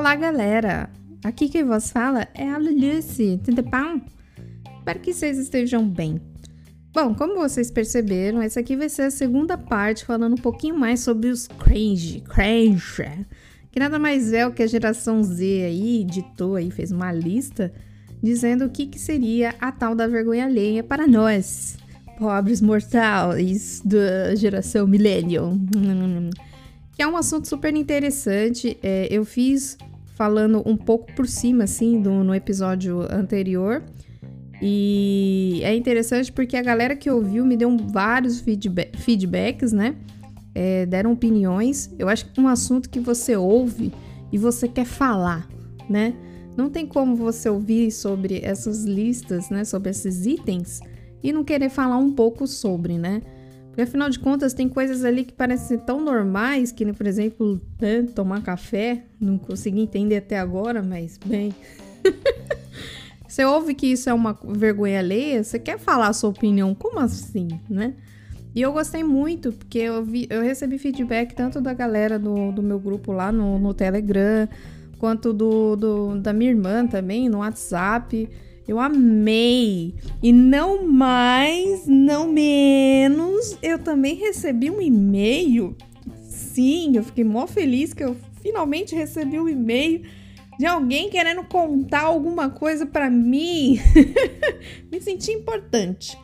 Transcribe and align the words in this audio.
Olá, 0.00 0.16
galera! 0.16 0.88
Aqui 1.22 1.46
quem 1.46 1.62
vos 1.62 1.90
fala 1.90 2.26
é 2.32 2.48
a 2.48 2.56
Luluce, 2.56 3.38
tudo 3.44 3.62
bom? 3.62 4.00
Espero 4.78 4.98
que 4.98 5.12
vocês 5.12 5.36
estejam 5.36 5.86
bem. 5.86 6.18
Bom, 6.90 7.14
como 7.14 7.34
vocês 7.34 7.70
perceberam, 7.70 8.40
essa 8.40 8.60
aqui 8.60 8.76
vai 8.76 8.88
ser 8.88 9.02
a 9.02 9.10
segunda 9.10 9.58
parte 9.58 10.06
falando 10.06 10.32
um 10.32 10.40
pouquinho 10.40 10.74
mais 10.74 11.00
sobre 11.00 11.28
os 11.28 11.46
cringe, 11.46 12.22
cringe, 12.22 13.26
que 13.70 13.78
nada 13.78 13.98
mais 13.98 14.32
é 14.32 14.46
o 14.46 14.52
que 14.54 14.62
a 14.62 14.66
geração 14.66 15.22
Z 15.22 15.44
aí 15.44 16.02
ditou 16.02 16.56
aí, 16.56 16.70
fez 16.70 16.90
uma 16.90 17.12
lista 17.12 17.70
dizendo 18.22 18.64
o 18.64 18.70
que, 18.70 18.86
que 18.86 18.98
seria 18.98 19.54
a 19.60 19.70
tal 19.70 19.94
da 19.94 20.06
vergonha 20.06 20.46
alheia 20.46 20.82
para 20.82 21.06
nós, 21.06 21.76
pobres 22.18 22.62
mortais 22.62 23.82
da 23.84 24.34
geração 24.34 24.86
millennial. 24.86 25.52
Que 27.00 27.04
é 27.04 27.08
um 27.08 27.16
assunto 27.16 27.48
super 27.48 27.74
interessante. 27.74 28.76
É, 28.82 29.08
eu 29.10 29.24
fiz 29.24 29.78
falando 30.16 30.62
um 30.66 30.76
pouco 30.76 31.10
por 31.14 31.26
cima, 31.26 31.64
assim, 31.64 31.98
do, 31.98 32.22
no 32.22 32.34
episódio 32.34 33.10
anterior. 33.10 33.82
E 34.60 35.62
é 35.64 35.74
interessante 35.74 36.30
porque 36.30 36.58
a 36.58 36.62
galera 36.62 36.94
que 36.94 37.10
ouviu 37.10 37.46
me 37.46 37.56
deu 37.56 37.74
vários 37.74 38.40
feedback, 38.40 38.98
feedbacks, 38.98 39.72
né? 39.72 39.96
É, 40.54 40.84
deram 40.84 41.12
opiniões. 41.12 41.90
Eu 41.98 42.06
acho 42.06 42.30
que 42.30 42.38
um 42.38 42.46
assunto 42.46 42.90
que 42.90 43.00
você 43.00 43.34
ouve 43.34 43.94
e 44.30 44.36
você 44.36 44.68
quer 44.68 44.84
falar, 44.84 45.48
né? 45.88 46.12
Não 46.54 46.68
tem 46.68 46.86
como 46.86 47.16
você 47.16 47.48
ouvir 47.48 47.90
sobre 47.90 48.40
essas 48.44 48.84
listas, 48.84 49.48
né? 49.48 49.64
Sobre 49.64 49.88
esses 49.88 50.26
itens 50.26 50.80
e 51.22 51.32
não 51.32 51.44
querer 51.44 51.70
falar 51.70 51.96
um 51.96 52.12
pouco 52.12 52.46
sobre, 52.46 52.98
né? 52.98 53.22
Porque 53.70 53.82
afinal 53.82 54.10
de 54.10 54.18
contas 54.18 54.52
tem 54.52 54.68
coisas 54.68 55.04
ali 55.04 55.24
que 55.24 55.32
parecem 55.32 55.78
tão 55.78 56.00
normais 56.00 56.72
que, 56.72 56.92
por 56.92 57.06
exemplo, 57.06 57.60
né, 57.80 58.02
tomar 58.14 58.42
café. 58.42 59.04
Não 59.20 59.38
consegui 59.38 59.80
entender 59.80 60.16
até 60.16 60.38
agora, 60.38 60.82
mas 60.82 61.16
bem. 61.24 61.54
você 63.26 63.44
ouve 63.44 63.74
que 63.74 63.86
isso 63.86 64.10
é 64.10 64.14
uma 64.14 64.36
vergonha 64.44 64.98
alheia, 64.98 65.44
você 65.44 65.58
quer 65.58 65.78
falar 65.78 66.08
a 66.08 66.12
sua 66.12 66.30
opinião, 66.30 66.74
como 66.74 66.98
assim, 66.98 67.48
né? 67.68 67.94
E 68.52 68.60
eu 68.60 68.72
gostei 68.72 69.04
muito, 69.04 69.52
porque 69.52 69.78
eu, 69.78 70.04
vi, 70.04 70.26
eu 70.28 70.42
recebi 70.42 70.76
feedback 70.76 71.34
tanto 71.34 71.60
da 71.60 71.72
galera 71.72 72.18
do, 72.18 72.50
do 72.50 72.60
meu 72.60 72.80
grupo 72.80 73.12
lá 73.12 73.30
no, 73.30 73.58
no 73.60 73.72
Telegram, 73.72 74.48
quanto 74.98 75.32
do, 75.32 75.76
do, 75.76 76.18
da 76.18 76.32
minha 76.32 76.50
irmã 76.50 76.84
também, 76.84 77.28
no 77.28 77.38
WhatsApp. 77.38 78.28
Eu 78.70 78.78
amei. 78.78 79.96
E 80.22 80.32
não 80.32 80.86
mais, 80.86 81.88
não 81.88 82.30
menos, 82.30 83.58
eu 83.60 83.80
também 83.80 84.14
recebi 84.14 84.70
um 84.70 84.80
e-mail. 84.80 85.76
Sim, 86.22 86.92
eu 86.94 87.02
fiquei 87.02 87.24
mó 87.24 87.48
feliz 87.48 87.92
que 87.92 88.04
eu 88.04 88.16
finalmente 88.40 88.94
recebi 88.94 89.40
um 89.40 89.48
e-mail 89.48 90.02
de 90.56 90.66
alguém 90.66 91.10
querendo 91.10 91.42
contar 91.42 92.02
alguma 92.02 92.48
coisa 92.48 92.86
para 92.86 93.10
mim. 93.10 93.80
Me 94.88 95.00
senti 95.00 95.32
importante. 95.32 96.16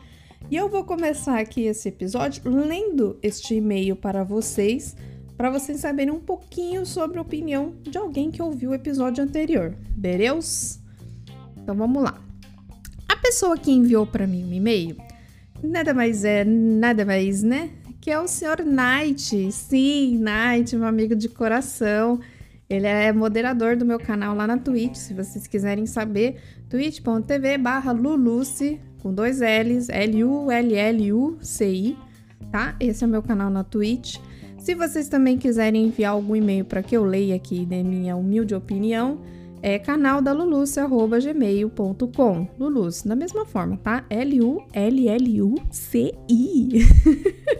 E 0.49 0.55
eu 0.55 0.69
vou 0.69 0.85
começar 0.85 1.37
aqui 1.39 1.63
esse 1.63 1.89
episódio 1.89 2.43
lendo 2.45 3.19
este 3.21 3.55
e-mail 3.55 3.93
para 3.93 4.23
vocês, 4.23 4.95
para 5.35 5.49
vocês 5.49 5.81
saberem 5.81 6.13
um 6.13 6.21
pouquinho 6.21 6.85
sobre 6.85 7.19
a 7.19 7.23
opinião 7.23 7.75
de 7.81 7.97
alguém 7.97 8.31
que 8.31 8.41
ouviu 8.41 8.69
o 8.69 8.73
episódio 8.73 9.21
anterior. 9.21 9.75
Bereus? 9.89 10.79
Então 11.57 11.75
vamos 11.75 12.01
lá 12.01 12.25
pessoa 13.27 13.57
que 13.57 13.69
enviou 13.69 14.07
para 14.07 14.25
mim 14.25 14.45
um 14.45 14.53
e-mail 14.53 14.95
nada 15.61 15.93
mais 15.93 16.23
é, 16.23 16.45
nada 16.45 17.05
mais, 17.05 17.43
né? 17.43 17.71
Que 17.99 18.09
é 18.09 18.17
o 18.19 18.27
senhor 18.27 18.63
Knight. 18.63 19.51
Sim, 19.51 20.17
Knight, 20.17 20.73
meu 20.77 20.87
amigo 20.87 21.13
de 21.13 21.27
coração. 21.27 22.21
Ele 22.69 22.87
é 22.87 23.11
moderador 23.11 23.75
do 23.75 23.83
meu 23.85 23.99
canal 23.99 24.33
lá 24.35 24.47
na 24.47 24.57
Twitch, 24.57 24.95
se 24.95 25.13
vocês 25.13 25.47
quiserem 25.47 25.85
saber, 25.85 26.35
twitch.tv 26.69 27.57
barra 27.57 27.93
Luluci, 27.93 28.81
com 29.01 29.13
dois 29.13 29.39
L's, 29.39 29.87
L-U-L-L-U-C-I, 29.89 31.97
tá? 32.51 32.75
Esse 32.79 33.05
é 33.05 33.07
o 33.07 33.09
meu 33.09 33.23
canal 33.23 33.49
na 33.49 33.63
Twitch. 33.63 34.17
Se 34.57 34.75
vocês 34.75 35.07
também 35.07 35.37
quiserem 35.37 35.87
enviar 35.87 36.11
algum 36.11 36.35
e-mail 36.35 36.65
para 36.65 36.83
que 36.83 36.95
eu 36.95 37.05
leia 37.05 37.35
aqui, 37.35 37.65
na 37.65 37.81
minha 37.83 38.17
humilde 38.17 38.53
opinião, 38.53 39.21
é 39.67 39.77
canal 39.77 40.21
da 40.21 40.31
luluce.gmail.com. 40.31 42.47
Luluce, 42.57 43.05
da 43.05 43.17
mesma 43.17 43.45
forma, 43.45 43.75
tá? 43.75 44.05
L-U-L-L-U-C-I. 44.09 44.69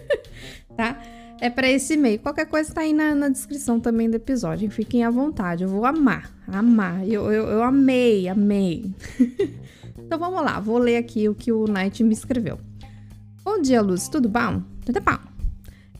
tá? 0.78 1.01
É 1.41 1.50
para 1.50 1.69
esse 1.69 1.96
e-mail. 1.96 2.19
Qualquer 2.19 2.46
coisa 2.46 2.73
tá 2.73 2.79
aí 2.81 2.94
na, 2.94 3.13
na, 3.13 3.28
descrição 3.28 3.78
também 3.78 4.09
do 4.09 4.16
episódio. 4.16 4.72
Fiquem 4.72 5.03
à 5.03 5.09
vontade. 5.09 5.63
Eu 5.63 5.69
vou 5.69 5.85
amar. 5.85 6.34
Amar. 6.47 7.06
Eu, 7.06 7.29
eu, 7.29 7.46
eu 7.46 7.62
amei, 7.62 8.29
amei. 8.29 8.90
então 10.00 10.17
vamos 10.17 10.41
lá. 10.41 10.62
Vou 10.62 10.78
ler 10.78 10.96
aqui 10.96 11.28
o 11.28 11.35
que 11.35 11.51
o 11.51 11.67
Night 11.67 12.01
me 12.06 12.13
escreveu. 12.13 12.57
Bom 13.44 13.62
dia, 13.62 13.81
Luz. 13.81 14.07
Tudo 14.07 14.29
bom? 14.29 14.63
Tudo 14.85 15.01
bom. 15.01 15.37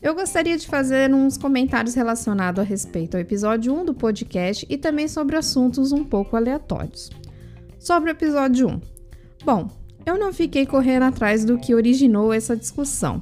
Eu 0.00 0.14
gostaria 0.14 0.56
de 0.56 0.66
fazer 0.66 1.12
uns 1.12 1.36
comentários 1.36 1.94
relacionados 1.94 2.60
a 2.60 2.62
respeito 2.62 3.16
ao 3.16 3.20
episódio 3.20 3.74
1 3.74 3.86
do 3.86 3.94
podcast 3.94 4.64
e 4.70 4.78
também 4.78 5.08
sobre 5.08 5.36
assuntos 5.36 5.90
um 5.90 6.04
pouco 6.04 6.36
aleatórios. 6.36 7.10
Sobre 7.80 8.10
o 8.10 8.12
episódio 8.12 8.68
1. 8.68 8.80
Bom, 9.44 9.68
eu 10.06 10.16
não 10.16 10.32
fiquei 10.32 10.64
correndo 10.64 11.02
atrás 11.02 11.44
do 11.44 11.58
que 11.58 11.74
originou 11.74 12.32
essa 12.32 12.56
discussão, 12.56 13.20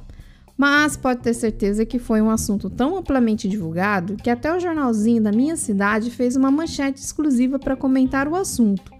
mas 0.55 0.95
pode 0.95 1.21
ter 1.21 1.33
certeza 1.33 1.83
que 1.83 1.97
foi 1.97 2.21
um 2.21 2.29
assunto 2.29 2.69
tão 2.69 2.95
amplamente 2.95 3.49
divulgado 3.49 4.15
que 4.15 4.29
até 4.29 4.55
o 4.55 4.59
jornalzinho 4.59 5.21
da 5.23 5.31
minha 5.31 5.57
cidade 5.57 6.11
fez 6.11 6.35
uma 6.35 6.51
manchete 6.51 7.01
exclusiva 7.01 7.57
para 7.57 7.75
comentar 7.75 8.27
o 8.27 8.35
assunto. 8.35 8.96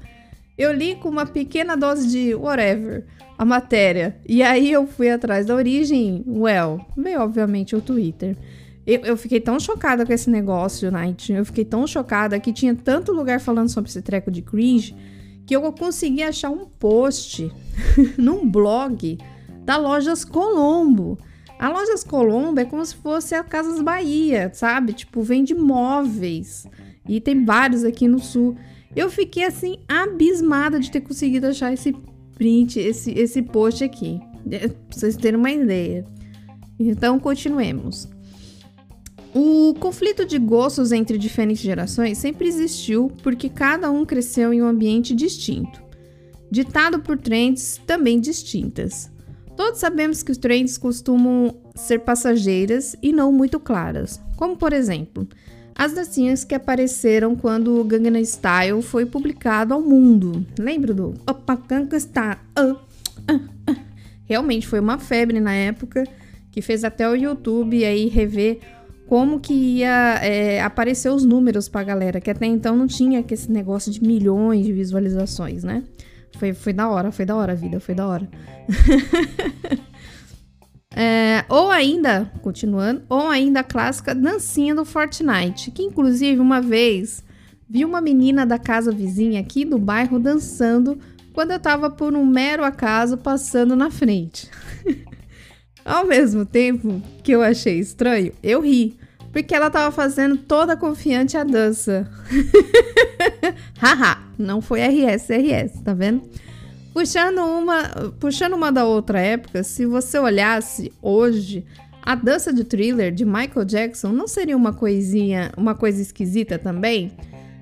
Eu 0.58 0.74
li 0.74 0.96
com 0.96 1.10
uma 1.10 1.26
pequena 1.26 1.76
dose 1.76 2.08
de 2.10 2.34
whatever 2.34 3.06
a 3.38 3.46
matéria. 3.46 4.18
E 4.28 4.42
aí 4.42 4.72
eu 4.72 4.88
fui 4.88 5.10
atrás 5.10 5.46
da 5.46 5.54
origem, 5.56 6.24
well, 6.28 6.84
veio 6.98 7.22
obviamente 7.22 7.76
o 7.76 7.82
Twitter. 7.82 8.36
Eu, 8.86 9.02
eu, 9.02 9.18
fiquei 9.18 9.40
tão 9.40 9.60
chocada 9.60 10.06
com 10.06 10.14
esse 10.14 10.30
negócio, 10.30 10.90
Night. 10.90 11.32
Eu 11.32 11.46
fiquei 11.46 11.66
tão 11.66 11.86
chocada 11.86 12.40
que 12.40 12.54
tinha 12.54 12.74
tanto 12.74 13.12
lugar 13.12 13.40
falando 13.40 13.70
sobre 13.70 13.90
esse 13.90 14.02
treco 14.02 14.32
de 14.32 14.42
cringe 14.42 14.96
que 15.46 15.56
eu 15.56 15.72
consegui 15.74 16.24
achar 16.24 16.50
um 16.50 16.66
post 16.66 17.52
num 18.18 18.50
blog 18.50 19.18
da 19.64 19.78
Lojas 19.78 20.26
Colombo. 20.26 21.18
A 21.60 21.70
Lojas 21.70 22.04
Colombo 22.04 22.60
é 22.60 22.66
como 22.66 22.86
se 22.86 22.96
fosse 22.96 23.36
a 23.36 23.44
Casas 23.44 23.82
Bahia, 23.82 24.52
sabe? 24.54 24.94
Tipo, 24.94 25.22
vende 25.22 25.54
móveis. 25.54 26.66
E 27.08 27.20
tem 27.20 27.44
vários 27.44 27.84
aqui 27.84 28.08
no 28.08 28.20
sul. 28.20 28.56
Eu 28.98 29.12
fiquei 29.12 29.44
assim 29.44 29.78
abismada 29.88 30.80
de 30.80 30.90
ter 30.90 31.02
conseguido 31.02 31.46
achar 31.46 31.72
esse 31.72 31.96
print, 32.34 32.80
esse, 32.80 33.12
esse 33.12 33.44
post 33.44 33.84
aqui, 33.84 34.20
é, 34.50 34.70
pra 34.70 34.78
vocês 34.90 35.16
terem 35.16 35.40
uma 35.40 35.52
ideia. 35.52 36.04
Então, 36.80 37.20
continuemos. 37.20 38.10
O 39.36 39.76
conflito 39.76 40.26
de 40.26 40.40
gostos 40.40 40.92
entre 40.92 41.16
diferentes 41.20 41.62
gerações 41.62 42.18
sempre 42.18 42.48
existiu 42.48 43.12
porque 43.22 43.50
cada 43.50 43.92
um 43.92 44.04
cresceu 44.04 44.52
em 44.52 44.64
um 44.64 44.68
ambiente 44.68 45.14
distinto, 45.14 45.80
ditado 46.50 47.00
por 47.00 47.20
trends 47.20 47.80
também 47.86 48.20
distintas. 48.20 49.12
Todos 49.56 49.80
sabemos 49.80 50.24
que 50.24 50.32
os 50.32 50.40
trends 50.40 50.76
costumam 50.76 51.56
ser 51.76 52.00
passageiras 52.00 52.96
e 53.00 53.14
não 53.14 53.32
muito 53.32 53.60
claras, 53.60 54.20
como 54.36 54.58
por 54.58 54.74
exemplo, 54.74 55.28
as 55.78 55.94
dancinhas 55.94 56.44
que 56.44 56.56
apareceram 56.56 57.36
quando 57.36 57.80
o 57.80 57.84
Gangnam 57.84 58.20
Style 58.26 58.82
foi 58.82 59.06
publicado 59.06 59.76
ao 59.76 59.82
mundo. 59.82 60.44
Lembra 60.58 60.92
do 60.92 61.14
Opa 61.30 61.56
Gangnam 61.56 62.00
Style? 62.00 62.40
Uh, 62.58 62.72
uh, 63.32 63.72
uh. 63.72 63.76
Realmente 64.26 64.66
foi 64.68 64.80
uma 64.80 64.98
febre 64.98 65.40
na 65.40 65.54
época 65.54 66.04
que 66.52 66.64
fez 66.64 66.84
até 66.84 67.08
o 67.08 67.16
YouTube 67.16 67.86
aí 67.86 68.10
rever 68.10 68.60
como 69.08 69.40
que 69.40 69.54
ia 69.54 70.20
é, 70.24 70.62
aparecer 70.62 71.10
os 71.10 71.24
números 71.24 71.70
pra 71.70 71.84
galera, 71.84 72.20
que 72.20 72.32
até 72.32 72.48
então 72.48 72.76
não 72.76 72.88
tinha 72.88 73.24
esse 73.30 73.50
negócio 73.52 73.92
de 73.92 74.04
milhões 74.04 74.66
de 74.66 74.74
visualizações, 74.74 75.64
né? 75.64 75.84
Foi, 76.38 76.54
foi 76.54 76.74
da 76.74 76.90
hora, 76.90 77.12
foi 77.12 77.24
da 77.24 77.36
hora 77.36 77.54
a 77.54 77.56
vida, 77.56 77.80
foi 77.80 77.96
da 77.96 78.08
hora. 78.08 78.28
É, 81.00 81.46
ou 81.48 81.70
ainda, 81.70 82.32
continuando, 82.42 83.04
ou 83.08 83.28
ainda 83.28 83.60
a 83.60 83.64
clássica 83.64 84.16
dancinha 84.16 84.74
do 84.74 84.84
Fortnite, 84.84 85.70
que 85.70 85.84
inclusive 85.84 86.42
uma 86.42 86.60
vez 86.60 87.24
vi 87.70 87.86
uma 87.86 88.02
menina 88.02 88.48
da 88.48 88.58
casa 88.58 88.92
vizinha 88.92 89.40
aqui 89.40 89.64
do 89.64 89.78
bairro 89.78 90.18
dançando 90.18 90.98
quando 91.34 91.52
eu 91.52 91.60
tava 91.60 91.92
por 91.92 92.16
um 92.16 92.26
mero 92.26 92.64
acaso 92.64 93.16
passando 93.16 93.76
na 93.76 93.92
frente. 93.92 94.50
Ao 95.86 96.04
mesmo 96.04 96.48
tempo 96.48 97.00
que 97.22 97.32
eu 97.32 97.44
achei 97.44 97.78
estranho, 97.78 98.34
eu 98.42 98.62
ri, 98.62 98.98
porque 99.32 99.54
ela 99.54 99.70
tava 99.70 99.92
fazendo 99.92 100.36
toda 100.36 100.76
confiante 100.76 101.38
a 101.38 101.44
dança. 101.44 102.10
Haha, 103.80 104.18
não 104.36 104.62
foi 104.62 104.82
RS, 104.82 105.30
RS, 105.30 105.80
tá 105.84 105.94
vendo? 105.94 106.28
Puxando 106.98 107.38
uma, 107.46 107.84
puxando 108.20 108.54
uma 108.54 108.72
da 108.72 108.84
outra 108.84 109.20
época, 109.20 109.62
se 109.62 109.86
você 109.86 110.18
olhasse 110.18 110.92
hoje, 111.00 111.64
a 112.02 112.16
dança 112.16 112.52
de 112.52 112.64
thriller 112.64 113.12
de 113.12 113.24
Michael 113.24 113.66
Jackson 113.66 114.12
não 114.12 114.28
seria 114.28 114.58
uma 114.58 114.74
coisinha, 114.74 115.52
uma 115.56 115.76
coisa 115.76 116.02
esquisita 116.02 116.58
também? 116.58 117.12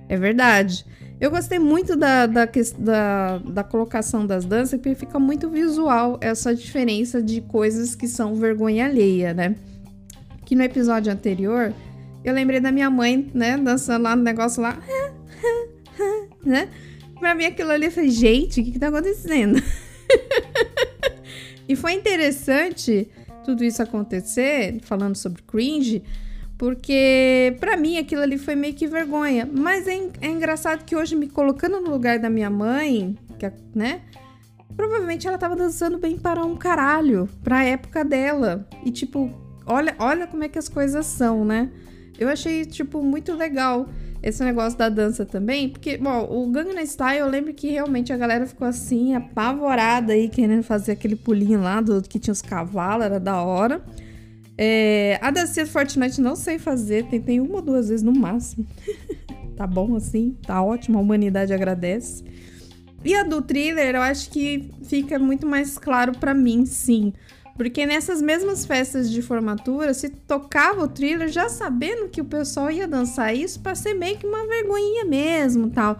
É 0.07 0.15
verdade. 0.15 0.85
Eu 1.19 1.29
gostei 1.29 1.59
muito 1.59 1.97
da, 1.97 2.25
da, 2.27 2.47
da, 2.77 3.37
da, 3.39 3.63
colocação 3.65 4.25
das 4.25 4.45
danças, 4.45 4.79
porque 4.79 4.95
fica 4.95 5.19
muito 5.19 5.49
visual 5.49 6.17
essa 6.21 6.55
diferença 6.55 7.21
de 7.21 7.41
coisas 7.41 7.93
que 7.93 8.07
são 8.07 8.35
vergonha 8.35 8.85
alheia, 8.85 9.33
né? 9.33 9.53
Que 10.45 10.55
no 10.55 10.63
episódio 10.63 11.11
anterior, 11.11 11.73
eu 12.23 12.33
lembrei 12.33 12.61
da 12.61 12.71
minha 12.71 12.89
mãe, 12.89 13.29
né, 13.33 13.57
dançando 13.57 14.03
lá 14.03 14.15
no 14.15 14.23
negócio 14.23 14.61
lá, 14.61 14.79
né? 16.41 16.69
Pra 17.19 17.33
mim 17.33 17.45
aquilo 17.45 17.71
ali, 17.71 17.89
falei, 17.89 18.09
gente, 18.09 18.61
o 18.61 18.63
que 18.63 18.71
que 18.71 18.79
tá 18.79 18.89
acontecendo? 18.89 19.61
e 21.67 21.75
foi 21.75 21.93
interessante 21.93 23.09
tudo 23.45 23.63
isso 23.63 23.81
acontecer, 23.81 24.79
falando 24.81 25.15
sobre 25.15 25.41
cringe, 25.43 26.03
porque 26.57 27.55
para 27.59 27.77
mim 27.77 27.97
aquilo 27.97 28.21
ali 28.21 28.37
foi 28.37 28.55
meio 28.55 28.73
que 28.73 28.87
vergonha. 28.87 29.49
Mas 29.51 29.87
é, 29.87 30.09
é, 30.21 30.27
engraçado 30.27 30.83
que 30.83 30.95
hoje, 30.95 31.15
me 31.15 31.27
colocando 31.27 31.79
no 31.79 31.89
lugar 31.89 32.19
da 32.19 32.29
minha 32.29 32.49
mãe, 32.49 33.17
que, 33.37 33.51
né? 33.73 34.01
Provavelmente 34.75 35.27
ela 35.27 35.37
tava 35.37 35.55
dançando 35.55 35.97
bem 35.97 36.17
para 36.17 36.45
um 36.45 36.55
caralho, 36.55 37.29
pra 37.43 37.63
época 37.63 38.03
dela. 38.03 38.67
E 38.83 38.91
tipo, 38.91 39.31
olha, 39.65 39.95
olha 39.99 40.27
como 40.27 40.43
é 40.43 40.49
que 40.49 40.59
as 40.59 40.67
coisas 40.67 41.05
são, 41.05 41.45
né? 41.45 41.69
Eu 42.17 42.29
achei, 42.29 42.65
tipo, 42.65 43.01
muito 43.03 43.33
legal 43.33 43.87
esse 44.25 44.43
negócio 44.43 44.77
da 44.77 44.89
dança 44.89 45.23
também, 45.23 45.69
porque, 45.69 45.97
bom, 45.97 46.27
o 46.31 46.47
Gangnam 46.49 46.83
Style, 46.83 47.19
eu 47.19 47.27
lembro 47.27 47.53
que 47.53 47.69
realmente 47.69 48.11
a 48.11 48.17
galera 48.17 48.47
ficou 48.47 48.67
assim, 48.67 49.13
apavorada 49.13 50.13
aí, 50.13 50.27
querendo 50.27 50.63
fazer 50.63 50.93
aquele 50.93 51.15
pulinho 51.15 51.61
lá 51.61 51.79
do 51.79 52.01
que 52.01 52.17
tinha 52.17 52.31
os 52.31 52.41
cavalos, 52.41 53.05
era 53.05 53.19
da 53.19 53.43
hora. 53.43 53.85
É, 54.57 55.19
a 55.21 55.29
dancinha 55.29 55.63
do 55.63 55.71
Fortnite 55.71 56.19
não 56.19 56.35
sei 56.35 56.57
fazer, 56.57 57.05
tentei 57.05 57.39
uma 57.39 57.57
ou 57.57 57.61
duas 57.61 57.89
vezes 57.89 58.01
no 58.01 58.11
máximo. 58.11 58.65
tá 59.55 59.67
bom 59.67 59.95
assim, 59.95 60.35
tá 60.41 60.59
ótimo, 60.59 60.97
a 60.97 61.01
humanidade 61.01 61.53
agradece. 61.53 62.23
E 63.03 63.13
a 63.13 63.21
do 63.21 63.43
thriller, 63.43 63.93
eu 63.93 64.01
acho 64.01 64.31
que 64.31 64.71
fica 64.85 65.19
muito 65.19 65.45
mais 65.45 65.77
claro 65.77 66.13
para 66.13 66.33
mim, 66.33 66.65
sim. 66.65 67.13
Porque 67.55 67.85
nessas 67.85 68.21
mesmas 68.21 68.65
festas 68.65 69.09
de 69.09 69.21
formatura, 69.21 69.93
se 69.93 70.09
tocava 70.09 70.83
o 70.83 70.89
thriller 70.89 71.29
já 71.29 71.47
sabendo 71.47 72.09
que 72.09 72.19
o 72.19 72.25
pessoal 72.25 72.69
ia 72.69 72.85
dançar 72.85 73.33
isso 73.33 73.61
para 73.61 73.73
ser 73.75 73.93
meio 73.93 74.17
que 74.17 74.27
uma 74.27 74.45
vergonhinha 74.45 75.05
mesmo, 75.05 75.69
tal. 75.69 75.97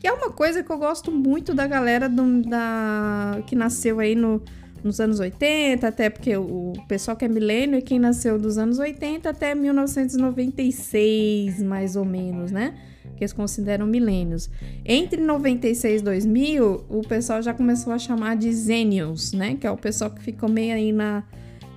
Que 0.00 0.06
é 0.06 0.12
uma 0.12 0.30
coisa 0.30 0.62
que 0.62 0.70
eu 0.70 0.78
gosto 0.78 1.10
muito 1.10 1.52
da 1.54 1.66
galera 1.66 2.08
do, 2.08 2.42
da 2.42 3.42
que 3.46 3.56
nasceu 3.56 3.98
aí 3.98 4.14
no, 4.14 4.40
nos 4.82 5.00
anos 5.00 5.18
80, 5.18 5.88
até 5.88 6.08
porque 6.08 6.36
o, 6.36 6.72
o 6.76 6.86
pessoal 6.86 7.16
que 7.16 7.24
é 7.24 7.28
milênio 7.28 7.78
é 7.78 7.80
quem 7.80 7.98
nasceu 7.98 8.38
dos 8.38 8.56
anos 8.56 8.78
80 8.78 9.28
até 9.28 9.56
1996, 9.56 11.60
mais 11.62 11.96
ou 11.96 12.04
menos, 12.04 12.52
né? 12.52 12.74
Que 13.16 13.22
eles 13.22 13.32
consideram 13.32 13.86
milênios. 13.86 14.50
Entre 14.84 15.20
96 15.20 16.00
e 16.00 16.04
2000, 16.04 16.84
o 16.88 17.02
pessoal 17.02 17.42
já 17.42 17.54
começou 17.54 17.92
a 17.92 17.98
chamar 17.98 18.36
de 18.36 18.52
Zenials, 18.52 19.32
né? 19.32 19.56
Que 19.60 19.66
é 19.66 19.70
o 19.70 19.76
pessoal 19.76 20.10
que 20.10 20.22
ficou 20.22 20.48
meio 20.48 20.74
aí 20.74 20.92
na, 20.92 21.24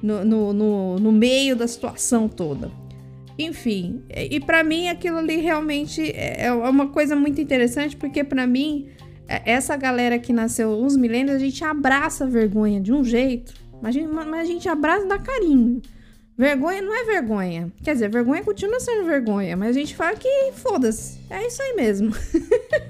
no, 0.02 0.24
no, 0.24 0.54
no, 0.54 1.00
no 1.00 1.12
meio 1.12 1.56
da 1.56 1.68
situação 1.68 2.28
toda. 2.28 2.72
Enfim, 3.38 4.02
e 4.10 4.40
para 4.40 4.64
mim 4.64 4.88
aquilo 4.88 5.18
ali 5.18 5.38
realmente 5.38 6.02
é, 6.02 6.46
é 6.46 6.52
uma 6.54 6.88
coisa 6.88 7.18
muito 7.18 7.42
interessante, 7.42 7.96
porque 7.96 8.24
para 8.24 8.48
mim, 8.48 8.88
é, 9.28 9.52
essa 9.52 9.76
galera 9.76 10.18
que 10.18 10.32
nasceu 10.32 10.70
uns 10.70 10.96
milênios, 10.96 11.36
a 11.36 11.40
gente 11.40 11.62
abraça 11.64 12.24
a 12.24 12.28
vergonha 12.28 12.80
de 12.80 12.94
um 12.94 13.04
jeito, 13.04 13.54
mas 13.82 13.96
a 13.96 14.44
gente, 14.46 14.70
abraça 14.70 15.06
da 15.06 15.20
carinho. 15.20 15.82
Vergonha 16.38 16.82
não 16.82 16.94
é 16.94 17.06
vergonha. 17.06 17.72
Quer 17.84 17.94
dizer, 17.94 18.10
vergonha 18.10 18.44
continua 18.44 18.80
sendo 18.80 19.06
vergonha, 19.06 19.56
mas 19.56 19.70
a 19.70 19.80
gente 19.80 19.96
fala 19.96 20.16
que 20.18 20.52
foda-se. 20.54 21.20
É 21.30 21.48
isso 21.48 21.62
aí 21.62 21.74
mesmo. 21.76 22.12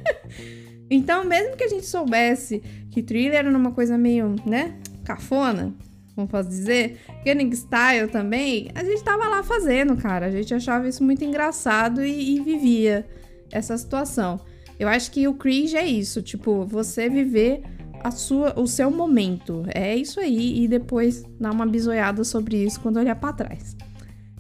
então, 0.89 1.23
mesmo 1.23 1.55
que 1.55 1.63
a 1.63 1.67
gente 1.67 1.85
soubesse 1.85 2.61
que 2.91 3.03
thriller 3.03 3.35
era 3.35 3.49
uma 3.49 3.71
coisa 3.71 3.97
meio, 3.97 4.35
né, 4.45 4.75
cafona, 5.03 5.73
como 6.15 6.27
posso 6.27 6.47
dizer, 6.47 6.97
Gunning 7.25 7.51
Style 7.51 8.07
também, 8.07 8.71
a 8.73 8.83
gente 8.83 9.03
tava 9.03 9.27
lá 9.27 9.43
fazendo, 9.43 9.97
cara. 9.97 10.27
A 10.27 10.31
gente 10.31 10.53
achava 10.53 10.87
isso 10.87 11.03
muito 11.03 11.23
engraçado 11.23 12.03
e, 12.03 12.37
e 12.37 12.39
vivia 12.39 13.05
essa 13.51 13.77
situação. 13.77 14.39
Eu 14.79 14.87
acho 14.87 15.11
que 15.11 15.27
o 15.27 15.33
cringe 15.33 15.75
é 15.75 15.85
isso, 15.85 16.21
tipo, 16.21 16.65
você 16.65 17.09
viver 17.09 17.61
a 18.05 18.11
sua, 18.11 18.53
o 18.59 18.67
seu 18.67 18.91
momento. 18.91 19.63
É 19.73 19.95
isso 19.95 20.19
aí 20.19 20.63
e 20.63 20.67
depois 20.67 21.23
dar 21.39 21.51
uma 21.51 21.65
bisoiada 21.65 22.23
sobre 22.23 22.63
isso 22.63 22.79
quando 22.79 22.97
olhar 22.97 23.15
para 23.15 23.33
trás. 23.33 23.75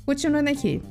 Continuando 0.05 0.51
aqui. 0.51 0.83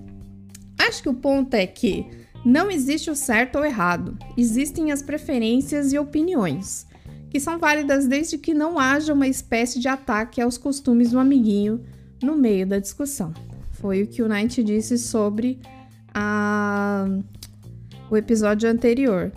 Acho 0.77 1.05
que 1.05 1.09
o 1.09 1.15
ponto 1.15 1.55
é 1.55 1.69
que 1.69 2.05
não 2.45 2.69
existe 2.69 3.09
o 3.13 3.15
certo 3.15 3.59
ou 3.59 3.65
errado. 3.65 4.19
Existem 4.37 4.91
as 4.91 5.03
preferências 5.03 5.93
e 5.93 5.99
opiniões, 6.01 6.85
que 7.31 7.39
são 7.39 7.61
válidas 7.61 8.09
desde 8.09 8.39
que 8.39 8.53
não 8.53 8.77
haja 8.77 9.15
uma 9.15 9.29
espécie 9.29 9.79
de 9.79 9.87
ataque 9.87 10.41
aos 10.41 10.59
costumes 10.59 11.13
do 11.13 11.21
amiguinho 11.21 11.81
no 12.21 12.37
meio 12.37 12.67
da 12.67 12.81
discussão. 12.81 13.33
Foi 13.71 14.03
o 14.03 14.07
que 14.09 14.21
o 14.21 14.29
Knight 14.29 14.65
disse 14.65 14.99
sobre 14.99 15.61
a... 16.13 17.07
o 18.11 18.17
episódio 18.17 18.69
anterior. 18.69 19.31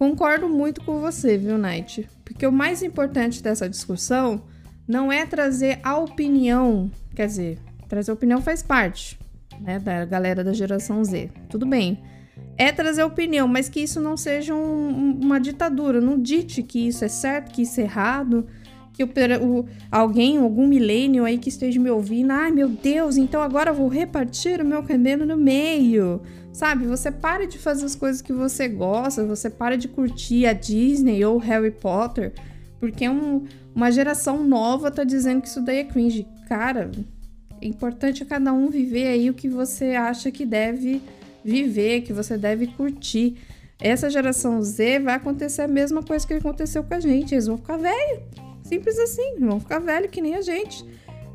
Concordo 0.00 0.48
muito 0.48 0.80
com 0.80 0.98
você, 0.98 1.36
viu, 1.36 1.58
Knight? 1.58 2.08
Porque 2.24 2.46
o 2.46 2.50
mais 2.50 2.82
importante 2.82 3.42
dessa 3.42 3.68
discussão 3.68 4.40
não 4.88 5.12
é 5.12 5.26
trazer 5.26 5.78
a 5.82 5.98
opinião, 5.98 6.90
quer 7.14 7.26
dizer, 7.26 7.58
trazer 7.86 8.10
opinião 8.10 8.40
faz 8.40 8.62
parte, 8.62 9.20
né, 9.60 9.78
da 9.78 10.06
galera 10.06 10.42
da 10.42 10.54
geração 10.54 11.04
Z. 11.04 11.28
Tudo 11.50 11.66
bem. 11.66 12.02
É 12.56 12.72
trazer 12.72 13.02
opinião, 13.02 13.46
mas 13.46 13.68
que 13.68 13.80
isso 13.80 14.00
não 14.00 14.16
seja 14.16 14.54
um, 14.54 15.20
uma 15.20 15.38
ditadura. 15.38 16.00
Não 16.00 16.18
dite 16.18 16.62
que 16.62 16.88
isso 16.88 17.04
é 17.04 17.08
certo, 17.08 17.52
que 17.52 17.60
isso 17.60 17.78
é 17.78 17.82
errado, 17.84 18.46
que 19.06 19.20
o, 19.20 19.60
o, 19.60 19.66
alguém, 19.90 20.38
algum 20.38 20.66
milênio 20.66 21.24
aí 21.24 21.38
que 21.38 21.48
esteja 21.48 21.80
me 21.80 21.90
ouvindo, 21.90 22.30
ai 22.30 22.50
meu 22.50 22.68
Deus, 22.68 23.16
então 23.16 23.40
agora 23.40 23.70
eu 23.70 23.74
vou 23.74 23.88
repartir 23.88 24.60
o 24.60 24.64
meu 24.64 24.82
cabelo 24.82 25.24
no 25.24 25.36
meio. 25.36 26.20
Sabe, 26.52 26.84
você 26.84 27.10
para 27.10 27.46
de 27.46 27.58
fazer 27.58 27.86
as 27.86 27.94
coisas 27.94 28.20
que 28.20 28.32
você 28.32 28.66
gosta, 28.68 29.24
você 29.24 29.48
para 29.48 29.78
de 29.78 29.86
curtir 29.88 30.46
a 30.46 30.52
Disney 30.52 31.24
ou 31.24 31.38
Harry 31.38 31.70
Potter, 31.70 32.32
porque 32.80 33.08
um, 33.08 33.44
uma 33.74 33.90
geração 33.90 34.42
nova 34.42 34.90
tá 34.90 35.04
dizendo 35.04 35.42
que 35.42 35.48
isso 35.48 35.62
daí 35.62 35.78
é 35.78 35.84
cringe. 35.84 36.26
Cara, 36.48 36.90
é 37.60 37.66
importante 37.66 38.24
cada 38.24 38.52
um 38.52 38.68
viver 38.68 39.06
aí 39.06 39.30
o 39.30 39.34
que 39.34 39.48
você 39.48 39.94
acha 39.94 40.30
que 40.30 40.44
deve 40.44 41.00
viver, 41.44 42.02
que 42.02 42.12
você 42.12 42.36
deve 42.36 42.66
curtir. 42.66 43.36
Essa 43.80 44.10
geração 44.10 44.60
Z 44.60 45.00
vai 45.00 45.14
acontecer 45.14 45.62
a 45.62 45.68
mesma 45.68 46.02
coisa 46.02 46.26
que 46.26 46.34
aconteceu 46.34 46.82
com 46.84 46.94
a 46.94 47.00
gente. 47.00 47.34
Eles 47.34 47.46
vão 47.46 47.56
ficar 47.56 47.76
velhos. 47.78 48.49
Simples 48.70 49.00
assim, 49.00 49.40
vão 49.40 49.58
ficar 49.58 49.80
velhos 49.80 50.12
que 50.12 50.22
nem 50.22 50.36
a 50.36 50.42
gente. 50.42 50.84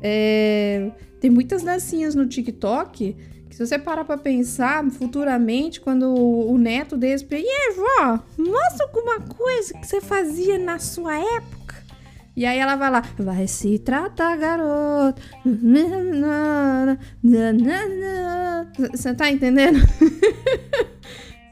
É... 0.02 0.90
Tem 1.20 1.30
muitas 1.30 1.62
dancinhas 1.62 2.14
no 2.14 2.26
TikTok 2.26 3.14
se 3.50 3.66
você 3.66 3.78
parar 3.78 4.04
pra 4.04 4.18
pensar, 4.18 4.84
futuramente, 4.90 5.80
quando 5.80 6.14
o 6.14 6.58
neto 6.58 6.94
desse... 6.94 7.26
E 7.30 7.72
vó, 7.72 8.20
mostra 8.36 8.84
alguma 8.84 9.20
coisa 9.20 9.72
que 9.72 9.86
você 9.86 9.98
fazia 9.98 10.58
na 10.58 10.78
sua 10.78 11.18
época. 11.18 11.74
E 12.36 12.44
aí 12.44 12.58
ela 12.58 12.76
vai 12.76 12.90
lá, 12.90 13.02
vai 13.18 13.46
se 13.46 13.78
tratar, 13.78 14.36
garoto. 14.36 15.22
Você 18.92 19.14
tá 19.14 19.30
entendendo? 19.30 19.78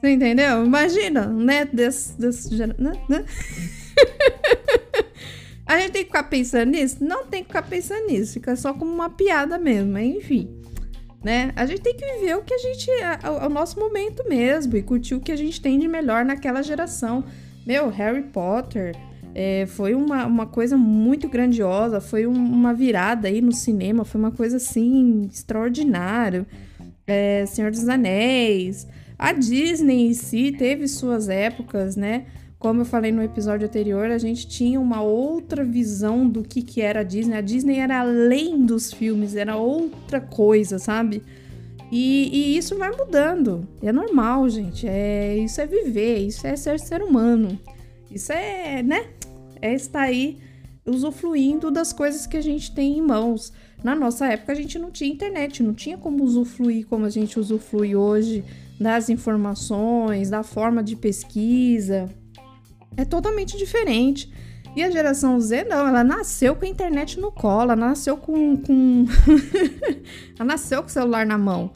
Você 0.02 0.10
entendeu? 0.10 0.62
Imagina, 0.62 1.28
um 1.28 1.42
neto 1.42 1.74
desse... 1.74 2.20
desse 2.20 2.54
né? 2.54 2.92
A 5.66 5.78
gente 5.78 5.92
tem 5.92 6.02
que 6.02 6.08
ficar 6.08 6.24
pensando 6.24 6.70
nisso? 6.70 7.02
Não 7.02 7.26
tem 7.26 7.42
que 7.42 7.48
ficar 7.48 7.62
pensando 7.62 8.06
nisso. 8.06 8.34
Fica 8.34 8.54
só 8.56 8.74
como 8.74 8.92
uma 8.92 9.10
piada 9.10 9.58
mesmo. 9.58 9.98
Enfim 9.98 10.64
né? 11.24 11.52
A 11.56 11.64
gente 11.64 11.80
tem 11.80 11.96
que 11.96 12.04
viver 12.04 12.36
o 12.36 12.42
que 12.42 12.52
a 12.52 12.58
gente. 12.58 12.90
O 13.44 13.48
nosso 13.48 13.80
momento 13.80 14.28
mesmo 14.28 14.76
e 14.76 14.82
curtir 14.82 15.14
o 15.14 15.20
que 15.20 15.32
a 15.32 15.36
gente 15.36 15.60
tem 15.60 15.78
de 15.78 15.88
melhor 15.88 16.22
naquela 16.24 16.62
geração. 16.62 17.24
Meu, 17.66 17.88
Harry 17.88 18.24
Potter 18.24 18.94
é, 19.34 19.64
foi 19.66 19.94
uma, 19.94 20.26
uma 20.26 20.46
coisa 20.46 20.76
muito 20.76 21.26
grandiosa, 21.26 21.98
foi 21.98 22.26
um, 22.26 22.34
uma 22.34 22.74
virada 22.74 23.26
aí 23.26 23.40
no 23.40 23.52
cinema, 23.52 24.04
foi 24.04 24.20
uma 24.20 24.30
coisa 24.30 24.58
assim 24.58 25.22
extraordinária. 25.32 26.46
É, 27.06 27.46
Senhor 27.46 27.70
dos 27.70 27.88
Anéis. 27.88 28.86
A 29.18 29.32
Disney 29.32 30.08
em 30.08 30.12
si 30.12 30.52
teve 30.52 30.86
suas 30.86 31.28
épocas, 31.30 31.96
né? 31.96 32.26
Como 32.64 32.80
eu 32.80 32.86
falei 32.86 33.12
no 33.12 33.22
episódio 33.22 33.66
anterior, 33.66 34.10
a 34.10 34.16
gente 34.16 34.48
tinha 34.48 34.80
uma 34.80 35.02
outra 35.02 35.62
visão 35.62 36.26
do 36.26 36.42
que, 36.42 36.62
que 36.62 36.80
era 36.80 37.00
a 37.00 37.02
Disney. 37.02 37.36
A 37.36 37.42
Disney 37.42 37.78
era 37.78 38.00
além 38.00 38.64
dos 38.64 38.90
filmes, 38.90 39.36
era 39.36 39.54
outra 39.54 40.18
coisa, 40.18 40.78
sabe? 40.78 41.22
E, 41.92 42.30
e 42.32 42.56
isso 42.56 42.78
vai 42.78 42.90
mudando. 42.90 43.68
É 43.82 43.92
normal, 43.92 44.48
gente. 44.48 44.88
É, 44.88 45.36
isso 45.36 45.60
é 45.60 45.66
viver, 45.66 46.20
isso 46.20 46.46
é 46.46 46.56
ser 46.56 46.80
ser 46.80 47.02
humano. 47.02 47.60
Isso 48.10 48.32
é, 48.32 48.82
né? 48.82 49.08
É 49.60 49.74
estar 49.74 50.00
aí 50.00 50.38
usufruindo 50.86 51.70
das 51.70 51.92
coisas 51.92 52.26
que 52.26 52.38
a 52.38 52.42
gente 52.42 52.74
tem 52.74 52.96
em 52.96 53.02
mãos. 53.02 53.52
Na 53.84 53.94
nossa 53.94 54.26
época, 54.26 54.52
a 54.52 54.56
gente 54.56 54.78
não 54.78 54.90
tinha 54.90 55.12
internet, 55.12 55.62
não 55.62 55.74
tinha 55.74 55.98
como 55.98 56.24
usufruir 56.24 56.86
como 56.86 57.04
a 57.04 57.10
gente 57.10 57.38
usufrui 57.38 57.94
hoje 57.94 58.42
das 58.80 59.10
informações, 59.10 60.30
da 60.30 60.42
forma 60.42 60.82
de 60.82 60.96
pesquisa. 60.96 62.10
É 62.96 63.04
totalmente 63.04 63.56
diferente. 63.56 64.32
E 64.76 64.82
a 64.82 64.90
geração 64.90 65.40
Z, 65.40 65.64
não, 65.64 65.86
ela 65.86 66.02
nasceu 66.02 66.56
com 66.56 66.64
a 66.64 66.68
internet 66.68 67.20
no 67.20 67.30
colo, 67.30 67.72
ela 67.72 67.76
nasceu 67.76 68.16
com. 68.16 68.56
com... 68.56 69.04
ela 70.36 70.44
nasceu 70.44 70.82
com 70.82 70.88
o 70.88 70.92
celular 70.92 71.24
na 71.24 71.38
mão. 71.38 71.72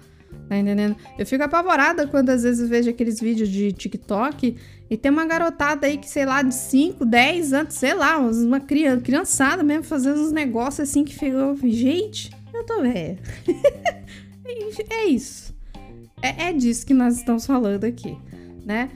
Tá 0.49 0.57
entendendo? 0.57 0.97
Eu 1.19 1.27
fico 1.27 1.45
apavorada 1.45 2.07
quando 2.07 2.31
às 2.31 2.43
vezes 2.43 2.69
vejo 2.69 2.89
aqueles 2.89 3.21
vídeos 3.21 3.49
de 3.51 3.71
TikTok 3.71 4.57
e 4.89 4.97
tem 4.97 5.13
uma 5.13 5.27
garotada 5.27 5.87
aí 5.87 5.99
que, 5.99 6.09
sei 6.09 6.25
lá, 6.25 6.41
de 6.41 6.55
5, 6.55 7.05
10 7.05 7.53
anos, 7.53 7.75
sei 7.75 7.93
lá, 7.93 8.19
uma 8.19 8.59
criança, 8.59 9.03
criançada 9.03 9.63
mesmo, 9.63 9.85
fazendo 9.85 10.21
uns 10.21 10.33
negócios 10.33 10.89
assim 10.89 11.05
que 11.05 11.15
ficou. 11.15 11.55
Gente, 11.65 12.31
eu 12.53 12.65
tô 12.65 12.81
velha. 12.81 13.19
é 14.91 15.05
isso. 15.05 15.55
É, 16.23 16.49
é 16.49 16.53
disso 16.53 16.87
que 16.87 16.95
nós 16.95 17.19
estamos 17.19 17.45
falando 17.45 17.85
aqui, 17.85 18.17
né? 18.65 18.89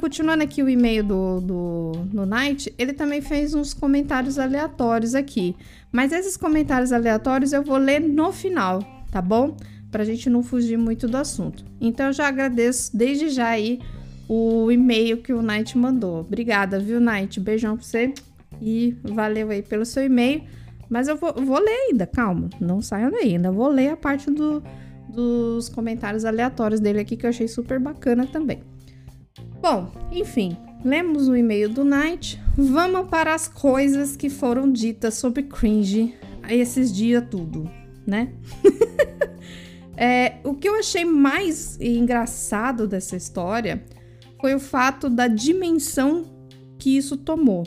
Continuando 0.00 0.44
aqui 0.44 0.62
o 0.62 0.68
e-mail 0.68 1.02
do, 1.02 1.40
do, 1.40 1.92
do 2.04 2.26
Night, 2.26 2.72
ele 2.78 2.92
também 2.92 3.20
fez 3.20 3.54
uns 3.54 3.74
comentários 3.74 4.38
aleatórios 4.38 5.16
aqui. 5.16 5.56
Mas 5.90 6.12
esses 6.12 6.36
comentários 6.36 6.92
aleatórios 6.92 7.52
eu 7.52 7.62
vou 7.62 7.76
ler 7.76 8.00
no 8.00 8.32
final, 8.32 8.80
tá 9.10 9.20
bom? 9.20 9.56
Pra 9.90 10.04
gente 10.04 10.30
não 10.30 10.44
fugir 10.44 10.78
muito 10.78 11.08
do 11.08 11.16
assunto. 11.16 11.64
Então 11.80 12.06
eu 12.06 12.12
já 12.12 12.28
agradeço 12.28 12.96
desde 12.96 13.30
já 13.30 13.48
aí 13.48 13.80
o 14.28 14.70
e-mail 14.70 15.18
que 15.18 15.32
o 15.32 15.42
Night 15.42 15.76
mandou. 15.76 16.20
Obrigada, 16.20 16.78
viu, 16.78 17.00
Night? 17.00 17.40
Beijão 17.40 17.76
pra 17.76 17.84
você 17.84 18.14
e 18.60 18.96
valeu 19.02 19.50
aí 19.50 19.60
pelo 19.60 19.84
seu 19.84 20.04
e-mail. 20.04 20.44
Mas 20.88 21.08
eu 21.08 21.16
vou, 21.16 21.34
vou 21.34 21.58
ler 21.58 21.88
ainda, 21.88 22.06
calma, 22.06 22.48
não 22.60 22.80
saiam 22.80 23.10
daí. 23.10 23.32
Ainda 23.32 23.50
vou 23.50 23.68
ler 23.68 23.88
a 23.88 23.96
parte 23.96 24.30
do, 24.30 24.62
dos 25.08 25.68
comentários 25.68 26.24
aleatórios 26.24 26.78
dele 26.78 27.00
aqui 27.00 27.16
que 27.16 27.26
eu 27.26 27.30
achei 27.30 27.48
super 27.48 27.80
bacana 27.80 28.24
também. 28.26 28.62
Bom, 29.62 29.92
enfim, 30.10 30.56
lemos 30.84 31.28
o 31.28 31.36
e-mail 31.36 31.68
do 31.68 31.84
Night. 31.84 32.42
Vamos 32.58 33.08
para 33.08 33.32
as 33.32 33.46
coisas 33.46 34.16
que 34.16 34.28
foram 34.28 34.72
ditas 34.72 35.14
sobre 35.14 35.44
cringe 35.44 36.16
esses 36.48 36.92
dias 36.92 37.22
tudo, 37.30 37.70
né? 38.04 38.32
é, 39.96 40.38
o 40.42 40.54
que 40.54 40.68
eu 40.68 40.74
achei 40.74 41.04
mais 41.04 41.80
engraçado 41.80 42.88
dessa 42.88 43.14
história 43.14 43.84
foi 44.40 44.52
o 44.52 44.58
fato 44.58 45.08
da 45.08 45.28
dimensão 45.28 46.24
que 46.76 46.96
isso 46.96 47.16
tomou. 47.16 47.64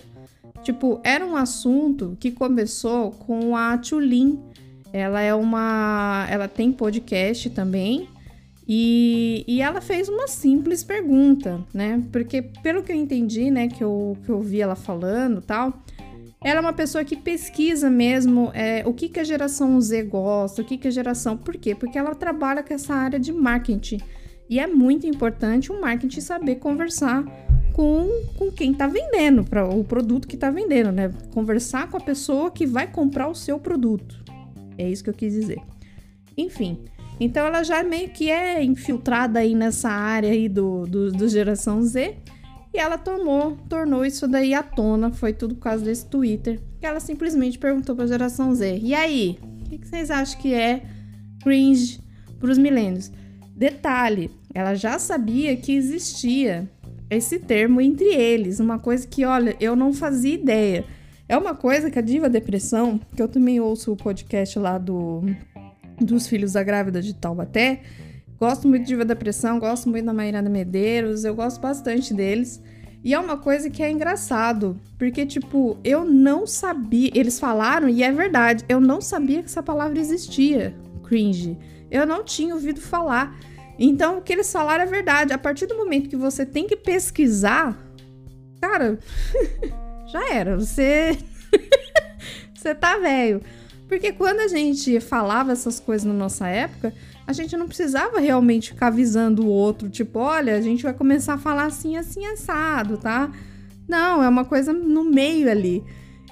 Tipo, 0.63 0.99
era 1.01 1.25
um 1.25 1.37
assunto 1.37 2.17
que 2.19 2.29
começou 2.29 3.11
com 3.11 3.55
a 3.55 3.77
Tulin. 3.77 4.37
Ela 4.91 5.21
é 5.21 5.33
uma. 5.33 6.27
Ela 6.29 6.49
tem 6.49 6.73
podcast 6.73 7.49
também. 7.51 8.09
E, 8.67 9.43
e 9.47 9.61
ela 9.61 9.79
fez 9.79 10.09
uma 10.09 10.27
simples 10.27 10.83
pergunta, 10.83 11.63
né? 11.73 12.03
Porque, 12.11 12.41
pelo 12.41 12.81
que 12.81 12.91
eu 12.91 12.95
entendi, 12.95 13.51
né, 13.51 13.67
que 13.67 13.83
eu, 13.83 14.17
que 14.25 14.29
eu 14.29 14.41
vi 14.41 14.59
ela 14.59 14.75
falando 14.75 15.39
tal, 15.39 15.83
ela 16.43 16.59
é 16.59 16.61
uma 16.61 16.73
pessoa 16.73 17.03
que 17.03 17.15
pesquisa 17.15 17.89
mesmo 17.89 18.51
é, 18.53 18.83
o 18.85 18.93
que, 18.93 19.09
que 19.09 19.19
a 19.19 19.23
geração 19.23 19.79
Z 19.79 20.03
gosta, 20.03 20.61
o 20.61 20.65
que, 20.65 20.77
que 20.77 20.87
a 20.87 20.91
geração. 20.91 21.37
Por 21.37 21.57
quê? 21.57 21.75
Porque 21.75 21.97
ela 21.97 22.15
trabalha 22.15 22.63
com 22.63 22.73
essa 22.73 22.93
área 22.93 23.19
de 23.19 23.31
marketing. 23.31 23.99
E 24.49 24.59
é 24.59 24.67
muito 24.67 25.07
importante 25.07 25.71
o 25.71 25.79
marketing 25.79 26.21
saber 26.21 26.55
conversar 26.55 27.23
com, 27.73 28.07
com 28.37 28.51
quem 28.51 28.71
está 28.71 28.87
vendendo, 28.87 29.43
para 29.43 29.67
o 29.67 29.83
produto 29.83 30.27
que 30.27 30.35
está 30.35 30.49
vendendo, 30.49 30.91
né? 30.91 31.11
Conversar 31.33 31.89
com 31.89 31.97
a 31.97 31.99
pessoa 31.99 32.51
que 32.51 32.65
vai 32.65 32.87
comprar 32.87 33.27
o 33.27 33.35
seu 33.35 33.59
produto. 33.59 34.23
É 34.77 34.87
isso 34.89 35.03
que 35.03 35.09
eu 35.09 35.13
quis 35.13 35.33
dizer. 35.33 35.61
Enfim, 36.37 36.79
então 37.19 37.45
ela 37.45 37.63
já 37.63 37.83
meio 37.83 38.09
que 38.09 38.29
é 38.29 38.63
infiltrada 38.63 39.39
aí 39.39 39.55
nessa 39.55 39.89
área 39.89 40.29
aí 40.29 40.49
do, 40.49 40.85
do, 40.85 41.11
do 41.11 41.27
geração 41.29 41.81
Z. 41.81 42.15
E 42.73 42.77
ela 42.77 42.97
tomou, 42.97 43.55
tornou 43.69 44.05
isso 44.05 44.27
daí 44.27 44.53
à 44.53 44.61
tona. 44.61 45.11
Foi 45.11 45.31
tudo 45.31 45.55
por 45.55 45.61
causa 45.61 45.85
desse 45.85 46.05
Twitter. 46.07 46.59
Que 46.79 46.85
ela 46.85 46.99
simplesmente 46.99 47.57
perguntou 47.57 47.95
pra 47.95 48.05
geração 48.05 48.53
Z. 48.53 48.79
E 48.83 48.93
aí? 48.93 49.39
O 49.61 49.69
que, 49.69 49.77
que 49.77 49.87
vocês 49.87 50.11
acham 50.11 50.41
que 50.41 50.53
é 50.53 50.83
cringe 51.41 52.01
pros 52.37 52.57
milênios? 52.57 53.11
Detalhe, 53.55 54.29
ela 54.53 54.75
já 54.75 54.99
sabia 54.99 55.55
que 55.55 55.71
existia 55.73 56.69
esse 57.09 57.39
termo 57.39 57.79
entre 57.79 58.13
eles, 58.13 58.59
uma 58.59 58.79
coisa 58.79 59.07
que, 59.07 59.23
olha, 59.23 59.55
eu 59.59 59.75
não 59.75 59.93
fazia 59.93 60.33
ideia. 60.33 60.83
É 61.29 61.37
uma 61.37 61.55
coisa 61.55 61.89
que 61.89 61.97
a 61.97 62.01
Diva 62.01 62.29
Depressão, 62.29 62.99
que 63.15 63.21
eu 63.21 63.27
também 63.27 63.59
ouço 63.59 63.91
o 63.91 63.97
podcast 63.97 64.59
lá 64.59 64.77
do 64.77 65.23
dos 65.99 66.27
Filhos 66.27 66.53
da 66.53 66.63
Grávida 66.63 67.01
de 67.01 67.13
Taubaté, 67.13 67.81
gosto 68.39 68.67
muito 68.67 68.83
de 68.83 68.89
Diva 68.89 69.05
Depressão, 69.05 69.59
gosto 69.59 69.89
muito 69.89 70.05
da 70.05 70.13
Mairana 70.13 70.49
Medeiros, 70.49 71.23
eu 71.23 71.35
gosto 71.35 71.59
bastante 71.61 72.13
deles. 72.13 72.61
E 73.03 73.13
é 73.13 73.19
uma 73.19 73.37
coisa 73.37 73.69
que 73.69 73.83
é 73.83 73.91
engraçado, 73.91 74.81
porque, 74.97 75.27
tipo, 75.27 75.77
eu 75.83 76.03
não 76.03 76.47
sabia. 76.47 77.11
Eles 77.13 77.39
falaram, 77.39 77.87
e 77.87 78.01
é 78.01 78.11
verdade, 78.11 78.65
eu 78.67 78.81
não 78.81 78.99
sabia 78.99 79.41
que 79.41 79.45
essa 79.45 79.61
palavra 79.61 79.99
existia, 79.99 80.75
cringe. 81.03 81.55
Eu 81.91 82.07
não 82.07 82.23
tinha 82.23 82.55
ouvido 82.55 82.81
falar. 82.81 83.39
Então, 83.77 84.17
o 84.17 84.21
que 84.23 84.33
eles 84.33 84.51
falaram 84.51 84.85
é 84.85 84.87
verdade. 84.87 85.33
A 85.33 85.37
partir 85.37 85.67
do 85.67 85.77
momento 85.77 86.09
que 86.09 86.15
você 86.15 86.47
tem 86.47 86.65
que 86.65 86.75
pesquisar, 86.75 87.77
cara, 88.59 88.97
já 90.11 90.33
era. 90.33 90.57
Você. 90.57 91.15
você 92.55 92.73
tá 92.73 92.97
velho. 92.97 93.39
Porque 93.87 94.11
quando 94.11 94.39
a 94.39 94.47
gente 94.47 94.99
falava 94.99 95.51
essas 95.51 95.79
coisas 95.79 96.05
na 96.05 96.13
nossa 96.13 96.47
época, 96.47 96.93
a 97.27 97.33
gente 97.33 97.55
não 97.55 97.67
precisava 97.67 98.19
realmente 98.19 98.69
ficar 98.69 98.87
avisando 98.87 99.45
o 99.45 99.49
outro, 99.49 99.89
tipo, 99.89 100.19
olha, 100.19 100.55
a 100.55 100.61
gente 100.61 100.83
vai 100.83 100.93
começar 100.93 101.35
a 101.35 101.37
falar 101.37 101.65
assim, 101.65 101.95
assim, 101.97 102.25
assado, 102.25 102.97
tá? 102.97 103.31
Não, 103.87 104.23
é 104.23 104.29
uma 104.29 104.45
coisa 104.45 104.73
no 104.73 105.03
meio 105.03 105.49
ali. 105.49 105.83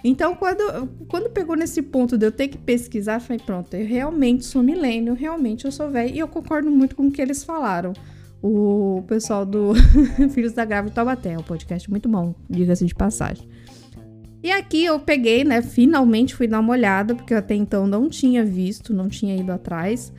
Então, 0.04 0.36
quando, 0.36 0.88
quando 1.08 1.30
pegou 1.30 1.56
nesse 1.56 1.82
ponto 1.82 2.18
de 2.18 2.26
eu 2.26 2.32
ter 2.32 2.50
que 2.50 2.58
pesquisar, 2.58 3.22
falei, 3.22 3.42
pronto, 3.44 3.74
eu 3.74 3.86
realmente 3.86 4.44
sou 4.44 4.62
milênio, 4.62 5.14
realmente 5.14 5.66
eu 5.66 5.72
sou 5.72 5.90
velho, 5.90 6.14
e 6.14 6.20
eu 6.20 6.28
concordo 6.28 6.70
muito 6.70 6.96
com 6.96 7.08
o 7.08 7.12
que 7.12 7.22
eles 7.22 7.44
falaram. 7.44 7.94
O 8.42 9.04
pessoal 9.08 9.46
do 9.46 9.74
Filhos 10.34 10.52
da 10.52 10.66
Grávida 10.66 10.94
Taubaté, 10.94 11.38
um 11.38 11.44
podcast 11.44 11.90
muito 11.90 12.10
bom, 12.10 12.36
diga-se 12.50 12.86
de 12.86 12.94
passagem. 12.94 13.48
E 14.44 14.52
aqui 14.52 14.84
eu 14.84 15.00
peguei, 15.00 15.46
né, 15.46 15.62
finalmente 15.62 16.36
fui 16.36 16.48
dar 16.48 16.60
uma 16.60 16.74
olhada, 16.74 17.16
porque 17.16 17.34
eu 17.34 17.38
até 17.38 17.56
então 17.56 17.88
não 17.88 18.10
tinha 18.10 18.44
visto, 18.44 18.94
não 18.94 19.08
tinha 19.08 19.38
ido 19.38 19.54
atrás. 19.54 20.12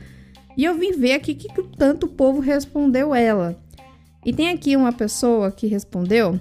E 0.57 0.63
eu 0.63 0.75
vim 0.75 0.93
ver 0.93 1.13
aqui 1.13 1.35
que, 1.35 1.47
que 1.47 1.77
tanto 1.77 2.07
povo 2.07 2.39
respondeu 2.39 3.13
ela. 3.13 3.55
E 4.25 4.33
tem 4.33 4.49
aqui 4.49 4.75
uma 4.75 4.91
pessoa 4.91 5.51
que 5.51 5.67
respondeu 5.67 6.39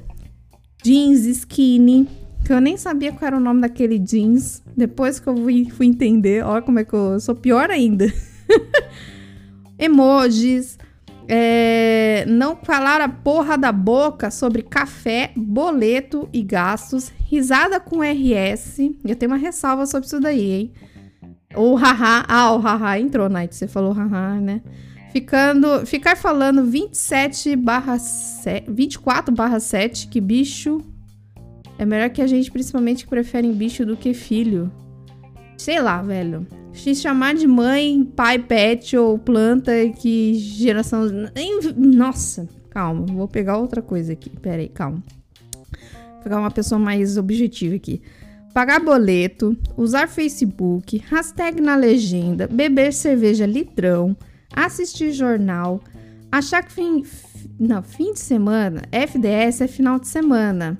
jeans 0.82 1.26
skinny, 1.26 2.08
que 2.42 2.52
eu 2.52 2.60
nem 2.60 2.78
sabia 2.78 3.12
qual 3.12 3.26
era 3.26 3.36
o 3.36 3.40
nome 3.40 3.60
daquele 3.60 3.98
jeans. 3.98 4.62
Depois 4.74 5.20
que 5.20 5.26
eu 5.26 5.36
fui, 5.36 5.68
fui 5.68 5.86
entender, 5.86 6.42
olha 6.42 6.62
como 6.62 6.78
é 6.78 6.84
que 6.84 6.94
eu, 6.94 7.12
eu 7.12 7.20
sou 7.20 7.34
pior 7.34 7.70
ainda. 7.70 8.10
Emojis, 9.78 10.78
é, 11.26 12.24
não 12.28 12.56
falar 12.56 13.00
a 13.00 13.08
porra 13.08 13.56
da 13.56 13.72
boca 13.72 14.30
sobre 14.30 14.62
café, 14.62 15.32
boleto 15.36 16.28
e 16.32 16.42
gastos, 16.42 17.10
risada 17.34 17.80
com 17.80 18.00
RS. 18.00 18.78
Eu 19.04 19.16
tenho 19.16 19.32
uma 19.32 19.38
ressalva 19.38 19.86
sobre 19.86 20.06
isso 20.06 20.20
daí, 20.20 20.52
hein? 20.52 20.72
O 21.56 21.74
haha, 21.74 22.24
ah, 22.28 22.52
o 22.52 22.58
haha 22.58 22.98
entrou, 22.98 23.28
Night, 23.28 23.54
você 23.54 23.66
falou 23.66 23.92
haha, 23.92 24.40
né? 24.40 24.62
Ficando, 25.12 25.86
ficar 25.86 26.16
falando 26.16 26.64
27 26.64 27.54
barra 27.54 27.98
7, 27.98 28.70
24 28.70 29.34
barra 29.34 29.60
7, 29.60 30.08
que 30.08 30.20
bicho 30.20 30.80
é 31.78 31.84
melhor 31.84 32.10
que 32.10 32.22
a 32.22 32.26
gente, 32.26 32.50
principalmente 32.50 33.04
que 33.04 33.10
preferem 33.10 33.52
bicho 33.52 33.84
do 33.84 33.96
que 33.96 34.14
filho. 34.14 34.70
Sei 35.56 35.80
lá, 35.80 36.02
velho. 36.02 36.46
Se 36.72 36.94
chamar 36.94 37.34
de 37.34 37.46
mãe, 37.46 38.04
pai, 38.04 38.38
pet 38.38 38.96
ou 38.96 39.18
planta, 39.18 39.72
que 40.00 40.34
geração. 40.34 41.08
Nossa, 41.76 42.48
calma, 42.70 43.06
vou 43.06 43.28
pegar 43.28 43.58
outra 43.58 43.80
coisa 43.80 44.12
aqui. 44.12 44.30
Pera 44.30 44.62
aí, 44.62 44.68
calma. 44.68 45.02
Pegar 46.24 46.40
uma 46.40 46.50
pessoa 46.50 46.78
mais 46.78 47.16
objetiva 47.16 47.76
aqui. 47.76 48.02
Pagar 48.52 48.80
boleto, 48.80 49.56
usar 49.76 50.08
Facebook, 50.08 50.96
hashtag 51.08 51.60
na 51.60 51.76
legenda, 51.76 52.46
beber 52.46 52.92
cerveja 52.92 53.46
litrão, 53.46 54.16
assistir 54.54 55.12
jornal, 55.12 55.80
achar 56.32 56.64
que 56.64 56.72
fim, 56.72 57.04
não, 57.58 57.82
fim 57.82 58.12
de 58.12 58.20
semana, 58.20 58.82
FDS 58.90 59.60
é 59.60 59.68
final 59.68 59.98
de 59.98 60.08
semana. 60.08 60.78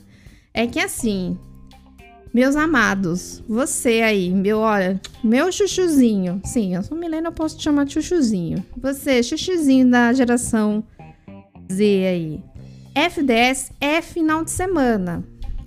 É 0.52 0.66
que 0.66 0.78
assim, 0.78 1.36
meus 2.32 2.56
amados, 2.56 3.42
você 3.48 4.02
aí, 4.02 4.30
meu, 4.32 4.58
olha, 4.58 5.00
meu 5.22 5.52
chuchuzinho. 5.52 6.40
Sim, 6.44 6.74
eu 6.74 6.82
sou 6.82 6.96
Milena, 6.96 7.28
eu 7.28 7.32
posso 7.32 7.56
te 7.56 7.62
chamar 7.62 7.84
de 7.84 7.92
chuchuzinho. 7.92 8.64
Você, 8.76 9.22
chuchuzinho 9.22 9.90
da 9.90 10.12
geração 10.12 10.82
Z 11.72 11.82
aí. 11.82 12.42
FDS 12.94 13.72
é 13.80 14.00
final 14.00 14.44
de 14.44 14.50
semana. 14.50 15.24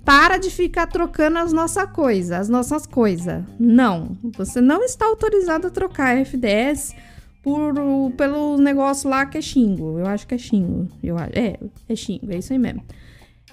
Para 0.08 0.38
de 0.38 0.48
ficar 0.48 0.86
trocando 0.86 1.38
as 1.38 1.52
nossas 1.52 1.84
coisas, 1.90 2.32
as 2.32 2.48
nossas 2.48 2.86
coisas. 2.86 3.44
Não, 3.60 4.16
você 4.38 4.58
não 4.58 4.82
está 4.82 5.04
autorizado 5.04 5.66
a 5.66 5.70
trocar 5.70 6.16
FDS 6.16 6.94
por 7.42 7.74
pelo 8.16 8.56
negócio 8.56 9.10
lá 9.10 9.26
que 9.26 9.36
é 9.36 9.42
xingo. 9.42 9.98
Eu 9.98 10.06
acho 10.06 10.26
que 10.26 10.34
é 10.34 10.38
xingo. 10.38 10.88
Eu 11.02 11.18
acho, 11.18 11.32
é, 11.34 11.58
é 11.86 11.94
xingo, 11.94 12.32
é 12.32 12.38
isso 12.38 12.54
aí 12.54 12.58
mesmo. 12.58 12.82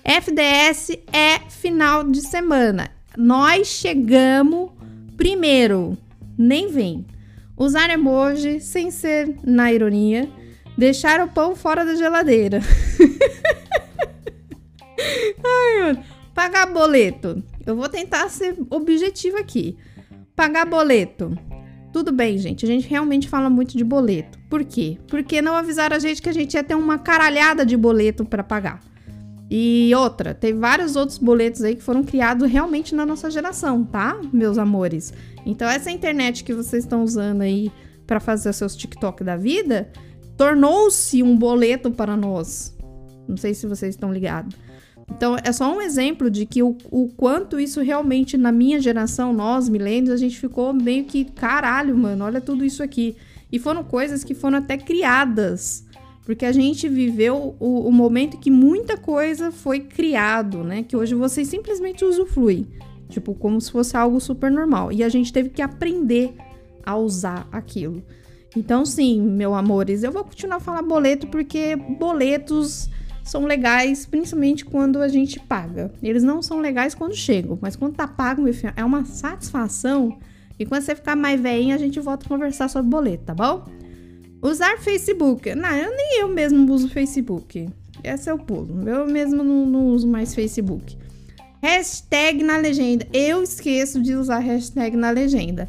FDS 0.02 0.92
é 1.12 1.40
final 1.50 2.06
de 2.06 2.22
semana. 2.22 2.90
Nós 3.18 3.68
chegamos 3.68 4.72
primeiro. 5.18 5.98
Nem 6.38 6.72
vem. 6.72 7.06
Usar 7.58 7.90
emoji 7.90 8.62
sem 8.62 8.92
ser 8.92 9.36
na 9.44 9.74
ironia. 9.74 10.30
Deixar 10.78 11.20
o 11.20 11.28
pão 11.28 11.54
fora 11.54 11.84
da 11.84 11.96
geladeira. 11.96 12.62
Ai, 15.44 15.80
mano. 15.82 16.15
Pagar 16.36 16.66
boleto. 16.66 17.42
Eu 17.66 17.78
vou 17.78 17.88
tentar 17.88 18.30
ser 18.30 18.58
objetivo 18.70 19.38
aqui. 19.38 19.78
Pagar 20.36 20.66
boleto. 20.66 21.36
Tudo 21.94 22.12
bem, 22.12 22.38
gente. 22.38 22.66
A 22.66 22.68
gente 22.68 22.90
realmente 22.90 23.30
fala 23.30 23.50
muito 23.50 23.78
de 23.78 23.86
boleto. 23.86 24.38
Por 24.50 24.66
quê? 24.66 24.98
Porque 25.08 25.42
não 25.42 25.56
avisaram 25.56 25.96
a 25.96 26.00
gente 26.00 26.22
que 26.22 26.28
a 26.28 26.34
gente 26.34 26.54
ia 26.54 26.64
ter 26.64 26.76
uma 26.76 27.00
caralhada 27.00 27.66
de 27.66 27.78
boleto 27.78 28.26
para 28.26 28.44
pagar. 28.44 28.82
E 29.50 29.94
outra, 29.96 30.34
tem 30.34 30.54
vários 30.54 30.98
outros 30.98 31.18
boletos 31.18 31.64
aí 31.64 31.76
que 31.76 31.82
foram 31.82 32.04
criados 32.04 32.52
realmente 32.52 32.94
na 32.94 33.06
nossa 33.06 33.32
geração, 33.32 33.86
tá, 33.86 34.20
meus 34.34 34.58
amores? 34.58 35.14
Então, 35.46 35.70
essa 35.70 35.90
internet 35.90 36.44
que 36.44 36.54
vocês 36.54 36.84
estão 36.84 37.02
usando 37.02 37.42
aí 37.42 37.72
para 38.06 38.20
fazer 38.20 38.52
seus 38.52 38.76
TikTok 38.76 39.24
da 39.24 39.38
vida 39.38 39.90
tornou-se 40.36 41.24
um 41.24 41.38
boleto 41.38 41.92
para 41.92 42.18
nós. 42.18 42.76
Não 43.26 43.38
sei 43.38 43.54
se 43.54 43.66
vocês 43.68 43.96
estão 43.96 44.12
ligados. 44.12 44.54
Então, 45.10 45.38
é 45.44 45.52
só 45.52 45.74
um 45.74 45.82
exemplo 45.82 46.30
de 46.30 46.46
que 46.46 46.64
o, 46.64 46.78
o 46.90 47.10
quanto 47.16 47.60
isso 47.60 47.82
realmente, 47.82 48.38
na 48.38 48.52
minha 48.52 48.80
geração, 48.80 49.32
nós, 49.32 49.70
milênios, 49.70 50.10
a 50.10 50.18
gente 50.18 50.40
ficou 50.40 50.74
meio 50.74 51.06
que, 51.06 51.26
caralho, 51.26 51.96
mano, 51.96 52.26
olha 52.26 52.42
tudo 52.42 52.66
isso 52.66 52.82
aqui. 52.82 53.16
E 53.52 53.60
foram 53.60 53.84
coisas 53.84 54.24
que 54.24 54.34
foram 54.34 54.58
até 54.58 54.78
criadas. 54.78 55.86
Porque 56.26 56.44
a 56.44 56.52
gente 56.52 56.90
viveu 56.90 57.56
o, 57.60 57.88
o 57.88 57.92
momento 57.92 58.38
que 58.40 58.50
muita 58.50 58.98
coisa 58.98 59.52
foi 59.52 59.80
criado, 59.80 60.64
né? 60.64 60.82
Que 60.82 60.98
hoje 60.98 61.14
vocês 61.14 61.48
simplesmente 61.48 62.04
usufruem. 62.04 62.68
Tipo, 63.08 63.36
como 63.36 63.62
se 63.62 63.72
fosse 63.72 63.96
algo 63.96 64.20
super 64.20 64.50
normal. 64.50 64.92
E 64.92 65.04
a 65.04 65.10
gente 65.10 65.32
teve 65.32 65.50
que 65.50 65.62
aprender 65.62 66.34
a 66.84 66.98
usar 66.98 67.48
aquilo. 67.52 68.04
Então, 68.56 68.86
sim, 68.86 69.22
meu 69.22 69.54
amores, 69.54 70.02
eu 70.02 70.12
vou 70.12 70.24
continuar 70.24 70.58
a 70.58 70.60
falar 70.60 70.82
boleto 70.82 71.28
porque 71.28 71.76
boletos 71.76 72.90
são 73.26 73.46
legais, 73.46 74.06
principalmente 74.06 74.64
quando 74.64 75.02
a 75.02 75.08
gente 75.08 75.40
paga. 75.40 75.92
Eles 76.02 76.24
não 76.24 76.44
são 76.44 76.60
legais 76.60 76.94
quando 76.94 77.16
chegam, 77.16 77.58
mas 77.60 77.76
quando 77.76 77.96
tá 77.96 78.08
pago, 78.08 78.44
meu 78.44 78.54
filho, 78.54 78.72
é 78.78 78.86
uma 78.86 79.04
satisfação. 79.04 80.20
E 80.60 80.66
quando 80.66 80.84
você 80.84 80.96
ficar 80.96 81.16
mais 81.16 81.42
velhinho, 81.42 81.74
a 81.74 81.78
gente 81.80 82.00
volta 82.00 82.26
a 82.26 82.30
conversar 82.30 82.70
sobre 82.70 82.90
boleto, 82.90 83.26
tá 83.26 83.34
bom? 83.34 83.66
Usar 84.44 84.78
Facebook. 84.78 85.56
Não, 85.56 85.72
eu 85.72 85.90
nem 85.90 86.20
eu 86.22 86.28
mesmo 86.28 86.72
uso 86.72 86.88
Facebook. 86.88 87.68
Esse 88.04 88.30
é 88.30 88.34
o 88.34 88.38
pulo. 88.38 88.88
Eu 88.88 89.08
mesmo 89.08 89.44
não, 89.44 89.66
não 89.66 89.88
uso 89.88 90.08
mais 90.08 90.36
Facebook. 90.36 90.96
Hashtag 91.64 92.44
na 92.44 92.58
legenda. 92.58 93.08
Eu 93.12 93.42
esqueço 93.42 94.00
de 94.00 94.14
usar 94.14 94.38
hashtag 94.38 94.96
na 94.96 95.10
legenda. 95.10 95.68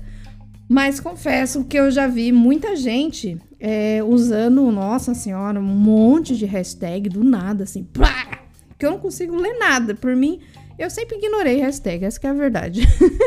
Mas 0.68 1.00
confesso 1.00 1.64
que 1.64 1.78
eu 1.78 1.90
já 1.90 2.06
vi 2.06 2.32
muita 2.32 2.76
gente 2.76 3.38
é, 3.58 4.02
usando, 4.02 4.70
nossa 4.70 5.14
senhora, 5.14 5.58
um 5.58 5.62
monte 5.62 6.36
de 6.36 6.44
hashtag 6.44 7.08
do 7.08 7.25
nada, 7.25 7.64
assim, 7.64 7.84
pá, 7.84 8.42
que 8.78 8.84
eu 8.84 8.90
não 8.90 8.98
consigo 8.98 9.36
ler 9.36 9.58
nada. 9.58 9.94
Por 9.94 10.14
mim, 10.14 10.40
eu 10.78 10.90
sempre 10.90 11.16
ignorei 11.16 11.56
hashtag, 11.56 12.04
essa 12.04 12.20
é 12.26 12.30
a 12.30 12.34
verdade. 12.34 12.82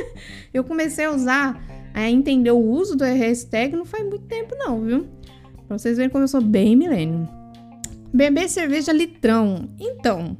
eu 0.53 0.63
comecei 0.63 1.05
a 1.05 1.11
usar, 1.11 1.61
a 1.93 2.09
entender 2.09 2.51
o 2.51 2.59
uso 2.59 2.95
do 2.95 3.03
hashtag 3.03 3.75
não 3.75 3.85
faz 3.85 4.03
muito 4.03 4.25
tempo 4.25 4.55
não, 4.55 4.81
viu? 4.81 5.07
Pra 5.67 5.77
vocês 5.77 5.97
verem 5.97 6.09
como 6.09 6.23
eu 6.23 6.27
sou 6.27 6.41
bem 6.41 6.75
milênio. 6.75 7.27
Beber 8.13 8.49
cerveja 8.49 8.91
litrão. 8.91 9.67
Então, 9.79 10.37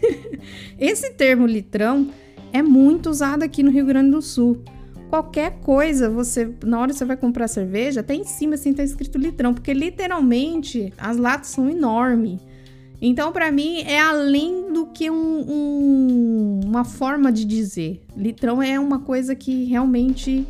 esse 0.78 1.10
termo 1.10 1.46
litrão 1.46 2.10
é 2.52 2.62
muito 2.62 3.10
usado 3.10 3.42
aqui 3.42 3.62
no 3.62 3.70
Rio 3.70 3.86
Grande 3.86 4.10
do 4.10 4.22
Sul 4.22 4.62
qualquer 5.10 5.58
coisa, 5.60 6.08
você 6.08 6.48
na 6.64 6.80
hora 6.80 6.92
que 6.92 6.98
você 6.98 7.04
vai 7.04 7.16
comprar 7.16 7.48
cerveja, 7.48 8.00
até 8.00 8.14
em 8.14 8.24
cima 8.24 8.54
assim 8.54 8.72
tá 8.72 8.84
escrito 8.84 9.18
litrão, 9.18 9.52
porque 9.52 9.74
literalmente 9.74 10.92
as 10.96 11.16
latas 11.16 11.48
são 11.48 11.68
enormes. 11.68 12.40
Então, 13.02 13.32
para 13.32 13.50
mim, 13.50 13.80
é 13.80 13.98
além 13.98 14.72
do 14.72 14.86
que 14.86 15.10
um, 15.10 15.40
um, 15.48 16.60
uma 16.64 16.84
forma 16.84 17.32
de 17.32 17.46
dizer. 17.46 18.02
Litrão 18.14 18.62
é 18.62 18.78
uma 18.78 18.98
coisa 19.00 19.34
que 19.34 19.64
realmente 19.64 20.46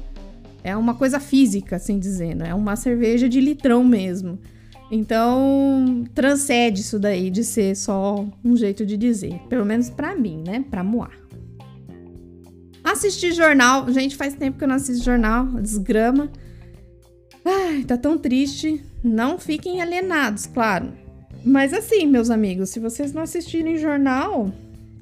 é 0.64 0.76
uma 0.76 0.94
coisa 0.94 1.20
física, 1.20 1.76
assim 1.76 1.98
dizendo. 1.98 2.42
É 2.42 2.52
uma 2.52 2.74
cerveja 2.74 3.28
de 3.28 3.40
litrão 3.40 3.84
mesmo. 3.84 4.36
Então, 4.90 6.04
transcende 6.12 6.80
isso 6.80 6.98
daí 6.98 7.30
de 7.30 7.44
ser 7.44 7.76
só 7.76 8.26
um 8.44 8.56
jeito 8.56 8.84
de 8.84 8.96
dizer. 8.96 9.40
Pelo 9.48 9.64
menos 9.64 9.88
para 9.88 10.16
mim, 10.16 10.42
né? 10.44 10.64
Pra 10.68 10.82
moar. 10.82 11.19
Assistir 12.90 13.32
jornal. 13.32 13.88
Gente, 13.92 14.16
faz 14.16 14.34
tempo 14.34 14.58
que 14.58 14.64
eu 14.64 14.68
não 14.68 14.74
assisto 14.74 15.04
jornal. 15.04 15.46
Desgrama. 15.46 16.28
Ai, 17.44 17.84
tá 17.84 17.96
tão 17.96 18.18
triste. 18.18 18.84
Não 19.02 19.38
fiquem 19.38 19.80
alienados, 19.80 20.46
claro. 20.46 20.92
Mas 21.44 21.72
assim, 21.72 22.04
meus 22.04 22.30
amigos, 22.30 22.70
se 22.70 22.80
vocês 22.80 23.12
não 23.12 23.22
assistirem 23.22 23.76
jornal, 23.76 24.52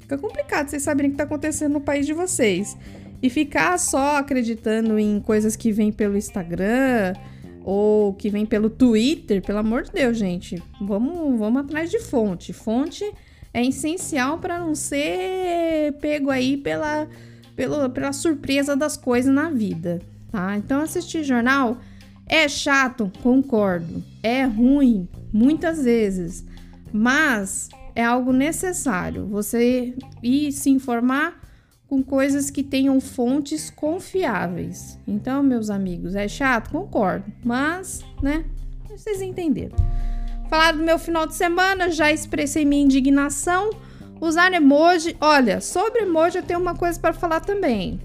fica 0.01 0.19
complicado 0.19 0.69
vocês 0.69 0.83
saberem 0.83 1.09
o 1.09 1.13
que 1.13 1.17
tá 1.17 1.25
acontecendo 1.25 1.73
no 1.73 1.81
país 1.81 2.05
de 2.05 2.13
vocês. 2.13 2.77
E 3.23 3.31
ficar 3.31 3.79
só 3.79 4.19
acreditando 4.19 4.99
em 4.99 5.19
coisas 5.19 5.57
que 5.57 5.73
vêm 5.73 5.91
pelo 5.91 6.17
Instagram 6.17 7.15
ou 7.65 8.13
que 8.13 8.29
vêm 8.29 8.45
pelo 8.45 8.69
Twitter, 8.69 9.41
pelo 9.41 9.61
amor 9.61 9.85
de 9.85 9.93
Deus, 9.93 10.19
gente. 10.19 10.63
Vamos, 10.81 11.39
vamos 11.39 11.63
atrás 11.63 11.91
de 11.91 11.99
fonte. 12.01 12.53
Fonte 12.53 13.11
é 13.53 13.65
essencial 13.65 14.39
para 14.39 14.59
não 14.59 14.75
ser 14.75 15.95
pego 16.03 16.31
aí 16.31 16.59
pela 16.59 17.09
pelo, 17.59 17.91
pela 17.91 18.13
surpresa 18.13 18.77
das 18.77 18.97
coisas 18.97 19.35
na 19.35 19.51
vida, 19.51 20.01
tá? 20.31 20.57
Então, 20.57 20.81
assistir 20.81 21.25
jornal 21.25 21.79
é 22.25 22.47
chato, 22.47 23.11
concordo. 23.21 24.01
É 24.23 24.45
ruim, 24.45 25.09
muitas 25.33 25.83
vezes. 25.83 26.47
Mas 26.93 27.69
é 27.97 28.05
algo 28.05 28.33
necessário. 28.33 29.27
Você 29.27 29.93
ir 30.23 30.53
se 30.53 30.71
informar 30.71 31.37
com 31.89 32.01
coisas 32.01 32.49
que 32.49 32.63
tenham 32.63 33.01
fontes 33.01 33.71
confiáveis. 33.71 34.97
Então, 35.05 35.43
meus 35.43 35.69
amigos, 35.69 36.15
é 36.15 36.29
chato? 36.29 36.71
Concordo. 36.71 37.25
Mas, 37.45 38.05
né? 38.23 38.45
Vocês 38.89 39.21
entenderam. 39.21 39.75
Falar 40.49 40.75
do 40.75 40.85
meu 40.85 40.99
final 40.99 41.27
de 41.27 41.35
semana, 41.35 41.91
já 41.91 42.13
expressei 42.13 42.65
minha 42.65 42.85
indignação 42.85 43.71
Usar 44.21 44.53
emoji. 44.53 45.17
Olha, 45.21 45.61
sobre 45.61 46.03
emoji 46.03 46.39
eu 46.39 46.43
tenho 46.43 46.61
uma 46.61 46.75
coisa 46.75 46.99
para 46.99 47.13
falar 47.13 47.41
também. 47.41 48.01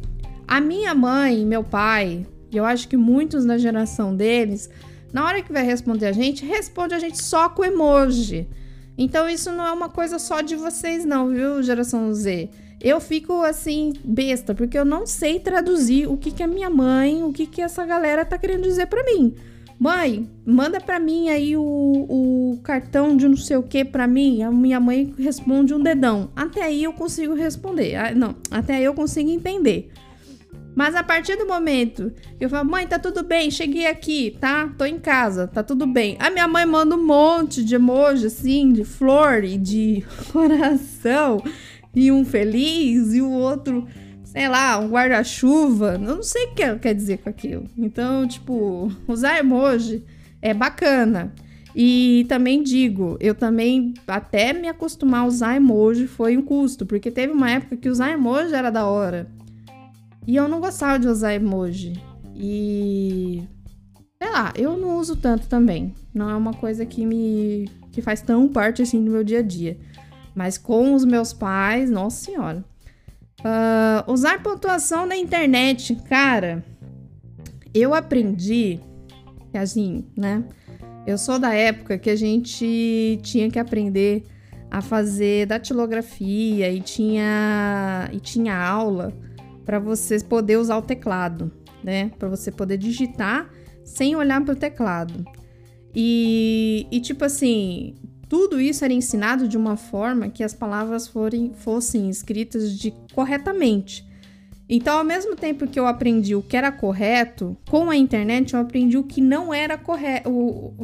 A 0.48 0.62
minha 0.62 0.94
mãe 0.94 1.46
meu 1.46 1.64
pai, 1.64 2.26
e 2.52 2.58
eu 2.58 2.66
acho 2.66 2.88
que 2.88 2.98
muitos 2.98 3.46
da 3.46 3.58
geração 3.58 4.16
deles, 4.16 4.70
na 5.12 5.26
hora 5.26 5.42
que 5.42 5.52
vai 5.52 5.64
responder 5.64 6.08
a 6.08 6.12
gente, 6.12 6.46
responde 6.46 6.94
a 6.94 7.00
gente 7.00 7.22
só 7.22 7.50
com 7.50 7.64
emoji. 7.64 8.48
Então 8.98 9.28
isso 9.28 9.52
não 9.52 9.66
é 9.66 9.72
uma 9.72 9.90
coisa 9.90 10.20
só 10.20 10.42
de 10.42 10.56
vocês 10.56 11.04
não, 11.04 11.30
viu, 11.30 11.64
geração 11.64 12.14
Z? 12.14 12.50
Eu 12.80 13.00
fico 13.00 13.42
assim 13.42 13.94
besta, 14.04 14.54
porque 14.54 14.78
eu 14.78 14.86
não 14.86 15.08
sei 15.08 15.40
traduzir 15.40 16.08
o 16.08 16.18
que 16.18 16.32
que 16.32 16.44
a 16.44 16.48
minha 16.48 16.70
mãe, 16.70 17.24
o 17.24 17.32
que 17.32 17.48
que 17.48 17.62
essa 17.62 17.86
galera 17.86 18.26
tá 18.26 18.38
querendo 18.38 18.64
dizer 18.64 18.88
para 18.88 19.04
mim. 19.04 19.34
Mãe, 19.80 20.30
manda 20.46 20.80
para 20.80 21.00
mim 21.00 21.30
aí 21.30 21.58
o, 21.58 21.62
o 21.62 22.60
cartão 22.64 23.18
de 23.18 23.28
não 23.28 23.36
sei 23.36 23.58
o 23.58 23.64
que 23.64 23.84
para 23.84 24.08
mim. 24.08 24.42
A 24.44 24.52
minha 24.52 24.80
mãe 24.80 25.14
responde 25.18 25.74
um 25.74 25.82
dedão. 25.82 26.30
Até 26.36 26.64
aí 26.64 26.84
eu 26.84 26.94
consigo 26.94 27.34
responder. 27.34 27.96
Ah, 27.96 28.14
não, 28.14 28.36
até 28.50 28.76
aí 28.76 28.84
eu 28.84 28.94
consigo 28.94 29.30
entender. 29.30 29.92
Mas 30.76 30.96
a 30.96 31.04
partir 31.04 31.36
do 31.36 31.46
momento 31.46 32.12
que 32.38 32.46
eu 32.46 32.50
falo, 32.50 32.70
mãe, 32.70 32.88
tá 32.88 32.98
tudo 32.98 33.24
bem, 33.24 33.52
cheguei 33.52 33.86
aqui, 33.86 34.36
tá? 34.40 34.74
Tô 34.78 34.86
em 34.86 34.98
casa, 34.98 35.48
tá 35.48 35.62
tudo 35.62 35.86
bem. 35.86 36.18
A 36.20 36.32
minha 36.32 36.48
mãe 36.48 36.66
manda 36.66 36.96
um 36.96 37.06
monte 37.06 37.64
de 37.64 37.76
emoji, 37.76 38.26
assim, 38.26 38.72
de 38.74 38.84
flor 38.84 39.44
e 39.44 39.58
de 39.58 40.04
coração, 40.34 41.44
e 41.94 42.12
um 42.12 42.26
feliz, 42.26 43.14
e 43.14 43.22
o 43.22 43.30
outro 43.30 43.86
sei 44.34 44.50
lá, 44.50 44.80
um 44.80 44.90
guarda-chuva. 44.90 45.94
Eu 45.94 46.00
não 46.00 46.24
sei 46.24 46.46
o 46.48 46.56
que 46.56 46.76
quer 46.80 46.96
dizer 46.96 47.20
com 47.20 47.30
aquilo. 47.30 47.66
Então, 47.78 48.28
tipo, 48.28 48.92
usar 49.08 49.38
emoji 49.38 50.04
é 50.42 50.54
bacana. 50.56 51.32
E 51.76 52.26
também 52.28 52.64
digo, 52.64 53.16
eu 53.20 53.36
também, 53.36 53.94
até 54.08 54.52
me 54.52 54.68
acostumar 54.68 55.22
a 55.22 55.26
usar 55.26 55.56
emoji 55.56 56.08
foi 56.08 56.36
um 56.36 56.42
custo, 56.42 56.86
porque 56.86 57.12
teve 57.12 57.32
uma 57.32 57.50
época 57.50 57.78
que 57.78 57.90
usar 57.90 58.12
emoji 58.12 58.54
era 58.54 58.72
da 58.72 58.86
hora. 58.86 59.28
E 60.26 60.36
eu 60.36 60.48
não 60.48 60.60
gostava 60.60 60.98
de 60.98 61.08
usar 61.08 61.34
emoji. 61.36 61.94
E. 62.36 63.44
Sei 64.22 64.32
lá, 64.32 64.52
eu 64.56 64.76
não 64.78 64.98
uso 64.98 65.16
tanto 65.16 65.48
também. 65.48 65.94
Não 66.14 66.30
é 66.30 66.36
uma 66.36 66.54
coisa 66.54 66.86
que 66.86 67.06
me. 67.06 67.70
que 67.92 68.02
faz 68.02 68.22
tão 68.22 68.48
parte 68.48 68.82
assim 68.82 69.04
do 69.04 69.12
meu 69.12 69.24
dia 69.24 69.40
a 69.40 69.44
dia. 69.44 69.78
Mas 70.34 70.58
com 70.58 70.96
os 70.96 71.06
meus 71.06 71.34
pais, 71.34 71.92
nossa 71.92 72.26
senhora. 72.26 72.66
Uh, 73.44 74.12
usar 74.12 74.42
pontuação 74.42 75.06
na 75.06 75.18
internet, 75.18 75.96
cara. 76.08 76.64
Eu 77.74 77.94
aprendi 77.94 78.80
assim, 79.54 80.06
né? 80.16 80.44
Eu 81.06 81.18
sou 81.18 81.38
da 81.38 81.54
época 81.54 81.98
que 81.98 82.10
a 82.10 82.16
gente 82.16 83.20
tinha 83.22 83.50
que 83.52 83.60
aprender 83.60 84.24
a 84.72 84.82
fazer 84.82 85.46
datilografia 85.46 86.72
e 86.72 86.82
tinha 86.82 88.10
e 88.12 88.20
tinha 88.20 88.58
aula 88.58 89.14
para 89.66 89.80
você 89.80 90.20
poder 90.24 90.58
usar 90.58 90.78
o 90.78 90.82
teclado, 90.82 91.52
né? 91.84 92.12
Para 92.18 92.30
você 92.30 92.52
poder 92.52 92.78
digitar 92.78 93.50
sem 93.84 94.16
olhar 94.16 94.44
para 94.44 94.54
o 94.54 94.58
teclado. 94.58 95.26
E, 95.94 96.88
e 96.92 97.00
tipo 97.02 97.24
assim, 97.24 97.96
tudo 98.34 98.60
isso 98.60 98.84
era 98.84 98.92
ensinado 98.92 99.48
de 99.48 99.56
uma 99.56 99.78
forma 99.78 100.28
que 100.28 100.44
as 100.44 100.56
palavras 100.56 101.08
forem, 101.08 101.54
fossem 101.54 102.10
escritas 102.10 102.76
de 102.76 102.92
corretamente. 103.14 104.04
Então, 104.68 104.98
ao 104.98 105.04
mesmo 105.04 105.36
tempo 105.36 105.68
que 105.68 105.80
eu 105.80 105.86
aprendi 105.86 106.34
o 106.34 106.42
que 106.42 106.58
era 106.58 106.72
correto, 106.72 107.56
com 107.70 107.92
a 107.92 107.96
internet 107.96 108.56
eu 108.56 108.60
aprendi 108.60 108.98
o 108.98 109.04
que 109.04 109.22
não 109.22 109.54
era 109.54 109.78
correto. 109.78 110.32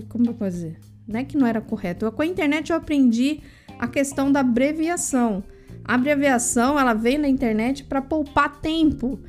Como 0.10 0.28
eu 0.28 0.36
posso 0.36 0.58
dizer? 0.58 0.80
Não 1.08 1.22
é 1.22 1.24
que 1.24 1.36
não 1.36 1.48
era 1.48 1.60
correto. 1.60 2.12
Com 2.12 2.22
a 2.22 2.26
internet 2.28 2.70
eu 2.70 2.76
aprendi 2.76 3.40
a 3.80 3.88
questão 3.88 4.32
da 4.32 4.42
abreviação. 4.42 5.44
A 5.84 5.96
abreviação 5.96 6.80
ela 6.80 6.94
veio 6.94 7.20
na 7.20 7.28
internet 7.28 7.84
para 7.84 8.00
poupar 8.00 8.62
tempo. 8.62 9.20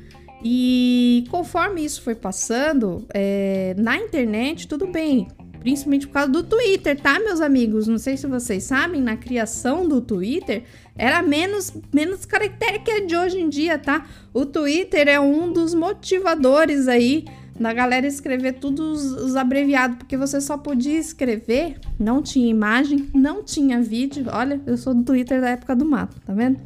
E 0.43 1.23
conforme 1.31 1.83
isso 1.83 2.03
foi 2.03 2.13
passando, 2.13 3.03
é, 3.15 3.73
na 3.79 3.97
internet, 3.97 4.67
tudo 4.67 4.85
bem. 4.85 5.27
Principalmente 5.61 6.07
por 6.07 6.13
causa 6.13 6.31
do 6.31 6.41
Twitter, 6.41 6.99
tá, 6.99 7.19
meus 7.19 7.39
amigos? 7.39 7.87
Não 7.87 7.99
sei 7.99 8.17
se 8.17 8.25
vocês 8.25 8.63
sabem, 8.63 8.99
na 8.99 9.15
criação 9.15 9.87
do 9.87 10.01
Twitter 10.01 10.63
era 10.97 11.21
menos, 11.21 11.71
menos 11.93 12.25
caractere 12.25 12.79
que 12.79 12.89
é 12.89 13.01
de 13.01 13.15
hoje 13.15 13.39
em 13.39 13.47
dia, 13.47 13.77
tá? 13.77 14.07
O 14.33 14.43
Twitter 14.43 15.07
é 15.07 15.19
um 15.19 15.53
dos 15.53 15.75
motivadores 15.75 16.87
aí 16.87 17.25
da 17.59 17.71
galera 17.73 18.07
escrever 18.07 18.53
todos 18.53 19.11
os 19.11 19.35
abreviados, 19.35 19.97
porque 19.97 20.17
você 20.17 20.41
só 20.41 20.57
podia 20.57 20.97
escrever, 20.97 21.79
não 21.99 22.23
tinha 22.23 22.49
imagem, 22.49 23.07
não 23.13 23.43
tinha 23.43 23.79
vídeo. 23.79 24.25
Olha, 24.31 24.59
eu 24.65 24.75
sou 24.77 24.95
do 24.95 25.03
Twitter 25.03 25.39
da 25.39 25.49
época 25.49 25.75
do 25.75 25.85
mato, 25.85 26.19
tá 26.25 26.33
vendo? 26.33 26.59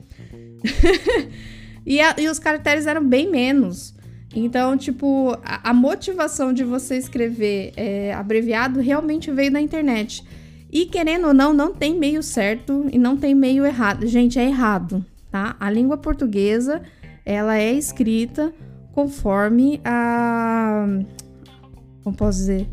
e, 1.85 1.99
a, 1.99 2.15
e 2.17 2.29
os 2.29 2.39
caracteres 2.39 2.87
eram 2.87 3.05
bem 3.05 3.29
menos. 3.29 3.93
Então, 4.35 4.77
tipo, 4.77 5.37
a, 5.43 5.69
a 5.69 5.73
motivação 5.73 6.51
de 6.51 6.63
você 6.63 6.97
escrever 6.97 7.71
é, 7.77 8.13
abreviado 8.13 8.81
realmente 8.81 9.31
veio 9.31 9.51
da 9.51 9.61
internet. 9.61 10.23
E 10.69 10.85
querendo 10.85 11.27
ou 11.27 11.33
não, 11.33 11.53
não 11.53 11.73
tem 11.73 11.97
meio 11.97 12.21
certo 12.21 12.85
e 12.91 12.97
não 12.97 13.15
tem 13.15 13.33
meio 13.33 13.65
errado. 13.65 14.05
Gente, 14.05 14.37
é 14.37 14.43
errado, 14.43 15.05
tá? 15.31 15.55
A 15.57 15.71
língua 15.71 15.97
portuguesa, 15.97 16.81
ela 17.25 17.57
é 17.57 17.71
escrita 17.71 18.53
conforme 18.91 19.79
a. 19.85 20.85
Como 22.03 22.15
posso 22.15 22.39
dizer? 22.39 22.67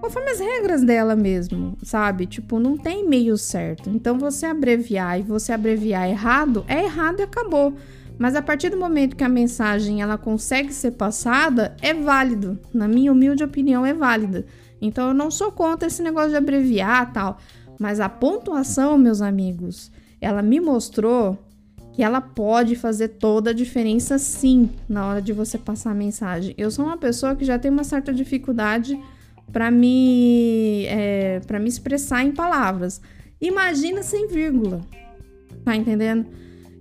Conforme 0.00 0.30
as 0.30 0.40
regras 0.40 0.82
dela 0.82 1.14
mesmo, 1.14 1.76
sabe? 1.82 2.26
Tipo, 2.26 2.58
não 2.58 2.76
tem 2.76 3.06
meio 3.06 3.36
certo. 3.36 3.90
Então, 3.90 4.18
você 4.18 4.46
abreviar 4.46 5.20
e 5.20 5.22
você 5.22 5.52
abreviar 5.52 6.08
errado, 6.08 6.64
é 6.68 6.84
errado 6.84 7.20
e 7.20 7.22
acabou. 7.22 7.74
Mas 8.18 8.34
a 8.34 8.42
partir 8.42 8.70
do 8.70 8.76
momento 8.76 9.16
que 9.16 9.24
a 9.24 9.28
mensagem 9.28 10.00
ela 10.00 10.16
consegue 10.16 10.72
ser 10.72 10.92
passada, 10.92 11.76
é 11.82 11.92
válido. 11.92 12.58
Na 12.72 12.88
minha 12.88 13.12
humilde 13.12 13.44
opinião, 13.44 13.84
é 13.84 13.92
válida. 13.92 14.46
Então 14.80 15.08
eu 15.08 15.14
não 15.14 15.30
sou 15.30 15.52
contra 15.52 15.88
esse 15.88 16.02
negócio 16.02 16.30
de 16.30 16.36
abreviar 16.36 17.12
tal. 17.12 17.38
Mas 17.78 18.00
a 18.00 18.08
pontuação, 18.08 18.96
meus 18.96 19.20
amigos, 19.20 19.90
ela 20.20 20.42
me 20.42 20.60
mostrou 20.60 21.38
que 21.92 22.02
ela 22.02 22.20
pode 22.20 22.76
fazer 22.76 23.08
toda 23.08 23.50
a 23.50 23.54
diferença 23.54 24.18
sim 24.18 24.70
na 24.88 25.06
hora 25.06 25.22
de 25.22 25.32
você 25.32 25.56
passar 25.56 25.92
a 25.92 25.94
mensagem. 25.94 26.54
Eu 26.58 26.70
sou 26.70 26.84
uma 26.84 26.98
pessoa 26.98 27.34
que 27.34 27.44
já 27.44 27.58
tem 27.58 27.70
uma 27.70 27.84
certa 27.84 28.12
dificuldade 28.12 28.98
para 29.52 29.70
me 29.70 30.84
é, 30.86 31.40
para 31.46 31.58
me 31.58 31.68
expressar 31.68 32.22
em 32.22 32.32
palavras. 32.32 33.00
Imagina 33.40 34.02
sem 34.02 34.28
vírgula. 34.28 34.80
Tá 35.64 35.74
entendendo? 35.74 36.26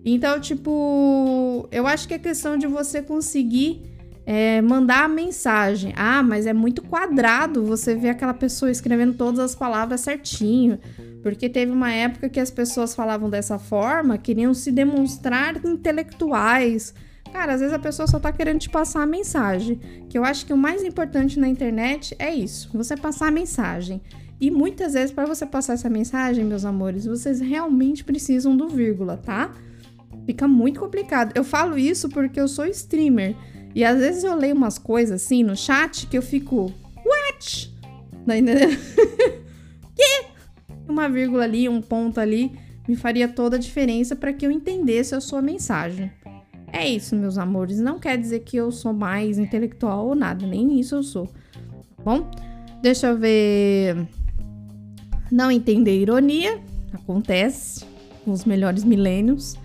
Então, 0.05 0.39
tipo, 0.39 1.67
eu 1.71 1.87
acho 1.87 2.07
que 2.07 2.13
é 2.13 2.19
questão 2.19 2.57
de 2.57 2.67
você 2.67 3.01
conseguir 3.01 3.81
é, 4.23 4.61
mandar 4.61 5.05
a 5.05 5.07
mensagem. 5.07 5.93
Ah, 5.95 6.21
mas 6.21 6.45
é 6.45 6.53
muito 6.53 6.83
quadrado 6.83 7.63
você 7.63 7.95
ver 7.95 8.09
aquela 8.09 8.33
pessoa 8.33 8.69
escrevendo 8.69 9.15
todas 9.15 9.39
as 9.39 9.55
palavras 9.55 10.01
certinho. 10.01 10.77
Porque 11.23 11.49
teve 11.49 11.71
uma 11.71 11.91
época 11.91 12.29
que 12.29 12.39
as 12.39 12.51
pessoas 12.51 12.93
falavam 12.93 13.31
dessa 13.31 13.57
forma, 13.57 14.15
queriam 14.15 14.53
se 14.53 14.71
demonstrar 14.71 15.57
intelectuais. 15.65 16.93
Cara, 17.33 17.53
às 17.53 17.59
vezes 17.59 17.73
a 17.73 17.79
pessoa 17.79 18.07
só 18.07 18.19
tá 18.19 18.31
querendo 18.31 18.59
te 18.59 18.69
passar 18.69 19.01
a 19.01 19.07
mensagem. 19.07 19.79
Que 20.07 20.19
eu 20.19 20.23
acho 20.23 20.45
que 20.45 20.53
o 20.53 20.57
mais 20.57 20.83
importante 20.83 21.39
na 21.39 21.47
internet 21.47 22.15
é 22.19 22.33
isso: 22.33 22.69
você 22.73 22.95
passar 22.95 23.27
a 23.27 23.31
mensagem. 23.31 24.01
E 24.39 24.51
muitas 24.51 24.93
vezes, 24.93 25.11
para 25.11 25.25
você 25.25 25.45
passar 25.45 25.73
essa 25.73 25.89
mensagem, 25.89 26.43
meus 26.43 26.65
amores, 26.65 27.05
vocês 27.05 27.39
realmente 27.39 28.03
precisam 28.03 28.55
do 28.55 28.67
vírgula, 28.67 29.17
tá? 29.17 29.51
Fica 30.25 30.47
muito 30.47 30.79
complicado. 30.79 31.31
Eu 31.35 31.43
falo 31.43 31.77
isso 31.77 32.09
porque 32.09 32.39
eu 32.39 32.47
sou 32.47 32.65
streamer. 32.65 33.35
E 33.73 33.83
às 33.83 33.99
vezes 33.99 34.23
eu 34.23 34.35
leio 34.35 34.55
umas 34.55 34.77
coisas 34.77 35.21
assim 35.21 35.43
no 35.43 35.55
chat 35.55 36.07
que 36.07 36.17
eu 36.17 36.21
fico. 36.21 36.71
What? 37.05 37.73
Tá 38.25 38.37
entendendo? 38.37 38.75
que? 39.95 40.25
Uma 40.87 41.09
vírgula 41.09 41.43
ali, 41.43 41.67
um 41.67 41.81
ponto 41.81 42.19
ali, 42.19 42.51
me 42.87 42.95
faria 42.95 43.27
toda 43.27 43.57
a 43.57 43.59
diferença 43.59 44.15
para 44.15 44.31
que 44.33 44.45
eu 44.45 44.51
entendesse 44.51 45.13
a 45.13 45.21
sua 45.21 45.41
mensagem. 45.41 46.11
É 46.71 46.87
isso, 46.87 47.15
meus 47.15 47.37
amores. 47.37 47.79
Não 47.79 47.99
quer 47.99 48.17
dizer 48.17 48.39
que 48.41 48.57
eu 48.57 48.71
sou 48.71 48.93
mais 48.93 49.37
intelectual 49.37 50.07
ou 50.07 50.15
nada, 50.15 50.45
nem 50.45 50.79
isso 50.79 50.95
eu 50.95 51.03
sou. 51.03 51.27
Tá 51.27 52.03
bom? 52.03 52.29
Deixa 52.81 53.07
eu 53.07 53.17
ver. 53.17 54.07
Não 55.31 55.51
entender 55.51 55.99
ironia. 55.99 56.59
Acontece 56.93 57.85
com 58.23 58.31
os 58.31 58.45
melhores 58.45 58.83
milênios. 58.83 59.57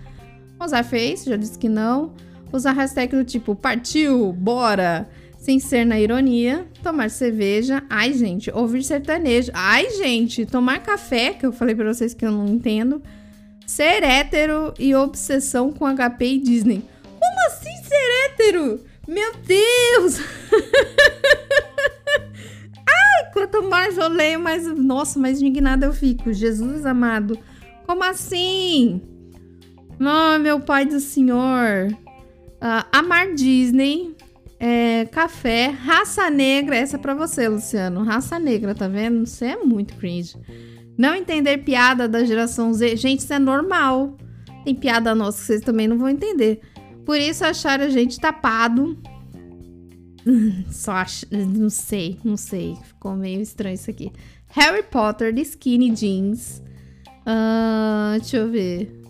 Usar 0.65 0.83
Face, 0.83 1.29
já 1.29 1.35
disse 1.35 1.57
que 1.57 1.69
não. 1.69 2.13
Usar 2.51 2.73
hashtag 2.73 3.15
do 3.15 3.23
tipo 3.23 3.55
partiu, 3.55 4.33
bora, 4.33 5.09
sem 5.37 5.59
ser 5.59 5.85
na 5.85 5.99
ironia. 5.99 6.67
Tomar 6.83 7.09
cerveja. 7.09 7.83
Ai, 7.89 8.13
gente, 8.13 8.51
ouvir 8.51 8.83
sertanejo. 8.83 9.51
Ai, 9.53 9.89
gente, 9.91 10.45
tomar 10.45 10.79
café, 10.79 11.33
que 11.33 11.45
eu 11.45 11.51
falei 11.51 11.73
pra 11.73 11.91
vocês 11.93 12.13
que 12.13 12.25
eu 12.25 12.31
não 12.31 12.47
entendo. 12.47 13.01
Ser 13.65 14.03
hétero 14.03 14.73
e 14.77 14.93
obsessão 14.93 15.71
com 15.71 15.85
HP 15.85 16.25
e 16.25 16.39
Disney. 16.39 16.83
Como 17.03 17.47
assim 17.47 17.71
ser 17.83 18.25
hétero? 18.25 18.81
Meu 19.07 19.33
Deus! 19.37 20.19
Ai, 22.87 23.31
quanto 23.33 23.63
mais 23.63 23.97
eu 23.97 24.09
leio, 24.09 24.39
mais. 24.39 24.65
Nossa, 24.67 25.17
mais 25.17 25.41
indignada 25.41 25.85
eu 25.85 25.93
fico. 25.93 26.33
Jesus 26.33 26.85
amado. 26.85 27.39
Como 27.87 28.03
assim? 28.03 29.01
Oh, 30.03 30.39
meu 30.39 30.59
pai 30.59 30.83
do 30.83 30.99
senhor. 30.99 31.91
Uh, 31.91 32.85
amar 32.91 33.35
Disney. 33.35 34.15
É, 34.59 35.05
café, 35.05 35.67
raça 35.67 36.27
negra. 36.31 36.75
Essa 36.75 36.95
é 36.95 36.99
pra 36.99 37.13
você, 37.13 37.47
Luciano. 37.47 38.03
Raça 38.03 38.39
negra, 38.39 38.73
tá 38.73 38.87
vendo? 38.87 39.27
Você 39.27 39.45
é 39.45 39.57
muito 39.57 39.95
cringe. 39.95 40.35
Não 40.97 41.13
entender 41.13 41.59
piada 41.59 42.07
da 42.07 42.25
geração 42.25 42.73
Z. 42.73 42.95
Gente, 42.95 43.19
isso 43.19 43.33
é 43.33 43.37
normal. 43.37 44.17
Tem 44.65 44.73
piada 44.73 45.13
nossa 45.13 45.39
que 45.39 45.45
vocês 45.45 45.61
também 45.61 45.87
não 45.87 45.99
vão 45.99 46.09
entender. 46.09 46.61
Por 47.05 47.17
isso 47.17 47.45
achar 47.45 47.79
a 47.79 47.89
gente 47.89 48.19
tapado. 48.19 48.97
Só 50.71 50.93
ach... 50.93 51.25
Não 51.31 51.69
sei, 51.69 52.17
não 52.23 52.37
sei. 52.37 52.75
Ficou 52.83 53.15
meio 53.15 53.39
estranho 53.39 53.75
isso 53.75 53.89
aqui. 53.89 54.11
Harry 54.47 54.83
Potter 54.83 55.31
de 55.31 55.41
skinny 55.41 55.91
jeans. 55.91 56.61
Uh, 57.21 58.19
deixa 58.19 58.37
eu 58.37 58.49
ver. 58.49 59.00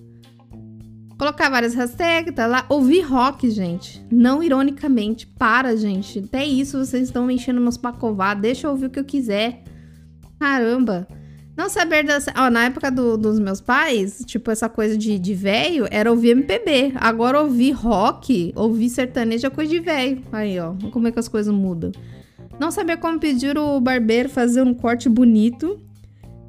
Colocar 1.22 1.52
várias 1.52 1.76
hashtags, 1.76 2.34
tá 2.34 2.48
lá. 2.48 2.66
Ouvir 2.68 3.02
rock, 3.02 3.48
gente. 3.52 4.04
Não 4.12 4.42
ironicamente. 4.42 5.28
Para, 5.28 5.78
gente. 5.78 6.18
Até 6.18 6.44
isso 6.44 6.84
vocês 6.84 7.04
estão 7.04 7.28
me 7.28 7.36
enchendo 7.36 7.62
meus 7.62 7.78
pacovar. 7.78 8.36
Deixa 8.42 8.66
eu 8.66 8.72
ouvir 8.72 8.88
o 8.88 8.90
que 8.90 9.00
eu 9.00 9.06
quiser. 9.06 9.62
Caramba. 10.40 11.08
Não 11.56 11.70
saber 11.70 12.04
das. 12.04 12.26
Ó, 12.36 12.50
na 12.50 12.66
época 12.66 12.90
do, 12.90 13.20
dos 13.20 13.40
meus 13.40 13.62
pais, 13.62 14.24
tipo, 14.26 14.50
essa 14.50 14.68
coisa 14.68 14.98
de, 14.98 15.20
de 15.20 15.36
velho 15.36 15.88
era 15.92 16.10
ouvir 16.10 16.32
MPB. 16.32 16.94
Agora 16.96 17.40
ouvir 17.40 17.74
rock, 17.74 18.52
ouvir 18.56 18.90
sertanejo 18.90 19.46
é 19.46 19.52
coisa 19.52 19.70
de 19.70 19.80
velho. 19.80 20.24
Aí, 20.32 20.60
ó. 20.60 20.74
Como 20.90 21.08
é 21.08 21.12
que 21.12 21.20
as 21.20 21.28
coisas 21.28 21.54
mudam. 21.54 21.92
Não 22.60 22.72
saber 22.72 22.98
como 22.98 23.20
pedir 23.20 23.60
o 23.60 23.80
barbeiro 23.80 24.28
fazer 24.28 24.64
um 24.64 24.74
corte 24.74 25.08
bonito. 25.08 25.80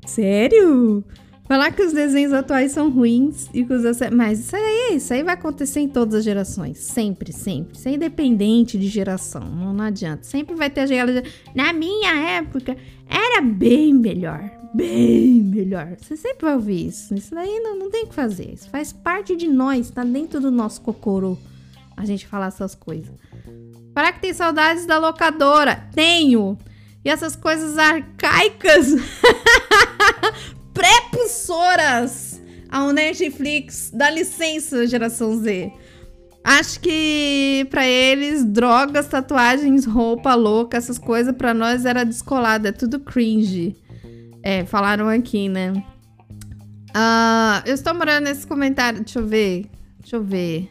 Sério? 0.06 1.04
Falar 1.52 1.70
que 1.70 1.82
os 1.82 1.92
desenhos 1.92 2.32
atuais 2.32 2.72
são 2.72 2.88
ruins 2.88 3.46
e 3.52 3.62
que 3.62 3.74
os 3.74 3.82
mas 4.10 4.40
isso 4.40 4.56
aí, 4.56 4.96
isso 4.96 5.12
aí 5.12 5.22
vai 5.22 5.34
acontecer 5.34 5.80
em 5.80 5.88
todas 5.88 6.14
as 6.14 6.24
gerações, 6.24 6.78
sempre, 6.78 7.30
sempre. 7.30 7.76
Isso 7.76 7.86
é 7.90 7.92
independente 7.92 8.78
de 8.78 8.88
geração, 8.88 9.42
não, 9.42 9.74
não 9.74 9.84
adianta. 9.84 10.24
Sempre 10.24 10.54
vai 10.54 10.70
ter 10.70 10.80
a 10.80 10.86
geração. 10.86 11.30
Na 11.54 11.74
minha 11.74 12.38
época 12.38 12.74
era 13.06 13.42
bem 13.42 13.92
melhor, 13.92 14.50
bem 14.72 15.42
melhor. 15.42 15.94
Você 16.00 16.16
sempre 16.16 16.46
vai 16.46 16.54
ouvir 16.54 16.86
isso. 16.86 17.14
Isso 17.14 17.34
daí 17.34 17.60
não, 17.60 17.78
não 17.78 17.90
tem 17.90 18.04
o 18.04 18.06
que 18.06 18.14
fazer. 18.14 18.54
Isso 18.54 18.70
faz 18.70 18.90
parte 18.90 19.36
de 19.36 19.46
nós, 19.46 19.90
tá 19.90 20.02
dentro 20.02 20.40
do 20.40 20.50
nosso 20.50 20.80
cocorô. 20.80 21.36
A 21.94 22.06
gente 22.06 22.26
falar 22.26 22.46
essas 22.46 22.74
coisas. 22.74 23.12
Para 23.92 24.10
que 24.10 24.20
tem 24.20 24.32
saudades 24.32 24.86
da 24.86 24.96
locadora? 24.96 25.86
Tenho. 25.94 26.56
e 27.04 27.10
essas 27.10 27.36
coisas 27.36 27.76
arcaicas, 27.76 28.86
prepulsoras 31.52 32.40
ao 32.70 32.92
Netflix. 32.92 33.90
Dá 33.92 34.10
licença, 34.10 34.86
geração 34.86 35.36
Z. 35.36 35.70
Acho 36.42 36.80
que 36.80 37.66
para 37.70 37.86
eles, 37.86 38.44
drogas, 38.44 39.06
tatuagens, 39.06 39.84
roupa 39.84 40.34
louca, 40.34 40.76
essas 40.76 40.98
coisas, 40.98 41.36
para 41.36 41.54
nós 41.54 41.84
era 41.84 42.04
descolado, 42.04 42.66
é 42.66 42.72
tudo 42.72 42.98
cringe. 42.98 43.76
É, 44.42 44.64
falaram 44.64 45.08
aqui, 45.08 45.48
né? 45.48 45.72
Uh, 46.90 47.62
eu 47.64 47.74
estou 47.74 47.94
morando 47.94 48.24
nesse 48.24 48.46
comentário, 48.46 49.00
deixa 49.04 49.20
eu 49.20 49.26
ver, 49.26 49.66
deixa 50.00 50.16
eu 50.16 50.24
ver. 50.24 50.70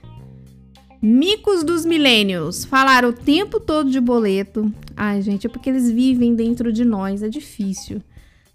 Micos 1.02 1.64
dos 1.64 1.86
milênios. 1.86 2.66
Falaram 2.66 3.10
o 3.10 3.14
tempo 3.14 3.60
todo 3.60 3.90
de 3.90 4.00
boleto. 4.00 4.72
Ai, 4.96 5.22
gente, 5.22 5.48
é 5.48 5.50
porque 5.50 5.70
eles 5.70 5.90
vivem 5.90 6.36
dentro 6.36 6.72
de 6.72 6.84
nós, 6.84 7.24
é 7.24 7.30
difícil. 7.30 8.02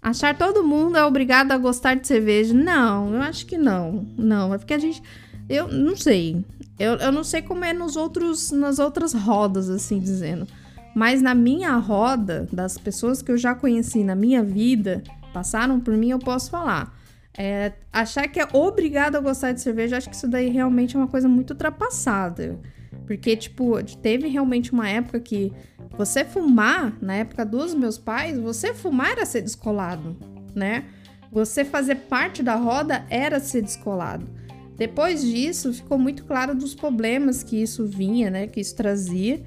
Achar 0.07 0.37
todo 0.37 0.63
mundo 0.63 0.97
é 0.97 1.03
obrigado 1.03 1.51
a 1.51 1.57
gostar 1.57 1.95
de 1.95 2.07
cerveja? 2.07 2.53
Não, 2.53 3.13
eu 3.13 3.21
acho 3.21 3.45
que 3.45 3.57
não. 3.57 4.07
Não, 4.17 4.53
é 4.53 4.57
porque 4.57 4.73
a 4.73 4.79
gente. 4.79 5.03
Eu 5.49 5.67
não 5.67 5.97
sei. 5.97 6.45
Eu, 6.79 6.93
eu 6.93 7.11
não 7.11 7.25
sei 7.25 7.41
como 7.41 7.65
é 7.65 7.73
nos 7.73 7.97
outros, 7.97 8.49
nas 8.51 8.79
outras 8.79 9.11
rodas, 9.11 9.69
assim 9.69 9.99
dizendo. 9.99 10.47
Mas 10.95 11.21
na 11.21 11.35
minha 11.35 11.75
roda, 11.75 12.47
das 12.53 12.77
pessoas 12.77 13.21
que 13.21 13.29
eu 13.29 13.37
já 13.37 13.53
conheci 13.53 14.01
na 14.01 14.15
minha 14.15 14.41
vida, 14.41 15.03
passaram 15.33 15.77
por 15.77 15.93
mim, 15.97 16.11
eu 16.11 16.19
posso 16.19 16.49
falar. 16.49 16.97
É, 17.37 17.73
achar 17.91 18.29
que 18.29 18.39
é 18.39 18.47
obrigado 18.53 19.17
a 19.17 19.19
gostar 19.19 19.51
de 19.51 19.59
cerveja, 19.59 19.97
acho 19.97 20.09
que 20.09 20.15
isso 20.15 20.27
daí 20.27 20.47
realmente 20.47 20.95
é 20.95 20.99
uma 20.99 21.09
coisa 21.09 21.27
muito 21.27 21.51
ultrapassada. 21.51 22.57
Porque, 23.05 23.35
tipo, 23.35 23.73
teve 24.01 24.29
realmente 24.29 24.71
uma 24.71 24.87
época 24.87 25.19
que 25.19 25.51
você 25.95 26.25
fumar, 26.25 26.97
na 27.01 27.15
época 27.15 27.45
dos 27.45 27.73
meus 27.73 27.97
pais, 27.97 28.37
você 28.39 28.73
fumar 28.73 29.11
era 29.11 29.25
ser 29.25 29.41
descolado, 29.41 30.15
né? 30.55 30.85
Você 31.31 31.63
fazer 31.63 31.95
parte 31.95 32.41
da 32.41 32.55
roda 32.55 33.05
era 33.09 33.39
ser 33.39 33.61
descolado. 33.61 34.27
Depois 34.75 35.23
disso, 35.23 35.73
ficou 35.73 35.97
muito 35.97 36.23
claro 36.23 36.55
dos 36.55 36.75
problemas 36.75 37.43
que 37.43 37.61
isso 37.61 37.85
vinha, 37.85 38.29
né? 38.29 38.47
Que 38.47 38.59
isso 38.59 38.75
trazia. 38.75 39.41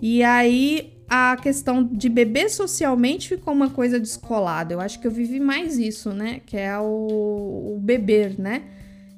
E 0.00 0.22
aí 0.22 0.94
a 1.08 1.36
questão 1.36 1.84
de 1.84 2.08
beber 2.08 2.48
socialmente 2.48 3.28
ficou 3.28 3.52
uma 3.52 3.68
coisa 3.68 3.98
descolada. 3.98 4.72
Eu 4.72 4.80
acho 4.80 5.00
que 5.00 5.06
eu 5.06 5.10
vivi 5.10 5.40
mais 5.40 5.76
isso, 5.76 6.10
né? 6.12 6.40
Que 6.46 6.56
é 6.56 6.78
o, 6.78 7.74
o 7.74 7.78
beber, 7.80 8.38
né? 8.38 8.62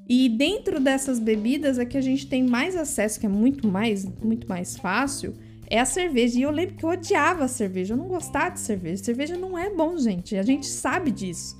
E 0.09 0.29
dentro 0.29 0.81
dessas 0.81 1.19
bebidas 1.19 1.79
é 1.79 1.85
que 1.85 1.97
a 1.97 2.01
gente 2.01 2.27
tem 2.27 2.43
mais 2.43 2.77
acesso, 2.77 3.21
que 3.21 3.27
é 3.27 3.29
muito 3.29 3.69
mais, 3.69 4.05
muito 4.23 4.49
mais 4.49 4.77
fácil, 4.77 5.35
é 5.69 5.81
a 5.81 5.85
cerveja. 5.85 6.39
E 6.39 6.43
eu 6.43 6.51
lembro 6.51 6.75
que 6.75 6.85
eu 6.85 6.91
odiava 6.91 7.45
a 7.45 7.49
cerveja, 7.49 7.95
eu 7.95 7.99
não 7.99 8.09
gostava 8.09 8.51
de 8.51 8.61
cerveja. 8.61 9.03
Cerveja 9.03 9.37
não 9.37 9.59
é 9.59 9.71
bom, 9.71 9.97
gente. 9.99 10.37
A 10.37 10.43
gente 10.43 10.67
sabe 10.67 11.11
disso. 11.11 11.59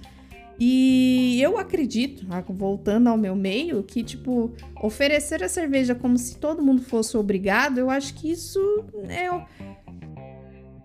E 0.59 1.41
eu 1.43 1.59
acredito, 1.59 2.27
ah, 2.31 2.43
voltando 2.49 3.09
ao 3.09 3.17
meu 3.17 3.35
meio, 3.35 3.83
que, 3.83 4.05
tipo, 4.05 4.53
oferecer 4.81 5.43
a 5.43 5.49
cerveja 5.49 5.95
como 5.95 6.17
se 6.17 6.37
todo 6.37 6.63
mundo 6.63 6.83
fosse 6.83 7.17
obrigado, 7.17 7.79
eu 7.79 7.91
acho 7.91 8.15
que 8.15 8.31
isso 8.31 8.61
é. 9.09 9.29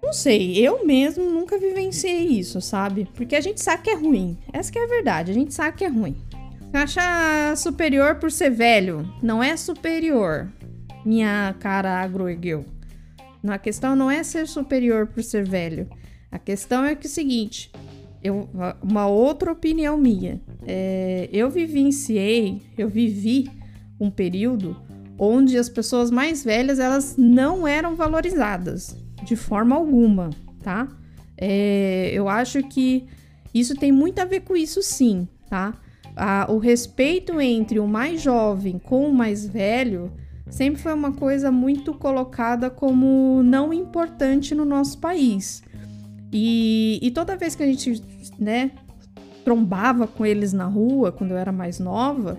Não 0.02 0.14
sei, 0.14 0.66
eu 0.66 0.86
mesmo 0.86 1.30
nunca 1.30 1.60
vivenciei 1.60 2.28
isso, 2.28 2.62
sabe? 2.62 3.08
Porque 3.14 3.36
a 3.36 3.42
gente 3.42 3.62
sabe 3.62 3.84
que 3.84 3.90
é 3.90 3.96
ruim. 3.96 4.38
Essa 4.54 4.72
que 4.72 4.80
é 4.80 4.84
a 4.84 4.88
verdade, 4.88 5.32
a 5.32 5.34
gente 5.34 5.54
sabe 5.54 5.78
que 5.78 5.84
é 5.84 5.90
ruim. 5.90 6.16
Acha 6.74 7.56
superior 7.56 8.16
por 8.16 8.32
ser 8.32 8.50
velho. 8.50 9.08
Não 9.22 9.44
é 9.44 9.56
superior, 9.58 10.52
minha 11.06 11.56
cara 11.60 12.02
agroergueu. 12.02 12.66
A 13.52 13.58
questão 13.58 13.96
não 13.96 14.10
é 14.10 14.24
ser 14.24 14.48
superior 14.48 15.08
por 15.08 15.24
ser 15.24 15.48
velho. 15.48 15.88
A 16.32 16.38
questão 16.38 16.84
é 16.84 16.96
que 16.96 17.08
é 17.08 17.10
o 17.10 17.12
seguinte: 17.12 17.72
eu, 18.24 18.50
uma 18.82 19.08
outra 19.08 19.52
opinião 19.52 19.98
minha. 19.98 20.42
É, 20.66 21.30
eu 21.32 21.50
vivenciei, 21.50 22.62
eu 22.78 22.90
vivi 22.90 23.50
um 24.00 24.12
período 24.12 24.76
onde 25.18 25.58
as 25.58 25.70
pessoas 25.70 26.12
mais 26.12 26.44
velhas 26.44 26.80
elas 26.80 27.16
não 27.18 27.68
eram 27.68 27.96
valorizadas 27.96 28.96
de 29.24 29.36
forma 29.36 29.76
alguma, 29.76 30.30
tá? 30.62 30.88
É, 31.38 32.12
eu 32.14 32.30
acho 32.30 32.62
que 32.64 33.06
isso 33.54 33.76
tem 33.76 33.92
muito 33.92 34.20
a 34.20 34.26
ver 34.26 34.42
com 34.42 34.56
isso, 34.56 34.82
sim, 34.82 35.28
tá? 35.50 35.74
A, 36.16 36.48
o 36.50 36.58
respeito 36.58 37.40
entre 37.40 37.80
o 37.80 37.88
mais 37.88 38.22
jovem 38.22 38.80
com 38.80 39.10
o 39.10 39.14
mais 39.14 39.48
velho 39.48 40.12
sempre 40.50 40.82
foi 40.82 40.94
uma 40.94 41.12
coisa 41.12 41.52
muito 41.52 41.94
colocada 41.94 42.70
como 42.70 43.42
não 43.44 43.74
importante 43.74 44.56
no 44.56 44.66
nosso 44.66 45.00
país. 45.00 45.64
E, 46.32 47.00
e 47.02 47.12
toda 47.12 47.38
vez 47.38 47.56
que 47.56 47.64
a 47.64 47.66
gente, 47.66 48.02
né, 48.40 48.72
trombava 49.44 50.08
com 50.08 50.26
eles 50.26 50.52
na 50.52 50.66
rua, 50.66 51.12
quando 51.12 51.32
eu 51.32 51.38
era 51.38 51.52
mais 51.52 51.80
nova, 51.80 52.38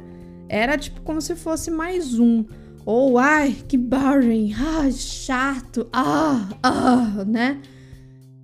era 0.48 0.76
tipo 0.76 1.00
como 1.02 1.20
se 1.20 1.34
fosse 1.34 1.70
mais 1.70 2.18
um. 2.18 2.44
Ou, 2.84 3.18
ai, 3.18 3.54
que 3.68 3.76
boring, 3.76 4.54
ah, 4.54 4.90
chato, 4.90 5.86
ah, 5.92 6.48
ah, 6.62 7.24
né? 7.26 7.60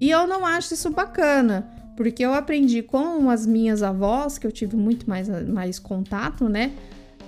E 0.01 0.11
eu 0.11 0.27
não 0.27 0.45
acho 0.45 0.75
isso 0.75 0.91
bacana, 0.91 1.67
porque 1.97 2.25
eu 2.25 2.35
aprendi 2.35 2.83
com 2.83 3.31
as 3.31 3.47
minhas 3.47 3.83
avós, 3.83 4.37
que 4.37 4.47
eu 4.47 4.53
tive 4.53 4.77
muito 4.77 5.09
mais, 5.09 5.29
mais 5.49 5.79
contato, 5.79 6.49
né? 6.49 6.73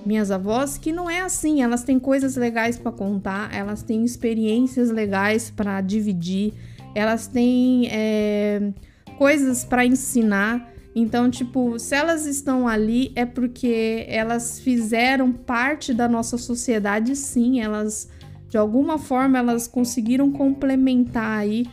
Minhas 0.06 0.30
avós, 0.30 0.78
que 0.78 0.92
não 0.92 1.10
é 1.10 1.20
assim, 1.20 1.62
elas 1.62 1.82
têm 1.82 1.98
coisas 1.98 2.36
legais 2.36 2.78
para 2.78 2.92
contar, 2.92 3.52
elas 3.52 3.82
têm 3.82 4.04
experiências 4.04 4.90
legais 4.90 5.50
para 5.50 5.80
dividir 5.80 6.54
elas 6.96 7.26
têm 7.26 7.88
é, 7.90 8.72
coisas 9.18 9.62
para 9.64 9.84
ensinar. 9.84 10.72
Então, 10.94 11.30
tipo, 11.30 11.78
se 11.78 11.94
elas 11.94 12.24
estão 12.24 12.66
ali 12.66 13.12
é 13.14 13.26
porque 13.26 14.06
elas 14.08 14.58
fizeram 14.58 15.30
parte 15.30 15.92
da 15.92 16.08
nossa 16.08 16.38
sociedade, 16.38 17.14
sim. 17.14 17.60
Elas, 17.60 18.08
de 18.48 18.56
alguma 18.56 18.98
forma, 18.98 19.36
elas 19.36 19.68
conseguiram 19.68 20.32
complementar 20.32 21.40
aí 21.40 21.66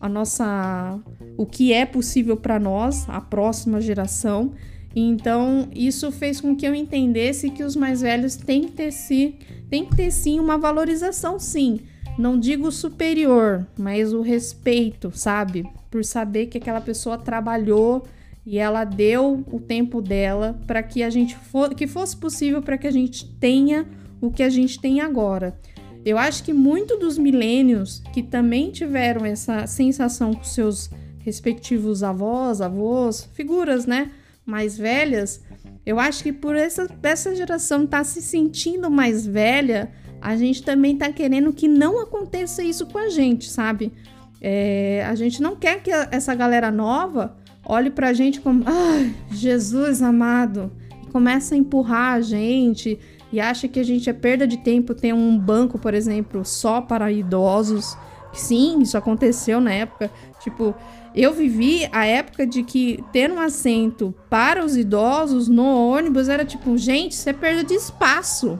a 0.00 0.08
nossa, 0.08 0.98
o 1.36 1.44
que 1.44 1.74
é 1.74 1.84
possível 1.84 2.38
para 2.38 2.58
nós, 2.58 3.06
a 3.06 3.20
próxima 3.20 3.82
geração. 3.82 4.54
Então, 4.94 5.68
isso 5.74 6.10
fez 6.10 6.40
com 6.40 6.56
que 6.56 6.66
eu 6.66 6.74
entendesse 6.74 7.50
que 7.50 7.62
os 7.62 7.76
mais 7.76 8.00
velhos 8.00 8.36
têm 8.36 8.64
que 8.64 8.72
ter, 8.72 8.92
sim, 8.92 9.34
têm 9.68 9.84
que 9.84 9.96
ter 9.96 10.10
sim 10.10 10.40
uma 10.40 10.58
valorização, 10.58 11.38
sim 11.38 11.80
não 12.20 12.38
digo 12.38 12.70
superior, 12.70 13.66
mas 13.78 14.12
o 14.12 14.20
respeito, 14.20 15.10
sabe? 15.14 15.66
Por 15.90 16.04
saber 16.04 16.46
que 16.46 16.58
aquela 16.58 16.80
pessoa 16.80 17.16
trabalhou 17.16 18.04
e 18.44 18.58
ela 18.58 18.84
deu 18.84 19.42
o 19.50 19.58
tempo 19.58 20.02
dela 20.02 20.58
para 20.66 20.82
que 20.82 21.02
a 21.02 21.08
gente 21.08 21.36
que 21.76 21.86
fosse 21.86 22.16
possível 22.16 22.60
para 22.60 22.76
que 22.76 22.86
a 22.86 22.90
gente 22.90 23.26
tenha 23.40 23.86
o 24.20 24.30
que 24.30 24.42
a 24.42 24.50
gente 24.50 24.78
tem 24.78 25.00
agora. 25.00 25.58
Eu 26.04 26.18
acho 26.18 26.44
que 26.44 26.52
muito 26.52 26.98
dos 26.98 27.16
milênios 27.16 28.02
que 28.12 28.22
também 28.22 28.70
tiveram 28.70 29.24
essa 29.24 29.66
sensação 29.66 30.34
com 30.34 30.44
seus 30.44 30.90
respectivos 31.18 32.02
avós, 32.02 32.60
avós, 32.60 33.28
figuras, 33.34 33.86
né, 33.86 34.10
mais 34.44 34.76
velhas, 34.76 35.42
eu 35.84 35.98
acho 35.98 36.22
que 36.22 36.32
por 36.32 36.54
essa, 36.54 36.86
essa 37.02 37.34
geração 37.34 37.84
estar 37.84 37.98
tá 37.98 38.04
se 38.04 38.20
sentindo 38.20 38.90
mais 38.90 39.26
velha, 39.26 39.92
a 40.20 40.36
gente 40.36 40.62
também 40.62 40.96
tá 40.96 41.10
querendo 41.10 41.52
que 41.52 41.66
não 41.66 42.00
aconteça 42.00 42.62
isso 42.62 42.86
com 42.86 42.98
a 42.98 43.08
gente, 43.08 43.48
sabe? 43.48 43.92
É, 44.40 45.04
a 45.08 45.14
gente 45.14 45.42
não 45.42 45.56
quer 45.56 45.82
que 45.82 45.90
essa 45.90 46.34
galera 46.34 46.70
nova 46.70 47.36
olhe 47.64 47.90
pra 47.90 48.12
gente 48.12 48.40
como, 48.40 48.64
ai, 48.66 49.14
Jesus 49.30 50.02
amado, 50.02 50.70
e 51.02 51.10
começa 51.10 51.54
a 51.54 51.58
empurrar 51.58 52.14
a 52.14 52.20
gente 52.20 52.98
e 53.32 53.40
acha 53.40 53.68
que 53.68 53.78
a 53.78 53.84
gente 53.84 54.10
é 54.10 54.12
perda 54.12 54.46
de 54.46 54.56
tempo 54.56 54.94
ter 54.94 55.12
um 55.12 55.38
banco, 55.38 55.78
por 55.78 55.94
exemplo, 55.94 56.44
só 56.44 56.80
para 56.80 57.12
idosos. 57.12 57.96
Sim, 58.32 58.80
isso 58.80 58.98
aconteceu 58.98 59.60
na 59.60 59.72
época. 59.72 60.10
Tipo, 60.40 60.74
eu 61.14 61.32
vivi 61.32 61.88
a 61.92 62.04
época 62.04 62.46
de 62.46 62.62
que 62.62 63.02
ter 63.12 63.30
um 63.30 63.40
assento 63.40 64.14
para 64.28 64.64
os 64.64 64.76
idosos 64.76 65.48
no 65.48 65.90
ônibus 65.90 66.28
era 66.28 66.44
tipo, 66.44 66.76
gente, 66.78 67.12
isso 67.12 67.28
é 67.28 67.32
perda 67.32 67.64
de 67.64 67.74
espaço. 67.74 68.58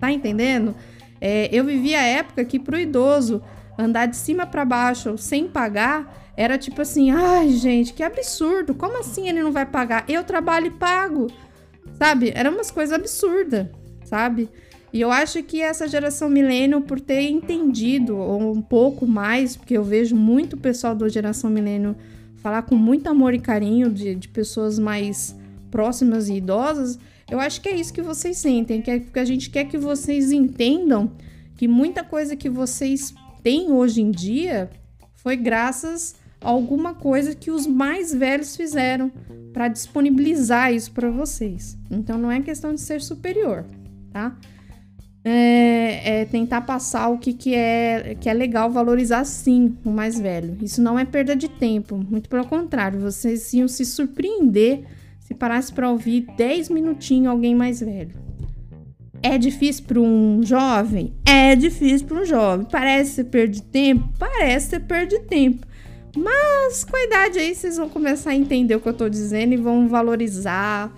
Tá 0.00 0.10
entendendo? 0.10 0.74
É, 1.20 1.48
eu 1.52 1.64
vivi 1.64 1.94
a 1.94 2.02
época 2.02 2.44
que 2.44 2.58
pro 2.58 2.78
idoso 2.78 3.42
andar 3.78 4.06
de 4.06 4.16
cima 4.16 4.46
para 4.46 4.64
baixo 4.64 5.16
sem 5.18 5.48
pagar 5.48 6.32
era 6.36 6.58
tipo 6.58 6.82
assim, 6.82 7.10
ai 7.10 7.50
gente, 7.50 7.94
que 7.94 8.02
absurdo, 8.02 8.74
como 8.74 9.00
assim 9.00 9.28
ele 9.28 9.42
não 9.42 9.52
vai 9.52 9.64
pagar? 9.64 10.04
Eu 10.08 10.22
trabalho 10.22 10.66
e 10.66 10.70
pago, 10.70 11.28
sabe? 11.98 12.32
Era 12.34 12.50
umas 12.50 12.70
coisas 12.70 12.94
absurdas, 12.94 13.68
sabe? 14.04 14.50
E 14.92 15.00
eu 15.00 15.10
acho 15.10 15.42
que 15.42 15.60
essa 15.60 15.88
geração 15.88 16.28
milênio, 16.28 16.80
por 16.80 17.00
ter 17.00 17.22
entendido 17.22 18.16
um 18.16 18.62
pouco 18.62 19.06
mais, 19.06 19.56
porque 19.56 19.76
eu 19.76 19.84
vejo 19.84 20.16
muito 20.16 20.56
pessoal 20.56 20.94
da 20.94 21.08
geração 21.08 21.50
milênio 21.50 21.96
falar 22.36 22.62
com 22.62 22.76
muito 22.76 23.08
amor 23.08 23.34
e 23.34 23.40
carinho 23.40 23.90
de, 23.90 24.14
de 24.14 24.28
pessoas 24.28 24.78
mais 24.78 25.36
próximas 25.70 26.28
e 26.28 26.34
idosas, 26.34 26.98
eu 27.30 27.40
acho 27.40 27.60
que 27.60 27.68
é 27.68 27.76
isso 27.76 27.92
que 27.92 28.02
vocês 28.02 28.38
sentem, 28.38 28.80
que, 28.80 28.90
é, 28.90 29.00
que 29.00 29.18
a 29.18 29.24
gente 29.24 29.50
quer 29.50 29.64
que 29.64 29.76
vocês 29.76 30.30
entendam 30.30 31.10
que 31.56 31.66
muita 31.66 32.04
coisa 32.04 32.36
que 32.36 32.48
vocês 32.48 33.12
têm 33.42 33.72
hoje 33.72 34.00
em 34.00 34.10
dia 34.10 34.70
foi 35.14 35.36
graças 35.36 36.14
alguma 36.40 36.94
coisa 36.94 37.34
que 37.34 37.50
os 37.50 37.66
mais 37.66 38.14
velhos 38.14 38.54
fizeram 38.54 39.10
para 39.52 39.68
disponibilizar 39.68 40.72
isso 40.72 40.92
para 40.92 41.10
vocês. 41.10 41.76
Então 41.90 42.16
não 42.16 42.30
é 42.30 42.40
questão 42.40 42.74
de 42.74 42.80
ser 42.80 43.00
superior, 43.00 43.64
tá? 44.12 44.36
É, 45.28 46.20
é, 46.20 46.24
tentar 46.24 46.60
passar 46.60 47.08
o 47.08 47.18
que, 47.18 47.32
que, 47.32 47.52
é, 47.52 48.16
que 48.20 48.28
é 48.28 48.32
legal 48.32 48.70
valorizar 48.70 49.24
sim 49.24 49.76
o 49.84 49.90
mais 49.90 50.20
velho. 50.20 50.56
Isso 50.62 50.80
não 50.80 50.96
é 50.96 51.04
perda 51.04 51.34
de 51.34 51.48
tempo, 51.48 51.96
muito 51.96 52.28
pelo 52.28 52.46
contrário, 52.46 53.00
vocês 53.00 53.52
iam 53.52 53.66
se 53.66 53.84
surpreender 53.84 54.84
se 55.26 55.34
parasse 55.34 55.72
para 55.72 55.90
ouvir 55.90 56.24
10 56.36 56.68
minutinhos 56.68 57.26
alguém 57.26 57.52
mais 57.52 57.80
velho. 57.80 58.14
É 59.20 59.36
difícil 59.36 59.84
para 59.84 59.98
um 59.98 60.40
jovem? 60.44 61.12
É 61.26 61.56
difícil 61.56 62.06
para 62.06 62.20
um 62.20 62.24
jovem. 62.24 62.66
Parece 62.70 63.14
ser 63.14 63.24
perda 63.24 63.54
de 63.54 63.62
tempo? 63.62 64.08
Parece 64.20 64.70
ser 64.70 64.80
perda 64.80 65.18
de 65.18 65.24
tempo. 65.24 65.66
Mas 66.16 66.84
com 66.84 66.96
a 66.96 67.02
idade 67.02 67.40
aí 67.40 67.52
vocês 67.52 67.76
vão 67.76 67.88
começar 67.88 68.30
a 68.30 68.36
entender 68.36 68.76
o 68.76 68.80
que 68.80 68.88
eu 68.88 68.94
tô 68.94 69.08
dizendo 69.08 69.52
e 69.52 69.56
vão 69.56 69.88
valorizar 69.88 70.94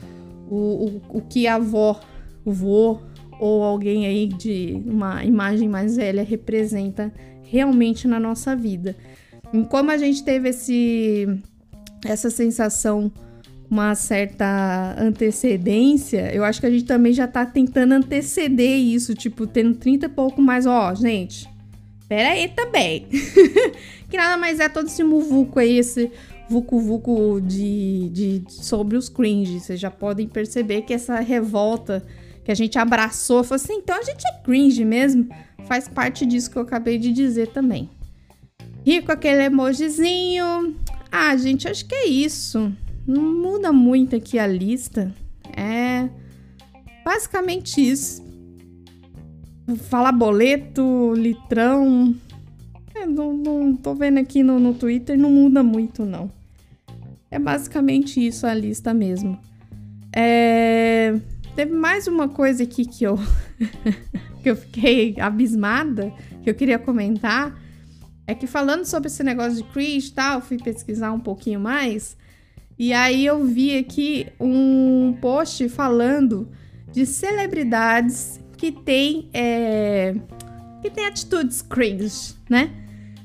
o, 0.51 0.57
o, 0.57 1.03
o 1.09 1.23
que 1.23 1.47
a 1.47 1.55
avó, 1.55 1.99
o 2.45 2.53
vô 2.53 2.99
ou 3.39 3.63
alguém 3.63 4.07
aí 4.07 4.27
de 4.27 4.83
uma 4.87 5.25
imagem 5.25 5.69
mais 5.69 5.97
velha 5.97 6.23
representa 6.23 7.13
realmente 7.43 8.07
na 8.07 8.21
nossa 8.21 8.55
vida. 8.55 8.97
E 9.53 9.65
como 9.65 9.91
a 9.91 9.97
gente 9.97 10.23
teve 10.23 10.51
esse, 10.51 11.27
essa 12.05 12.31
sensação, 12.31 13.11
uma 13.71 13.95
certa 13.95 14.97
antecedência, 14.99 16.35
eu 16.35 16.45
acho 16.45 16.61
que 16.61 16.67
a 16.67 16.71
gente 16.71 16.85
também 16.85 17.13
já 17.13 17.27
tá 17.27 17.45
tentando 17.45 17.93
anteceder 17.93 18.79
isso, 18.79 19.15
tipo, 19.15 19.47
tendo 19.47 19.75
30 19.75 20.07
e 20.07 20.09
pouco 20.09 20.41
mais, 20.41 20.67
ó, 20.67 20.95
gente, 20.95 21.49
pera 22.09 22.31
aí 22.31 22.49
também. 22.49 23.07
que 24.09 24.17
nada 24.17 24.37
mais 24.37 24.59
é 24.61 24.69
todo 24.69 24.87
esse 24.87 25.05
muvuco 25.05 25.59
aí, 25.59 25.79
esse 25.79 26.11
vucu-vucu 26.49 27.41
de, 27.41 28.09
de, 28.09 28.43
sobre 28.49 28.97
os 28.97 29.09
cringe. 29.09 29.61
Vocês 29.61 29.79
já 29.79 29.91
podem 29.91 30.27
perceber 30.27 30.83
que 30.83 30.95
essa 30.95 31.21
revolta 31.21 32.05
que 32.49 32.53
a 32.53 32.55
gente 32.55 32.79
abraçou, 32.79 33.45
falou 33.45 33.63
assim, 33.63 33.75
então 33.75 33.95
a 33.95 34.03
gente 34.03 34.27
é 34.27 34.43
cringe 34.43 34.83
mesmo, 34.83 35.29
faz 35.67 35.87
parte 35.87 36.25
disso 36.25 36.51
que 36.51 36.57
eu 36.57 36.63
acabei 36.63 36.97
de 36.97 37.13
dizer 37.13 37.49
também. 37.49 37.91
Rico 38.87 39.13
aquele 39.13 39.43
emojizinho. 39.43 40.75
Ah, 41.13 41.37
gente, 41.37 41.69
acho 41.69 41.85
que 41.85 41.95
é 41.95 42.07
isso. 42.07 42.73
Não 43.07 43.23
muda 43.23 43.71
muito 43.71 44.17
aqui 44.17 44.39
a 44.39 44.47
lista. 44.47 45.15
É 45.55 46.09
basicamente 47.05 47.87
isso. 47.87 48.25
Falar 49.91 50.13
boleto, 50.13 51.13
litrão, 51.15 52.17
é, 52.95 53.05
não, 53.05 53.35
não 53.35 53.77
tô 53.77 53.95
vendo 53.95 54.17
aqui 54.17 54.43
no, 54.43 54.59
no 54.59 54.73
Twitter, 54.73 55.19
não 55.19 55.31
muda 55.31 55.63
muito, 55.63 56.07
não. 56.07 56.31
É 57.31 57.39
basicamente 57.39 58.27
isso 58.27 58.47
a 58.47 58.55
lista 58.55 58.95
mesmo. 58.95 59.39
É... 60.17 61.15
Teve 61.59 61.75
mais 61.75 62.07
uma 62.07 62.29
coisa 62.29 62.63
aqui 62.63 62.85
que 62.85 63.03
eu, 63.03 63.19
que 64.45 64.49
eu 64.49 64.55
fiquei 64.55 65.17
abismada, 65.19 66.15
que 66.41 66.49
eu 66.49 66.55
queria 66.55 66.79
comentar. 66.79 67.61
É 68.29 68.33
que 68.33 68.47
falando 68.47 68.85
sobre 68.85 69.09
esse 69.09 69.25
negócio 69.25 69.57
de 69.57 69.65
cringe 69.65 70.07
e 70.07 70.13
tal, 70.13 70.41
fui 70.41 70.57
pesquisar 70.57 71.11
um 71.11 71.19
pouquinho 71.19 71.59
mais. 71.59 72.17
E 72.79 72.93
aí 72.93 73.27
eu 73.27 73.45
vi 73.45 73.77
aqui 73.77 74.29
um 74.39 75.19
post 75.21 75.69
falando 75.69 76.49
de 76.93 77.05
celebridades 77.05 78.39
que 78.57 78.71
têm, 78.71 79.29
é, 79.35 80.15
que 80.81 80.89
têm 80.89 81.07
atitudes 81.07 81.61
cringe, 81.61 82.37
né? 82.49 82.71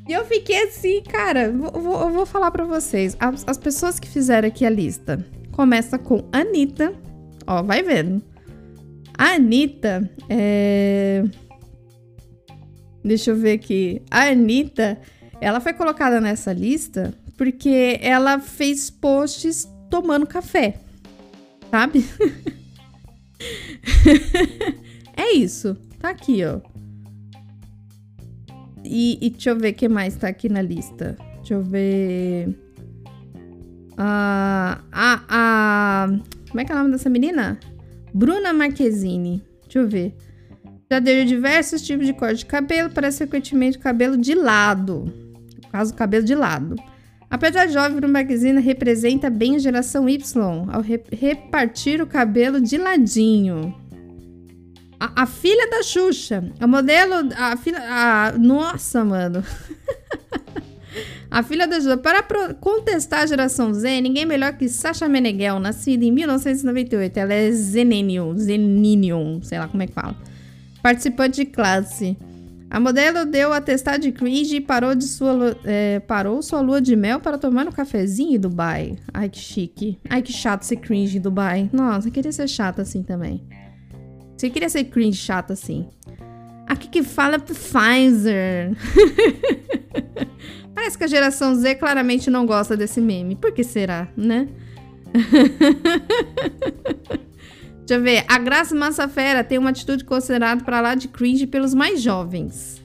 E 0.10 0.12
eu 0.12 0.26
fiquei 0.26 0.64
assim, 0.64 1.04
cara, 1.04 1.52
vou, 1.52 1.72
vou, 1.72 2.02
eu 2.02 2.10
vou 2.10 2.26
falar 2.26 2.50
para 2.50 2.66
vocês. 2.66 3.16
As, 3.20 3.44
as, 3.48 3.60
pessoas 3.60 4.00
que 4.00 4.08
fizeram 4.10 4.48
aqui 4.48 4.66
a 4.66 4.72
lista. 4.72 5.24
Começa 5.52 6.00
com 6.00 6.28
Anitta. 6.32 6.96
Ó, 7.46 7.62
vai 7.64 7.84
vendo. 7.84 8.22
A 9.18 9.36
Anitta 9.36 10.10
é... 10.30 11.24
Deixa 13.04 13.32
eu 13.32 13.36
ver 13.36 13.54
aqui. 13.54 14.02
A 14.10 14.30
Anitta, 14.30 14.98
ela 15.42 15.60
foi 15.60 15.74
colocada 15.74 16.22
nessa 16.22 16.54
lista 16.54 17.14
porque 17.38 18.00
ela 18.02 18.40
fez 18.40 18.90
posts 18.90 19.68
tomando 19.90 20.26
café. 20.26 20.80
Sabe? 21.70 22.06
é 25.18 25.34
isso. 25.34 25.76
Tá 26.00 26.10
aqui, 26.10 26.44
ó. 26.46 26.62
E, 28.84 29.18
e 29.22 29.30
deixa 29.30 29.52
eu 29.52 29.58
ver 29.58 29.72
o 29.72 29.74
que 29.74 29.88
mais 29.88 30.16
tá 30.16 30.28
aqui 30.28 30.50
na 30.50 30.62
lista. 30.62 31.16
Deixa 31.38 31.54
eu 31.56 31.64
ver. 31.64 32.56
Ah, 33.98 34.82
a, 34.92 35.24
a. 35.30 36.08
Como 36.54 36.62
é 36.62 36.66
que 36.66 36.72
é 36.72 36.76
o 36.76 36.78
nome 36.78 36.92
dessa 36.92 37.10
menina? 37.10 37.60
Bruna 38.14 38.54
Marquezine. 38.54 39.44
Deixa 39.64 39.80
eu 39.80 39.90
ver. 39.90 40.16
Já 40.92 41.00
deu 41.00 41.26
diversos 41.26 41.82
tipos 41.82 42.06
de 42.06 42.14
corte 42.14 42.36
de 42.36 42.46
cabelo, 42.46 42.92
parece 42.92 43.18
frequentemente 43.18 43.80
cabelo 43.80 44.16
de 44.16 44.36
lado. 44.36 45.12
No 45.64 45.70
caso, 45.72 45.96
cabelo 45.96 46.24
de 46.24 46.36
lado. 46.36 46.76
Apesar 47.28 47.66
de 47.66 47.74
jovem, 47.74 47.96
Bruna 47.96 48.14
Marquezine 48.14 48.62
representa 48.62 49.32
bem 49.32 49.56
a 49.56 49.58
geração 49.58 50.08
Y 50.08 50.22
ao 50.72 50.80
re 50.80 51.02
repartir 51.12 52.04
o 52.04 52.06
cabelo 52.06 52.62
de 52.62 52.78
ladinho. 52.78 53.76
A, 55.00 55.24
a, 55.24 55.26
filha 55.26 55.68
da 55.72 55.82
Xuxa. 55.82 56.52
A 56.60 56.68
modelo. 56.68 57.16
A 57.36 57.58
filha. 57.58 57.80
A, 57.82 58.38
nossa, 58.38 59.04
mano. 59.04 59.44
a 61.34 61.42
filha 61.42 61.68
da 61.68 61.82
Xuxa. 61.82 61.98
Para 61.98 62.54
contestar 62.54 63.24
a 63.24 63.26
geração 63.26 63.74
Z, 63.74 64.02
ninguém 64.02 64.24
melhor 64.24 64.54
que 64.54 64.70
Sasha 64.70 65.10
Meneghel, 65.10 65.60
nascida 65.60 66.06
em 66.06 66.12
1998. 66.12 67.18
Ela 67.18 67.34
é 67.34 67.52
Zenenium. 67.52 68.38
Zeninium. 68.38 69.42
Sei 69.42 69.58
lá 69.58 69.68
como 69.68 69.82
é 69.82 69.88
que 69.88 69.94
fala. 69.94 70.16
Participante 70.84 71.44
de 71.44 71.46
classe. 71.48 72.16
A 72.70 72.80
modelo 72.80 73.26
deu 73.26 73.52
atestado 73.52 74.00
de 74.00 74.12
cringe 74.12 74.58
e 74.58 74.62
parou, 74.62 74.94
de 74.94 75.06
sua, 75.06 75.58
é, 75.64 76.00
parou 76.02 76.42
sua 76.42 76.62
lua 76.62 76.80
de 76.80 76.96
mel 76.96 77.20
para 77.20 77.38
tomar 77.38 77.68
um 77.68 77.72
cafezinho 77.72 78.36
em 78.36 78.40
Dubai. 78.40 78.96
Ai, 79.12 79.30
que 79.30 79.40
chique. 79.40 80.00
Ai, 80.10 80.22
que 80.22 80.32
chato 80.32 80.64
ser 80.64 80.78
cringe 80.78 81.18
em 81.18 81.22
Dubai. 81.22 81.70
Nossa, 81.74 82.08
eu 82.08 82.12
queria 82.12 82.32
ser 82.32 82.48
chata 82.48 82.84
assim 82.84 83.02
também. 83.02 83.44
Você 84.38 84.50
queria 84.50 84.70
ser 84.70 84.84
cringe 84.86 85.18
chato 85.18 85.54
assim. 85.54 85.88
Aqui 86.68 86.88
que 86.88 87.04
fala 87.04 87.40
pro 87.40 87.56
Pfizer. 87.56 88.72
Parece 90.74 90.98
que 90.98 91.04
a 91.04 91.08
geração 91.08 91.54
Z 91.56 91.76
claramente 91.76 92.30
não 92.30 92.46
gosta 92.46 92.76
desse 92.76 93.00
meme. 93.00 93.36
Por 93.36 93.52
que 93.52 93.64
será, 93.64 94.08
né? 94.18 94.48
Deixa 97.86 97.96
eu 97.96 98.02
ver. 98.02 98.24
A 98.28 98.40
Graça 98.40 98.74
Massafera 98.74 99.44
tem 99.44 99.58
uma 99.58 99.70
atitude 99.70 100.06
considerada 100.06 100.64
para 100.64 100.82
lá 100.82 100.96
de 100.96 101.08
cringe 101.08 101.46
pelos 101.46 101.74
mais 101.74 102.02
jovens. 102.02 102.82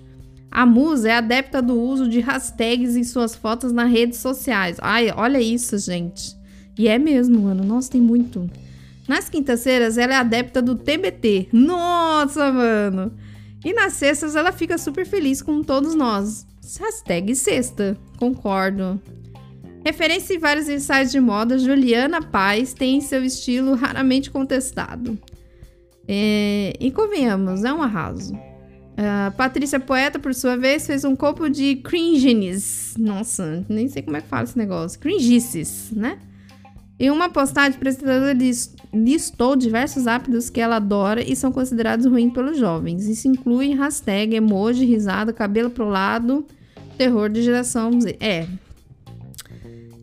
A 0.50 0.66
musa 0.66 1.10
é 1.10 1.14
adepta 1.14 1.62
do 1.62 1.78
uso 1.78 2.08
de 2.08 2.20
hashtags 2.20 2.96
em 2.96 3.04
suas 3.04 3.34
fotos 3.34 3.72
nas 3.72 3.90
redes 3.90 4.18
sociais. 4.18 4.76
Ai, 4.80 5.12
olha 5.14 5.40
isso, 5.40 5.78
gente. 5.78 6.36
E 6.76 6.88
é 6.88 6.98
mesmo, 6.98 7.40
mano. 7.40 7.64
Nossa, 7.64 7.90
tem 7.90 8.00
muito. 8.00 8.50
Nas 9.06 9.28
quintas-feiras, 9.28 9.96
ela 9.96 10.14
é 10.14 10.16
adepta 10.16 10.60
do 10.60 10.74
TBT. 10.74 11.48
Nossa, 11.52 12.52
mano! 12.52 13.12
E 13.64 13.72
nas 13.72 13.94
sextas, 13.94 14.36
ela 14.36 14.52
fica 14.52 14.78
super 14.78 15.06
feliz 15.06 15.42
com 15.42 15.62
todos 15.62 15.94
nós. 15.94 16.46
Hashtag 16.76 17.34
sexta. 17.34 17.96
Concordo. 18.18 19.00
Referência 19.84 20.34
em 20.34 20.38
vários 20.38 20.68
ensaios 20.68 21.10
de 21.10 21.18
moda, 21.18 21.58
Juliana 21.58 22.20
Paz 22.20 22.74
tem 22.74 23.00
seu 23.00 23.24
estilo 23.24 23.74
raramente 23.74 24.30
contestado. 24.30 25.18
É, 26.06 26.74
e 26.78 26.90
convenhamos, 26.90 27.64
é 27.64 27.72
um 27.72 27.82
arraso. 27.82 28.34
Uh, 28.34 29.34
Patrícia 29.36 29.78
Poeta, 29.78 30.18
por 30.18 30.34
sua 30.34 30.56
vez, 30.56 30.86
fez 30.86 31.04
um 31.04 31.14
copo 31.14 31.48
de 31.48 31.76
cringenes. 31.76 32.94
Nossa, 32.98 33.64
nem 33.68 33.88
sei 33.88 34.02
como 34.02 34.16
é 34.16 34.20
que 34.20 34.26
fala 34.26 34.44
esse 34.44 34.58
negócio. 34.58 34.98
Cringices, 34.98 35.90
né? 35.92 36.18
Em 36.98 37.10
uma 37.10 37.30
postagem, 37.30 37.72
o 37.72 37.76
apresentador 37.76 38.34
listou 38.92 39.54
diversos 39.54 40.08
hábitos 40.08 40.50
que 40.50 40.60
ela 40.60 40.76
adora 40.76 41.22
e 41.22 41.36
são 41.36 41.52
considerados 41.52 42.06
ruins 42.06 42.32
pelos 42.32 42.58
jovens. 42.58 43.06
Isso 43.06 43.28
inclui 43.28 43.72
hashtag, 43.74 44.34
emoji, 44.34 44.84
risada, 44.84 45.32
cabelo 45.32 45.70
pro 45.70 45.88
lado, 45.88 46.44
terror 46.98 47.30
de 47.30 47.42
geração 47.42 47.98
Z. 48.00 48.16
É. 48.20 48.46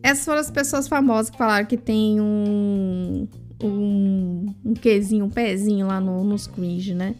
Essas 0.02 0.24
foram 0.24 0.40
as 0.40 0.50
pessoas 0.50 0.88
famosas 0.88 1.30
que 1.30 1.36
falaram 1.36 1.66
que 1.66 1.76
tem 1.76 2.20
um. 2.20 3.28
um. 3.62 4.54
um 4.64 4.74
quezinho, 4.74 5.26
um 5.26 5.30
pezinho 5.30 5.86
lá 5.86 6.00
no, 6.00 6.24
nos 6.24 6.46
cringe, 6.46 6.94
né? 6.94 7.14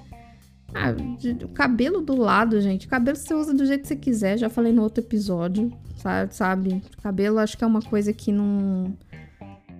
Ah, 0.74 0.94
o 1.44 1.48
cabelo 1.48 2.00
do 2.00 2.16
lado, 2.16 2.60
gente. 2.60 2.86
O 2.86 2.90
cabelo 2.90 3.16
você 3.16 3.34
usa 3.34 3.54
do 3.54 3.64
jeito 3.64 3.82
que 3.82 3.88
você 3.88 3.96
quiser. 3.96 4.38
Já 4.38 4.48
falei 4.48 4.72
no 4.72 4.82
outro 4.82 5.02
episódio, 5.02 5.72
sabe? 5.96 6.34
sabe? 6.34 6.82
Cabelo 7.02 7.38
acho 7.38 7.56
que 7.56 7.64
é 7.64 7.66
uma 7.66 7.82
coisa 7.82 8.12
que 8.12 8.32
não 8.32 8.94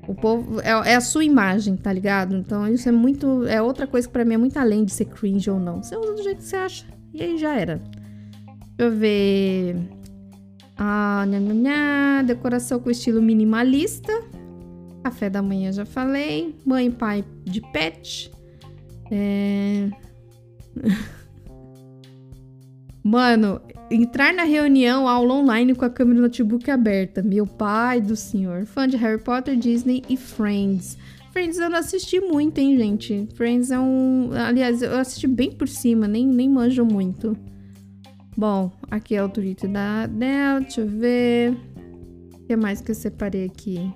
o 0.07 0.15
povo. 0.15 0.61
É, 0.61 0.71
é, 0.93 0.95
a 0.97 1.01
sua 1.01 1.25
imagem, 1.25 1.77
tá 1.77 1.93
ligado? 1.93 2.37
Então 2.37 2.67
isso 2.69 2.89
é 2.89 2.93
muito. 2.93 3.45
É 3.47 3.61
outra 3.61 3.87
coisa 3.87 4.07
que 4.07 4.13
pra 4.13 4.25
mim 4.25 4.35
é 4.35 4.39
muito 4.39 4.57
além 4.57 4.85
de 4.85 4.93
ser 4.93 5.07
cringe 5.07 5.51
ou 5.51 5.59
não. 5.59 5.83
Você 5.83 5.97
usa 5.97 6.15
do 6.15 6.23
jeito 6.23 6.39
que 6.39 6.45
você 6.45 6.57
acha. 6.57 6.87
E 7.13 7.23
aí 7.23 7.39
já 7.39 7.55
era. 7.55 7.81
Deixa 8.77 8.93
eu 8.93 8.99
ver. 8.99 9.77
Ah, 10.77 11.25
nha, 11.27 11.41
nha, 11.41 11.55
nha. 11.55 12.23
decoração 12.23 12.79
com 12.79 12.91
estilo 12.91 13.23
minimalista. 13.23 14.13
Café 15.03 15.31
da 15.31 15.41
manhã 15.41 15.73
já 15.73 15.87
falei. 15.87 16.55
Mãe 16.65 16.89
e 16.89 16.91
pai 16.91 17.25
de 17.45 17.63
pet. 17.73 18.31
É... 19.11 19.89
Mano, 23.03 23.61
entrar 23.91 24.35
na 24.35 24.43
reunião, 24.43 25.09
aula 25.09 25.35
online 25.35 25.75
com 25.75 25.85
a 25.85 25.91
câmera 25.91 26.17
do 26.17 26.23
notebook 26.23 26.71
aberta. 26.71 27.23
Meu 27.23 27.47
pai 27.47 28.01
do 28.01 28.17
senhor. 28.17 28.67
Fã 28.67 28.87
de 28.87 28.97
Harry 28.97 29.23
Potter, 29.23 29.57
Disney 29.57 30.03
e 30.09 30.17
Friends. 30.17 30.99
Friends 31.33 31.59
eu 31.59 31.71
não 31.71 31.79
assisti 31.79 32.21
muito, 32.21 32.59
hein, 32.59 32.77
gente? 32.77 33.29
Friends 33.35 33.71
é 33.71 33.79
um. 33.79 34.31
Aliás, 34.33 34.83
eu 34.83 34.99
assisti 34.99 35.27
bem 35.27 35.53
por 35.53 35.69
cima, 35.69 36.09
nem, 36.09 36.27
nem 36.27 36.49
manjo 36.49 36.85
muito. 36.85 37.37
Bom, 38.37 38.71
aqui 38.91 39.17
é 39.17 39.23
o 39.23 39.31
Twitter 39.31 39.71
da 39.71 40.03
Adele, 40.03 40.61
deixa 40.61 40.83
eu 40.83 40.89
ver. 40.89 41.53
O 42.35 42.47
que 42.47 42.55
mais 42.55 42.83
que 42.83 42.91
eu 42.91 42.95
separei 42.95 43.47
aqui? 43.47 43.91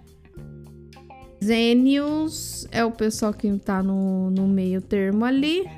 Zenius 1.45 2.67
é 2.71 2.83
o 2.83 2.91
pessoal 2.91 3.35
que 3.35 3.51
tá 3.59 3.83
no, 3.83 4.31
no 4.31 4.49
meio 4.49 4.81
termo 4.81 5.27
ali. 5.27 5.69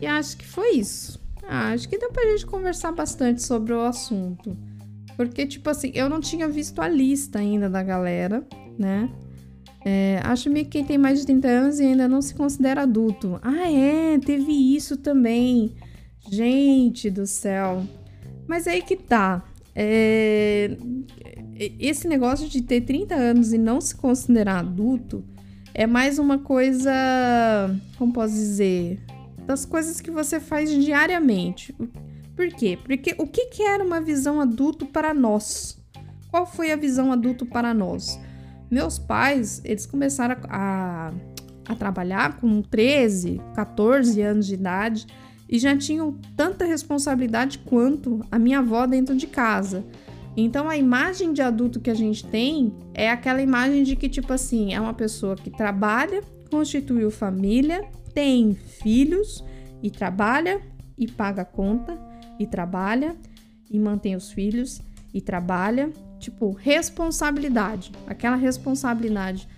E 0.00 0.06
acho 0.06 0.38
que 0.38 0.46
foi 0.46 0.76
isso. 0.76 1.20
Ah, 1.46 1.72
acho 1.72 1.86
que 1.86 1.98
deu 1.98 2.10
pra 2.10 2.30
gente 2.30 2.46
conversar 2.46 2.92
bastante 2.92 3.42
sobre 3.42 3.74
o 3.74 3.80
assunto. 3.82 4.56
Porque, 5.14 5.46
tipo 5.46 5.68
assim, 5.68 5.92
eu 5.94 6.08
não 6.08 6.18
tinha 6.18 6.48
visto 6.48 6.80
a 6.80 6.88
lista 6.88 7.38
ainda 7.38 7.68
da 7.68 7.82
galera, 7.82 8.42
né? 8.78 9.10
É, 9.84 10.20
acho 10.24 10.50
que 10.50 10.64
quem 10.64 10.84
tem 10.84 10.96
mais 10.96 11.20
de 11.20 11.26
30 11.26 11.48
anos 11.48 11.78
e 11.78 11.84
ainda 11.84 12.08
não 12.08 12.22
se 12.22 12.34
considera 12.34 12.82
adulto. 12.82 13.38
Ah, 13.42 13.70
é, 13.70 14.18
teve 14.18 14.52
isso 14.74 14.96
também. 14.96 15.74
Gente 16.30 17.10
do 17.10 17.26
céu. 17.26 17.84
Mas 18.46 18.66
aí 18.66 18.82
que 18.82 18.96
tá. 18.96 19.42
É, 19.74 20.76
esse 21.78 22.06
negócio 22.06 22.48
de 22.48 22.62
ter 22.62 22.82
30 22.82 23.14
anos 23.14 23.52
e 23.52 23.58
não 23.58 23.80
se 23.80 23.94
considerar 23.94 24.58
adulto 24.58 25.24
é 25.74 25.86
mais 25.86 26.18
uma 26.18 26.38
coisa. 26.38 26.92
Como 27.98 28.12
posso 28.12 28.34
dizer? 28.34 29.00
Das 29.46 29.64
coisas 29.64 30.00
que 30.00 30.10
você 30.10 30.38
faz 30.38 30.70
diariamente. 30.70 31.74
Por 32.36 32.48
quê? 32.48 32.78
Porque 32.82 33.14
o 33.18 33.26
que, 33.26 33.46
que 33.46 33.62
era 33.62 33.84
uma 33.84 34.00
visão 34.00 34.40
adulto 34.40 34.86
para 34.86 35.12
nós? 35.12 35.78
Qual 36.30 36.46
foi 36.46 36.72
a 36.72 36.76
visão 36.76 37.12
adulto 37.12 37.44
para 37.44 37.74
nós? 37.74 38.18
Meus 38.70 38.98
pais, 38.98 39.60
eles 39.64 39.84
começaram 39.84 40.36
a, 40.48 41.12
a 41.66 41.74
trabalhar 41.74 42.38
com 42.38 42.62
13, 42.62 43.40
14 43.54 44.20
anos 44.22 44.46
de 44.46 44.54
idade 44.54 45.06
e 45.52 45.58
já 45.58 45.76
tinham 45.76 46.18
tanta 46.36 46.64
responsabilidade 46.64 47.58
quanto 47.58 48.20
a 48.30 48.38
minha 48.38 48.60
avó 48.60 48.86
dentro 48.86 49.14
de 49.14 49.26
casa. 49.26 49.84
Então 50.36 50.68
a 50.68 50.76
imagem 50.76 51.32
de 51.32 51.42
adulto 51.42 51.78
que 51.78 51.90
a 51.90 51.94
gente 51.94 52.26
tem 52.26 52.72
é 52.94 53.10
aquela 53.10 53.42
imagem 53.42 53.82
de 53.82 53.94
que, 53.94 54.08
tipo 54.08 54.32
assim, 54.32 54.72
é 54.72 54.80
uma 54.80 54.94
pessoa 54.94 55.36
que 55.36 55.50
trabalha, 55.50 56.22
constituiu 56.50 57.10
família, 57.10 57.84
tem 58.14 58.54
filhos 58.54 59.44
e 59.82 59.90
trabalha 59.90 60.60
e 60.96 61.06
paga 61.06 61.44
conta 61.44 61.96
e 62.38 62.46
trabalha 62.46 63.14
e 63.70 63.78
mantém 63.78 64.16
os 64.16 64.32
filhos 64.32 64.80
e 65.12 65.20
trabalha 65.20 65.92
Tipo, 66.22 66.52
responsabilidade. 66.52 67.90
Aquela 68.06 68.36
responsabilidade 68.36 69.48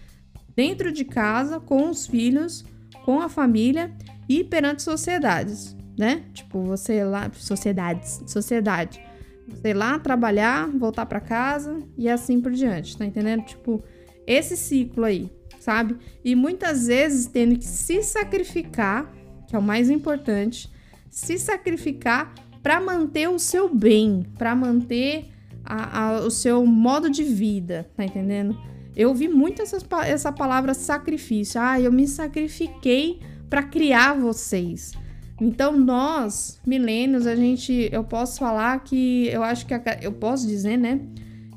dentro 0.56 0.90
de 0.90 1.04
casa, 1.04 1.60
com 1.60 1.90
os 1.90 2.06
filhos, 2.06 2.64
com 3.04 3.20
a 3.20 3.28
família 3.28 3.94
e 4.26 4.42
perante 4.42 4.82
sociedades, 4.82 5.73
né? 5.96 6.24
Tipo, 6.32 6.62
você 6.62 7.04
lá, 7.04 7.30
sociedades, 7.32 8.22
sociedade. 8.26 9.00
Você 9.48 9.74
lá 9.74 9.98
trabalhar, 9.98 10.68
voltar 10.70 11.06
para 11.06 11.20
casa 11.20 11.82
e 11.96 12.08
assim 12.08 12.40
por 12.40 12.52
diante, 12.52 12.96
tá 12.96 13.04
entendendo? 13.04 13.44
Tipo, 13.44 13.82
esse 14.26 14.56
ciclo 14.56 15.04
aí, 15.04 15.30
sabe? 15.60 15.96
E 16.24 16.34
muitas 16.34 16.86
vezes 16.86 17.26
tendo 17.26 17.56
que 17.56 17.66
se 17.66 18.02
sacrificar, 18.02 19.12
que 19.46 19.54
é 19.54 19.58
o 19.58 19.62
mais 19.62 19.90
importante, 19.90 20.70
se 21.10 21.38
sacrificar 21.38 22.34
para 22.62 22.80
manter 22.80 23.28
o 23.28 23.38
seu 23.38 23.72
bem, 23.72 24.24
para 24.38 24.54
manter 24.54 25.26
a, 25.62 26.00
a, 26.00 26.20
o 26.20 26.30
seu 26.30 26.64
modo 26.64 27.10
de 27.10 27.22
vida, 27.22 27.88
tá 27.94 28.04
entendendo? 28.04 28.58
Eu 28.96 29.10
ouvi 29.10 29.28
muito 29.28 29.60
essas, 29.60 29.84
essa 30.04 30.32
palavra 30.32 30.72
sacrifício. 30.72 31.60
Ah, 31.60 31.80
eu 31.80 31.92
me 31.92 32.06
sacrifiquei 32.06 33.20
para 33.50 33.62
criar 33.62 34.14
vocês. 34.14 34.92
Então, 35.40 35.76
nós, 35.78 36.60
milênios, 36.66 37.26
a 37.26 37.34
gente, 37.34 37.88
eu 37.90 38.04
posso 38.04 38.38
falar 38.38 38.78
que 38.84 39.26
eu 39.28 39.42
acho 39.42 39.66
que 39.66 39.74
a, 39.74 39.82
eu 40.00 40.12
posso 40.12 40.46
dizer, 40.46 40.76
né, 40.76 41.00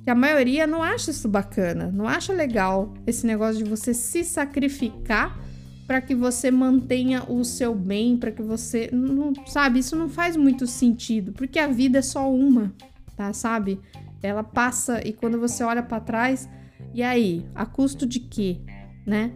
que 0.04 0.10
a 0.10 0.16
maioria 0.16 0.66
não 0.66 0.82
acha 0.82 1.12
isso 1.12 1.28
bacana, 1.28 1.92
não 1.94 2.08
acha 2.08 2.34
legal 2.34 2.94
esse 3.06 3.28
negócio 3.28 3.64
de 3.64 3.70
você 3.70 3.94
se 3.94 4.24
sacrificar 4.24 5.38
para 5.86 6.02
que 6.02 6.16
você 6.16 6.50
mantenha 6.52 7.24
o 7.30 7.44
seu 7.46 7.74
bem, 7.74 8.18
para 8.18 8.32
que 8.32 8.42
você, 8.42 8.90
não, 8.92 9.32
sabe, 9.46 9.80
isso 9.80 9.96
não 9.96 10.10
faz 10.10 10.36
muito 10.36 10.68
sentido, 10.68 11.32
porque 11.32 11.60
a 11.60 11.68
vida 11.68 12.00
é 12.00 12.02
só 12.02 12.30
uma, 12.32 12.74
tá? 13.16 13.32
Sabe? 13.32 13.80
Ela 14.22 14.44
passa 14.44 15.02
e 15.08 15.14
quando 15.14 15.40
você 15.40 15.64
olha 15.64 15.84
para 15.84 16.02
trás, 16.02 16.50
e 16.94 17.04
aí, 17.04 17.46
a 17.56 17.66
custo 17.66 18.06
de 18.06 18.20
quê, 18.20 18.58
né? 19.06 19.32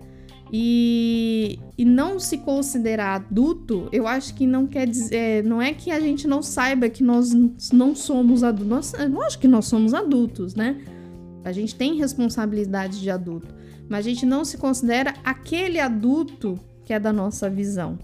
E, 0.54 1.60
e 1.78 1.86
não 1.86 2.20
se 2.20 2.40
considerar 2.40 3.16
adulto, 3.16 3.88
eu 3.92 4.06
acho 4.06 4.34
que 4.36 4.46
não 4.46 4.68
quer 4.68 4.86
dizer, 4.86 5.16
é, 5.16 5.42
não 5.42 5.62
é 5.62 5.74
que 5.74 5.92
a 5.92 6.00
gente 6.00 6.28
não 6.28 6.42
saiba 6.42 6.90
que 6.90 7.04
nós 7.04 7.32
não 7.72 7.96
somos 7.96 8.44
adultos. 8.44 8.94
Nós, 8.94 9.10
lógico 9.10 9.42
que 9.42 9.48
nós 9.48 9.66
somos 9.66 9.94
adultos, 9.94 10.54
né? 10.54 10.82
A 11.46 11.54
gente 11.54 11.74
tem 11.74 11.96
responsabilidade 11.96 13.00
de 13.00 13.10
adulto, 13.10 13.48
mas 13.90 14.06
a 14.06 14.10
gente 14.10 14.26
não 14.26 14.44
se 14.44 14.58
considera 14.58 15.14
aquele 15.24 15.80
adulto 15.80 16.60
que 16.84 16.94
é 16.94 17.00
da 17.00 17.14
nossa 17.14 17.50
visão. 17.50 17.98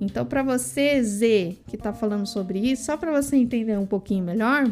Então, 0.00 0.26
para 0.26 0.42
você, 0.42 1.00
Z, 1.00 1.58
que 1.68 1.76
tá 1.76 1.92
falando 1.92 2.26
sobre 2.26 2.58
isso, 2.58 2.86
só 2.86 2.96
para 2.96 3.12
você 3.12 3.36
entender 3.36 3.78
um 3.78 3.86
pouquinho 3.86 4.24
melhor, 4.24 4.68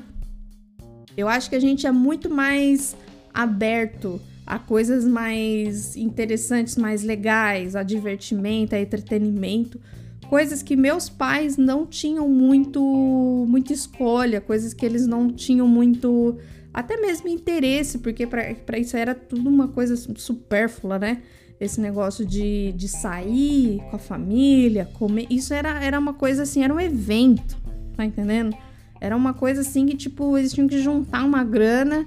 eu 1.16 1.28
acho 1.28 1.49
que 1.49 1.55
a 1.55 1.61
gente 1.61 1.87
é 1.87 1.93
muito 1.93 2.28
mais 2.28 2.97
aberto 3.33 4.20
a 4.51 4.59
coisas 4.59 5.05
mais 5.05 5.96
interessantes, 5.96 6.74
mais 6.74 7.05
legais, 7.05 7.76
a 7.76 7.84
divertimento, 7.84 8.74
a 8.74 8.80
entretenimento, 8.80 9.80
coisas 10.28 10.61
que 10.61 10.74
meus 10.74 11.09
pais 11.09 11.57
não 11.57 11.86
tinham 11.86 12.28
muito 12.28 13.46
muita 13.48 13.72
escolha, 13.72 14.40
coisas 14.40 14.74
que 14.74 14.84
eles 14.84 15.07
não 15.07 15.30
tinham 15.30 15.68
muito 15.68 16.36
até 16.74 16.96
mesmo 16.96 17.28
interesse, 17.28 18.01
porque 18.01 18.26
para 18.26 18.76
isso 18.76 18.96
era 18.96 19.14
tudo 19.14 19.48
uma 19.48 19.68
coisa 19.68 19.94
supérflua, 19.96 20.98
né? 20.98 21.22
Esse 21.61 21.80
negócio 21.80 22.26
de, 22.26 22.72
de 22.72 22.88
sair 22.88 23.80
com 23.88 23.94
a 23.94 24.01
família, 24.01 24.90
comer, 24.94 25.28
isso 25.30 25.55
era, 25.55 25.80
era 25.80 25.96
uma 25.96 26.14
coisa 26.14 26.42
assim, 26.42 26.64
era 26.64 26.74
um 26.74 26.80
evento, 26.80 27.57
tá 27.96 28.05
entendendo? 28.05 28.57
Era 29.01 29.16
uma 29.16 29.32
coisa 29.32 29.61
assim 29.61 29.86
que, 29.86 29.96
tipo, 29.96 30.36
eles 30.36 30.53
tinham 30.53 30.66
que 30.66 30.82
juntar 30.82 31.24
uma 31.24 31.44
grana. 31.44 32.05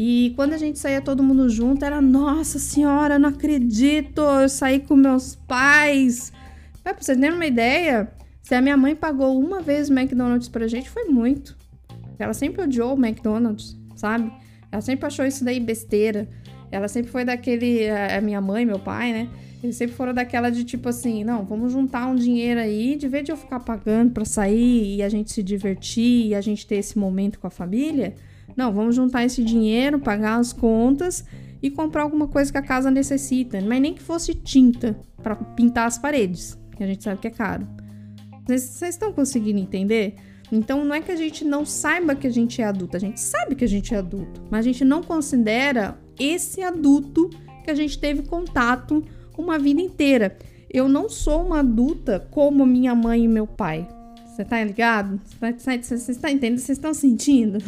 E 0.00 0.32
quando 0.36 0.52
a 0.52 0.56
gente 0.56 0.78
saía 0.78 1.02
todo 1.02 1.24
mundo 1.24 1.48
junto, 1.48 1.84
era, 1.84 2.00
nossa 2.00 2.56
senhora, 2.56 3.18
não 3.18 3.30
acredito, 3.30 4.20
eu 4.20 4.48
saí 4.48 4.78
com 4.78 4.94
meus 4.94 5.34
pais. 5.34 6.32
Pra 6.84 6.94
vocês 6.94 7.18
terem 7.18 7.34
uma 7.34 7.46
ideia, 7.46 8.08
se 8.40 8.54
a 8.54 8.60
minha 8.60 8.76
mãe 8.76 8.94
pagou 8.94 9.36
uma 9.36 9.60
vez 9.60 9.90
o 9.90 9.92
McDonald's 9.92 10.48
pra 10.48 10.68
gente, 10.68 10.88
foi 10.88 11.06
muito. 11.06 11.58
Ela 12.16 12.32
sempre 12.32 12.62
odiou 12.62 12.94
o 12.94 13.04
McDonald's, 13.04 13.76
sabe? 13.96 14.32
Ela 14.70 14.80
sempre 14.80 15.04
achou 15.04 15.26
isso 15.26 15.44
daí 15.44 15.58
besteira. 15.58 16.28
Ela 16.70 16.86
sempre 16.86 17.10
foi 17.10 17.24
daquele. 17.24 17.90
A 17.90 18.20
minha 18.20 18.40
mãe, 18.40 18.64
meu 18.64 18.78
pai, 18.78 19.12
né? 19.12 19.28
Eles 19.60 19.74
sempre 19.74 19.96
foram 19.96 20.14
daquela 20.14 20.48
de 20.48 20.62
tipo 20.62 20.88
assim, 20.88 21.24
não, 21.24 21.44
vamos 21.44 21.72
juntar 21.72 22.06
um 22.06 22.14
dinheiro 22.14 22.60
aí, 22.60 22.94
de 22.94 23.08
vez 23.08 23.24
de 23.24 23.32
eu 23.32 23.36
ficar 23.36 23.58
pagando 23.58 24.12
para 24.12 24.24
sair 24.24 24.94
e 24.94 25.02
a 25.02 25.08
gente 25.08 25.32
se 25.32 25.42
divertir 25.42 26.28
e 26.28 26.34
a 26.36 26.40
gente 26.40 26.64
ter 26.64 26.76
esse 26.76 26.96
momento 26.96 27.40
com 27.40 27.48
a 27.48 27.50
família, 27.50 28.14
não, 28.58 28.72
vamos 28.72 28.96
juntar 28.96 29.24
esse 29.24 29.44
dinheiro, 29.44 30.00
pagar 30.00 30.40
as 30.40 30.52
contas 30.52 31.24
e 31.62 31.70
comprar 31.70 32.02
alguma 32.02 32.26
coisa 32.26 32.50
que 32.50 32.58
a 32.58 32.62
casa 32.62 32.90
necessita, 32.90 33.60
mas 33.60 33.80
nem 33.80 33.94
que 33.94 34.02
fosse 34.02 34.34
tinta 34.34 34.98
para 35.22 35.36
pintar 35.36 35.86
as 35.86 35.96
paredes, 35.96 36.58
que 36.76 36.82
a 36.82 36.86
gente 36.88 37.04
sabe 37.04 37.20
que 37.20 37.28
é 37.28 37.30
caro. 37.30 37.68
Vocês 38.44 38.82
estão 38.82 39.12
conseguindo 39.12 39.60
entender? 39.60 40.16
Então 40.50 40.84
não 40.84 40.92
é 40.92 41.00
que 41.00 41.12
a 41.12 41.16
gente 41.16 41.44
não 41.44 41.64
saiba 41.64 42.16
que 42.16 42.26
a 42.26 42.32
gente 42.32 42.60
é 42.60 42.64
adulto, 42.64 42.96
a 42.96 43.00
gente 43.00 43.20
sabe 43.20 43.54
que 43.54 43.64
a 43.64 43.68
gente 43.68 43.94
é 43.94 43.98
adulto, 43.98 44.42
mas 44.50 44.66
a 44.66 44.68
gente 44.68 44.84
não 44.84 45.04
considera 45.04 45.96
esse 46.18 46.60
adulto 46.60 47.30
que 47.62 47.70
a 47.70 47.74
gente 47.76 47.96
teve 47.96 48.22
contato 48.22 49.04
uma 49.36 49.56
vida 49.56 49.80
inteira. 49.80 50.36
Eu 50.68 50.88
não 50.88 51.08
sou 51.08 51.46
uma 51.46 51.60
adulta 51.60 52.26
como 52.32 52.66
minha 52.66 52.92
mãe 52.92 53.22
e 53.22 53.28
meu 53.28 53.46
pai. 53.46 53.86
Você 54.38 54.44
tá 54.44 54.62
ligado? 54.62 55.20
Você 55.26 56.12
está 56.12 56.30
entendendo? 56.30 56.60
Vocês 56.60 56.78
estão 56.78 56.94
sentindo? 56.94 57.58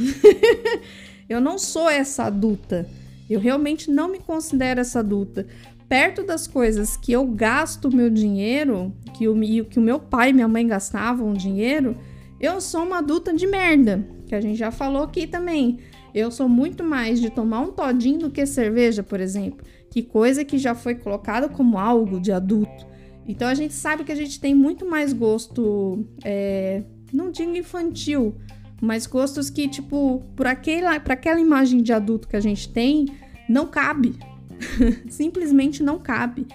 eu 1.29 1.41
não 1.41 1.59
sou 1.59 1.91
essa 1.91 2.23
adulta. 2.23 2.89
Eu 3.29 3.41
realmente 3.41 3.91
não 3.91 4.09
me 4.09 4.21
considero 4.21 4.79
essa 4.79 5.01
adulta. 5.01 5.49
Perto 5.89 6.23
das 6.23 6.47
coisas 6.47 6.97
que 6.97 7.11
eu 7.11 7.27
gasto 7.27 7.93
meu 7.93 8.09
dinheiro, 8.09 8.95
que 9.15 9.27
o, 9.27 9.65
que 9.65 9.81
o 9.81 9.83
meu 9.83 9.99
pai 9.99 10.31
e 10.31 10.33
minha 10.33 10.47
mãe 10.47 10.65
gastavam 10.65 11.33
dinheiro, 11.33 11.97
eu 12.39 12.61
sou 12.61 12.85
uma 12.85 12.99
adulta 12.99 13.35
de 13.35 13.49
merda. 13.49 14.07
Que 14.29 14.37
a 14.37 14.41
gente 14.41 14.57
já 14.57 14.71
falou 14.71 15.03
aqui 15.03 15.27
também. 15.27 15.81
Eu 16.15 16.31
sou 16.31 16.49
muito 16.49 16.85
mais 16.85 17.21
de 17.21 17.31
tomar 17.31 17.63
um 17.63 17.73
todinho 17.73 18.21
do 18.21 18.31
que 18.31 18.47
cerveja, 18.47 19.03
por 19.03 19.19
exemplo, 19.19 19.67
que 19.91 20.05
coisa 20.05 20.45
que 20.45 20.57
já 20.57 20.77
foi 20.77 20.95
colocada 20.95 21.49
como 21.49 21.77
algo 21.77 22.21
de 22.21 22.31
adulto. 22.31 22.90
Então 23.31 23.47
a 23.49 23.55
gente 23.55 23.75
sabe 23.75 24.03
que 24.05 24.11
a 24.11 24.17
gente 24.17 24.41
tem 24.41 24.55
muito 24.55 24.85
mais 24.85 25.13
gosto, 25.13 26.05
é, 26.25 26.83
não 27.13 27.31
digo 27.31 27.57
infantil, 27.57 28.35
mas 28.81 29.07
gostos 29.07 29.49
que, 29.49 29.69
tipo, 29.69 30.23
por 30.35 30.47
aquela, 30.47 30.99
por 30.99 31.13
aquela 31.13 31.39
imagem 31.39 31.81
de 31.81 31.93
adulto 31.93 32.27
que 32.27 32.37
a 32.37 32.41
gente 32.41 32.69
tem, 32.69 33.07
não 33.49 33.67
cabe. 33.67 34.19
Simplesmente 35.09 35.83
não 35.83 35.99
cabe. 35.99 36.47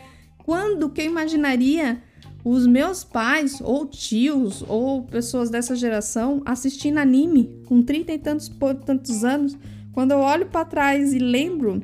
Quando 0.44 0.90
que 0.90 1.02
eu 1.02 1.06
imaginaria 1.06 2.02
os 2.44 2.68
meus 2.68 3.04
pais, 3.04 3.62
ou 3.62 3.86
tios, 3.86 4.64
ou 4.68 5.04
pessoas 5.04 5.50
dessa 5.50 5.76
geração 5.76 6.42
assistindo 6.46 6.98
anime 6.98 7.62
com 7.68 7.82
trinta 7.82 8.12
e 8.12 8.20
tantos, 8.20 8.52
tantos 8.86 9.24
anos? 9.24 9.58
Quando 9.94 10.12
eu 10.12 10.20
olho 10.20 10.48
para 10.48 10.66
trás 10.66 11.14
e 11.14 11.20
lembro 11.20 11.82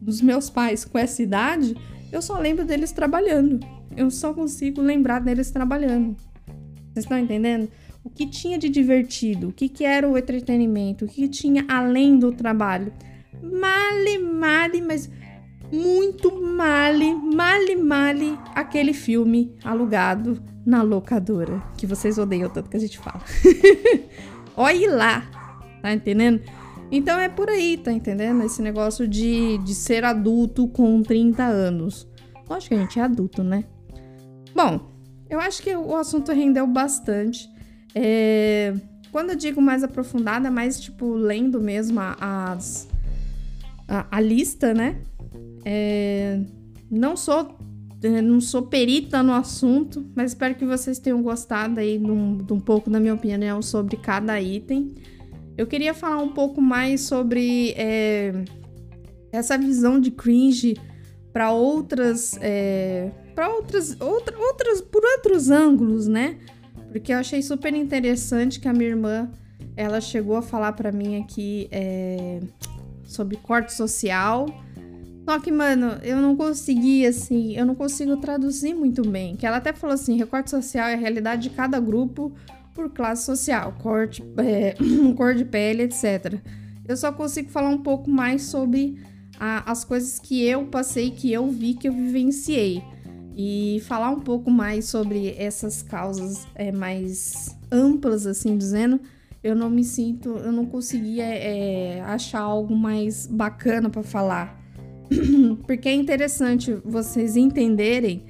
dos 0.00 0.20
meus 0.20 0.50
pais 0.50 0.84
com 0.84 0.98
essa 0.98 1.22
idade, 1.22 1.76
eu 2.10 2.20
só 2.20 2.38
lembro 2.38 2.64
deles 2.64 2.90
trabalhando. 2.90 3.60
Eu 3.96 4.10
só 4.10 4.32
consigo 4.32 4.80
lembrar 4.80 5.20
deles 5.20 5.50
trabalhando. 5.50 6.16
Vocês 6.92 7.04
estão 7.04 7.18
entendendo? 7.18 7.68
o 8.04 8.10
que 8.10 8.26
tinha 8.26 8.58
de 8.58 8.68
divertido, 8.68 9.48
o 9.48 9.52
que, 9.52 9.68
que 9.68 9.84
era 9.84 10.08
o 10.08 10.18
entretenimento, 10.18 11.04
o 11.04 11.08
que 11.08 11.28
tinha 11.28 11.64
além 11.68 12.18
do 12.18 12.32
trabalho. 12.32 12.92
Male, 13.42 14.18
male, 14.18 14.82
mas 14.82 15.10
muito 15.72 16.40
male, 16.42 17.14
male, 17.14 17.76
male 17.76 18.38
aquele 18.54 18.92
filme 18.92 19.54
alugado 19.64 20.42
na 20.66 20.82
locadora, 20.82 21.62
que 21.76 21.86
vocês 21.86 22.18
odeiam 22.18 22.50
tanto 22.50 22.70
que 22.70 22.76
a 22.76 22.80
gente 22.80 22.98
fala. 22.98 23.22
Olhe 24.56 24.86
lá, 24.86 25.22
tá 25.80 25.92
entendendo? 25.92 26.40
Então 26.90 27.18
é 27.18 27.28
por 27.28 27.48
aí, 27.48 27.78
tá 27.78 27.90
entendendo? 27.90 28.42
Esse 28.42 28.60
negócio 28.60 29.08
de, 29.08 29.58
de 29.58 29.74
ser 29.74 30.04
adulto 30.04 30.68
com 30.68 31.02
30 31.02 31.42
anos. 31.42 32.06
Lógico 32.48 32.68
que 32.68 32.74
a 32.74 32.78
gente 32.82 32.98
é 32.98 33.02
adulto, 33.02 33.42
né? 33.42 33.64
Bom, 34.54 34.92
eu 35.28 35.40
acho 35.40 35.62
que 35.62 35.74
o 35.74 35.96
assunto 35.96 36.32
rendeu 36.32 36.66
bastante. 36.66 37.50
É, 37.94 38.74
quando 39.10 39.30
eu 39.30 39.36
digo 39.36 39.60
mais 39.60 39.82
aprofundada, 39.82 40.50
mais 40.50 40.80
tipo 40.80 41.14
lendo 41.14 41.60
mesmo 41.60 42.00
as, 42.20 42.88
a, 43.88 44.06
a 44.10 44.20
lista, 44.20 44.72
né? 44.72 44.96
É, 45.64 46.40
não 46.90 47.16
sou 47.16 47.56
é, 48.02 48.20
não 48.20 48.40
sou 48.40 48.62
perita 48.62 49.22
no 49.22 49.32
assunto, 49.32 50.04
mas 50.14 50.32
espero 50.32 50.56
que 50.56 50.64
vocês 50.64 50.98
tenham 50.98 51.22
gostado 51.22 51.78
aí 51.78 51.98
de 51.98 52.10
um, 52.10 52.36
de 52.36 52.52
um 52.52 52.58
pouco 52.58 52.90
da 52.90 52.98
minha 52.98 53.14
opinião 53.14 53.62
sobre 53.62 53.96
cada 53.96 54.40
item. 54.40 54.94
Eu 55.56 55.66
queria 55.66 55.94
falar 55.94 56.18
um 56.18 56.30
pouco 56.30 56.60
mais 56.60 57.02
sobre 57.02 57.72
é, 57.76 58.32
essa 59.30 59.56
visão 59.56 60.00
de 60.00 60.10
cringe 60.10 60.76
para 61.32 61.52
outras, 61.52 62.36
é, 62.40 63.10
para 63.34 63.48
outras, 63.48 64.00
outra, 64.00 64.38
outras, 64.38 64.80
por 64.80 65.02
outros 65.04 65.50
ângulos, 65.50 66.06
né? 66.06 66.38
Porque 66.90 67.12
eu 67.12 67.18
achei 67.18 67.42
super 67.42 67.74
interessante 67.74 68.60
que 68.60 68.68
a 68.68 68.72
minha 68.72 68.90
irmã, 68.90 69.30
ela 69.76 70.00
chegou 70.00 70.36
a 70.36 70.42
falar 70.42 70.72
para 70.72 70.92
mim 70.92 71.20
aqui 71.20 71.68
é, 71.70 72.40
sobre 73.04 73.36
corte 73.36 73.72
social. 73.72 74.46
Só 75.24 75.38
que, 75.38 75.50
mano, 75.50 75.98
eu 76.02 76.18
não 76.18 76.36
consegui, 76.36 77.06
assim, 77.06 77.56
eu 77.56 77.64
não 77.64 77.74
consigo 77.74 78.16
traduzir 78.18 78.74
muito 78.74 79.08
bem. 79.08 79.36
Que 79.36 79.46
ela 79.46 79.56
até 79.56 79.72
falou 79.72 79.94
assim, 79.94 80.16
recorte 80.16 80.50
social 80.50 80.88
é 80.88 80.94
a 80.94 80.98
realidade 80.98 81.48
de 81.48 81.50
cada 81.50 81.80
grupo 81.80 82.32
por 82.74 82.90
classe 82.90 83.24
social, 83.24 83.74
corte, 83.82 84.22
é, 84.36 84.74
cor 85.16 85.34
de 85.34 85.44
pele, 85.44 85.82
etc. 85.84 86.40
Eu 86.86 86.96
só 86.96 87.12
consigo 87.12 87.48
falar 87.50 87.68
um 87.68 87.82
pouco 87.82 88.10
mais 88.10 88.42
sobre 88.42 88.98
a, 89.38 89.70
as 89.70 89.84
coisas 89.84 90.18
que 90.18 90.44
eu 90.44 90.66
passei, 90.66 91.10
que 91.10 91.32
eu 91.32 91.48
vi, 91.48 91.74
que 91.74 91.88
eu 91.88 91.92
vivenciei 91.92 92.82
e 93.36 93.82
falar 93.86 94.10
um 94.10 94.20
pouco 94.20 94.50
mais 94.50 94.86
sobre 94.86 95.34
essas 95.38 95.82
causas 95.82 96.46
é, 96.54 96.70
mais 96.70 97.56
amplas, 97.70 98.26
assim 98.26 98.56
dizendo, 98.56 99.00
eu 99.42 99.56
não 99.56 99.68
me 99.68 99.82
sinto, 99.82 100.30
eu 100.30 100.52
não 100.52 100.66
conseguia 100.66 101.24
é, 101.24 102.00
achar 102.02 102.40
algo 102.40 102.76
mais 102.76 103.26
bacana 103.26 103.90
para 103.90 104.02
falar. 104.02 104.60
Porque 105.66 105.88
é 105.88 105.94
interessante 105.94 106.72
vocês 106.84 107.36
entenderem 107.36 108.24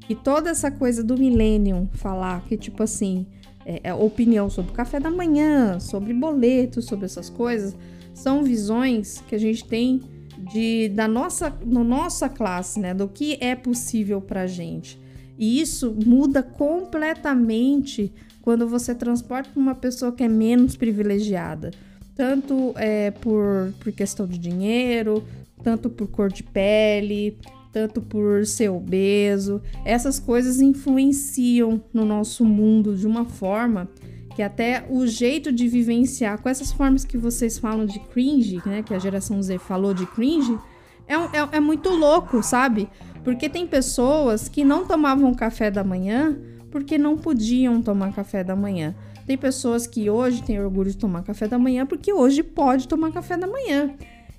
que 0.00 0.14
toda 0.14 0.50
essa 0.50 0.70
coisa 0.70 1.02
do 1.02 1.16
millennium 1.16 1.88
falar 1.92 2.44
que, 2.46 2.56
tipo 2.56 2.82
assim, 2.82 3.26
é, 3.64 3.80
é 3.84 3.94
opinião 3.94 4.48
sobre 4.50 4.72
o 4.72 4.74
café 4.74 4.98
da 4.98 5.10
manhã, 5.10 5.78
sobre 5.78 6.12
boleto, 6.12 6.82
sobre 6.82 7.06
essas 7.06 7.30
coisas, 7.30 7.76
são 8.14 8.42
visões 8.42 9.22
que 9.28 9.34
a 9.34 9.38
gente 9.38 9.64
tem 9.64 10.00
de 10.52 10.88
da 10.88 11.06
nossa, 11.06 11.50
no 11.64 11.84
nossa 11.84 12.28
classe, 12.28 12.80
né, 12.80 12.94
do 12.94 13.08
que 13.08 13.38
é 13.40 13.54
possível 13.54 14.20
para 14.20 14.46
gente. 14.46 14.98
E 15.38 15.60
isso 15.60 15.96
muda 16.04 16.42
completamente 16.42 18.12
quando 18.42 18.66
você 18.66 18.94
transporta 18.94 19.50
uma 19.54 19.74
pessoa 19.74 20.10
que 20.10 20.24
é 20.24 20.28
menos 20.28 20.76
privilegiada, 20.76 21.70
tanto 22.16 22.72
é, 22.76 23.10
por, 23.10 23.72
por 23.78 23.92
questão 23.92 24.26
de 24.26 24.38
dinheiro, 24.38 25.22
tanto 25.62 25.88
por 25.88 26.08
cor 26.08 26.32
de 26.32 26.42
pele, 26.42 27.36
tanto 27.72 28.00
por 28.00 28.46
ser 28.46 28.70
obeso. 28.70 29.62
Essas 29.84 30.18
coisas 30.18 30.60
influenciam 30.60 31.82
no 31.92 32.04
nosso 32.04 32.44
mundo 32.44 32.96
de 32.96 33.06
uma 33.06 33.24
forma 33.24 33.88
que 34.38 34.42
até 34.44 34.84
o 34.88 35.04
jeito 35.04 35.50
de 35.50 35.66
vivenciar 35.66 36.40
com 36.40 36.48
essas 36.48 36.70
formas 36.70 37.04
que 37.04 37.18
vocês 37.18 37.58
falam 37.58 37.84
de 37.84 37.98
cringe, 37.98 38.62
né, 38.64 38.84
que 38.84 38.94
a 38.94 38.98
geração 39.00 39.42
Z 39.42 39.58
falou 39.58 39.92
de 39.92 40.06
cringe, 40.06 40.56
é, 41.08 41.14
é, 41.14 41.56
é 41.56 41.58
muito 41.58 41.88
louco, 41.88 42.40
sabe? 42.40 42.88
Porque 43.24 43.48
tem 43.48 43.66
pessoas 43.66 44.48
que 44.48 44.64
não 44.64 44.86
tomavam 44.86 45.34
café 45.34 45.72
da 45.72 45.82
manhã 45.82 46.38
porque 46.70 46.96
não 46.96 47.18
podiam 47.18 47.82
tomar 47.82 48.12
café 48.12 48.44
da 48.44 48.54
manhã. 48.54 48.94
Tem 49.26 49.36
pessoas 49.36 49.88
que 49.88 50.08
hoje 50.08 50.40
têm 50.44 50.60
orgulho 50.60 50.92
de 50.92 50.96
tomar 50.96 51.24
café 51.24 51.48
da 51.48 51.58
manhã 51.58 51.84
porque 51.84 52.12
hoje 52.12 52.44
pode 52.44 52.86
tomar 52.86 53.10
café 53.10 53.36
da 53.36 53.48
manhã. 53.48 53.90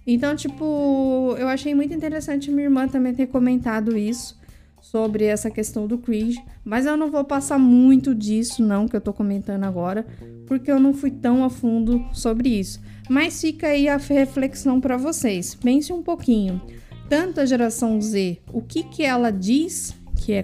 Então, 0.08 0.34
tipo, 0.34 1.36
eu 1.38 1.50
achei 1.50 1.76
muito 1.76 1.93
interessante 1.93 2.50
minha 2.50 2.68
irmã 2.68 2.88
também 2.88 3.14
ter 3.14 3.28
comentado 3.28 3.97
isso 3.97 4.39
sobre 4.82 5.26
essa 5.26 5.50
questão 5.50 5.88
do 5.88 5.98
cringe, 5.98 6.42
mas 6.64 6.86
eu 6.86 6.98
não 6.98 7.12
vou 7.12 7.24
passar 7.24 7.58
muito 7.58 8.16
disso 8.16 8.64
não 8.64 8.88
que 8.88 8.96
eu 8.96 9.02
tô 9.02 9.14
comentando 9.14 9.64
agora, 9.64 10.06
porque 10.48 10.72
eu 10.72 10.80
não 10.80 10.94
fui 10.94 11.12
tão 11.12 11.44
a 11.44 11.50
fundo 11.50 12.06
sobre 12.14 12.50
isso. 12.50 12.82
Mas 13.10 13.42
fica 13.42 13.68
aí 13.68 13.88
a 13.88 13.98
reflexão 13.98 14.80
para 14.80 14.98
vocês. 14.98 15.56
Pense 15.56 15.92
um 15.92 16.04
pouquinho. 16.04 16.62
Tanto 17.10 17.42
a 17.42 17.46
geração 17.46 18.00
Z, 18.00 18.38
o 18.54 18.62
que 18.62 18.84
que 18.84 19.04
ela 19.04 19.32
diz 19.32 19.96
que 20.16 20.34
é 20.34 20.44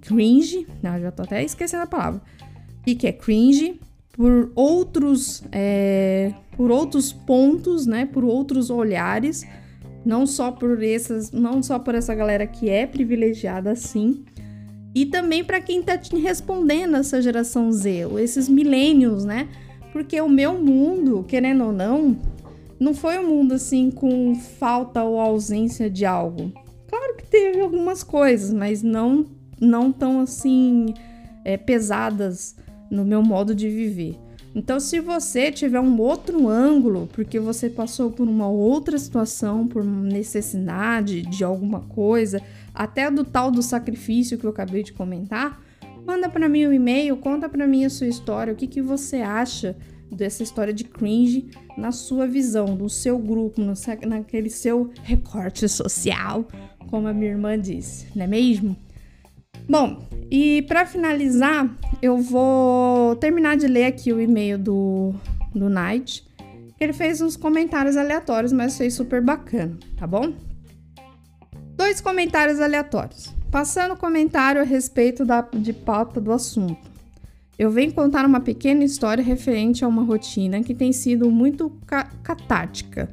cringe, 0.00 0.66
não, 0.82 1.00
já 1.00 1.10
tô 1.10 1.22
até 1.22 1.42
esquecendo 1.42 1.82
a 1.82 1.86
palavra. 1.86 2.22
O 2.80 2.84
que 2.84 2.94
que 2.94 3.06
é 3.06 3.12
cringe 3.12 3.80
por 4.12 4.52
outros 4.54 5.42
é, 5.50 6.32
por 6.56 6.70
outros 6.70 7.12
pontos, 7.12 7.84
né, 7.84 8.06
por 8.06 8.24
outros 8.24 8.70
olhares 8.70 9.44
não 10.04 10.26
só 10.26 10.50
por 10.50 10.82
essas, 10.82 11.30
não 11.32 11.62
só 11.62 11.78
por 11.78 11.94
essa 11.94 12.14
galera 12.14 12.46
que 12.46 12.68
é 12.68 12.86
privilegiada 12.86 13.70
assim, 13.70 14.24
e 14.94 15.06
também 15.06 15.42
para 15.42 15.60
quem 15.60 15.82
tá 15.82 15.98
te 15.98 16.16
respondendo 16.16 16.96
essa 16.96 17.20
geração 17.20 17.72
Z, 17.72 18.06
esses 18.20 18.48
milênios, 18.48 19.24
né? 19.24 19.48
Porque 19.92 20.20
o 20.20 20.28
meu 20.28 20.60
mundo, 20.60 21.24
querendo 21.26 21.64
ou 21.64 21.72
não, 21.72 22.16
não 22.78 22.94
foi 22.94 23.18
um 23.18 23.28
mundo 23.28 23.54
assim 23.54 23.90
com 23.90 24.34
falta 24.34 25.02
ou 25.02 25.18
ausência 25.18 25.90
de 25.90 26.04
algo. 26.04 26.52
Claro 26.88 27.16
que 27.16 27.26
teve 27.26 27.60
algumas 27.60 28.02
coisas, 28.02 28.52
mas 28.52 28.82
não 28.82 29.26
não 29.60 29.90
tão 29.90 30.20
assim 30.20 30.92
é, 31.44 31.56
pesadas 31.56 32.56
no 32.90 33.04
meu 33.04 33.22
modo 33.22 33.54
de 33.54 33.68
viver. 33.68 34.18
Então, 34.54 34.78
se 34.78 35.00
você 35.00 35.50
tiver 35.50 35.80
um 35.80 36.00
outro 36.00 36.48
ângulo, 36.48 37.08
porque 37.12 37.40
você 37.40 37.68
passou 37.68 38.10
por 38.12 38.28
uma 38.28 38.48
outra 38.48 38.96
situação, 38.96 39.66
por 39.66 39.84
necessidade 39.84 41.22
de 41.22 41.42
alguma 41.42 41.80
coisa, 41.80 42.40
até 42.72 43.10
do 43.10 43.24
tal 43.24 43.50
do 43.50 43.62
sacrifício 43.62 44.38
que 44.38 44.44
eu 44.44 44.50
acabei 44.50 44.84
de 44.84 44.92
comentar, 44.92 45.60
manda 46.06 46.28
para 46.28 46.48
mim 46.48 46.66
um 46.68 46.72
e-mail, 46.72 47.16
conta 47.16 47.48
para 47.48 47.66
mim 47.66 47.84
a 47.84 47.90
sua 47.90 48.06
história, 48.06 48.52
o 48.52 48.56
que, 48.56 48.68
que 48.68 48.80
você 48.80 49.16
acha 49.16 49.76
dessa 50.08 50.44
história 50.44 50.72
de 50.72 50.84
cringe 50.84 51.50
na 51.76 51.90
sua 51.90 52.24
visão, 52.24 52.76
no 52.76 52.88
seu 52.88 53.18
grupo, 53.18 53.60
no, 53.60 53.74
naquele 54.06 54.50
seu 54.50 54.92
recorte 55.02 55.68
social, 55.68 56.46
como 56.88 57.08
a 57.08 57.12
minha 57.12 57.32
irmã 57.32 57.58
disse, 57.58 58.06
não 58.14 58.24
é 58.24 58.28
mesmo? 58.28 58.76
Bom, 59.68 60.06
e 60.30 60.62
para 60.62 60.84
finalizar, 60.84 61.74
eu 62.02 62.18
vou 62.18 63.16
terminar 63.16 63.56
de 63.56 63.66
ler 63.66 63.86
aqui 63.86 64.12
o 64.12 64.20
e-mail 64.20 64.58
do, 64.58 65.14
do 65.54 65.70
Night. 65.70 66.24
Ele 66.78 66.92
fez 66.92 67.20
uns 67.22 67.34
comentários 67.36 67.96
aleatórios, 67.96 68.52
mas 68.52 68.76
fez 68.76 68.92
super 68.92 69.22
bacana, 69.22 69.78
tá 69.96 70.06
bom? 70.06 70.34
Dois 71.76 72.00
comentários 72.00 72.60
aleatórios. 72.60 73.32
Passando 73.50 73.96
comentário 73.96 74.60
a 74.60 74.64
respeito 74.64 75.24
da, 75.24 75.40
de 75.40 75.72
pauta 75.72 76.20
do 76.20 76.32
assunto. 76.32 76.90
eu 77.58 77.70
venho 77.70 77.94
contar 77.94 78.26
uma 78.26 78.40
pequena 78.40 78.84
história 78.84 79.22
referente 79.22 79.84
a 79.84 79.88
uma 79.88 80.02
rotina 80.02 80.62
que 80.62 80.74
tem 80.74 80.92
sido 80.92 81.30
muito 81.30 81.70
ca 81.86 82.04
catártica. 82.22 83.08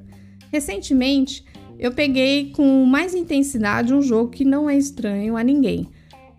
Recentemente, 0.51 1.45
eu 1.79 1.91
peguei 1.91 2.51
com 2.51 2.83
mais 2.85 3.15
intensidade 3.15 3.93
um 3.93 4.01
jogo 4.01 4.31
que 4.31 4.43
não 4.43 4.69
é 4.69 4.75
estranho 4.75 5.37
a 5.37 5.43
ninguém, 5.43 5.87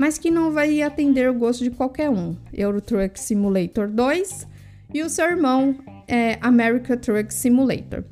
mas 0.02 0.18
que 0.18 0.32
não 0.32 0.50
vai 0.50 0.82
atender 0.82 1.30
o 1.30 1.34
gosto 1.34 1.62
de 1.62 1.70
qualquer 1.70 2.10
um: 2.10 2.34
Euro 2.52 2.80
Truck 2.80 3.20
Simulator 3.20 3.86
2 3.86 4.48
e 4.92 5.00
o 5.00 5.08
seu 5.08 5.26
irmão 5.26 5.76
é 6.08 6.38
America 6.40 6.96
Truck 6.96 7.32
Simulator. 7.32 8.02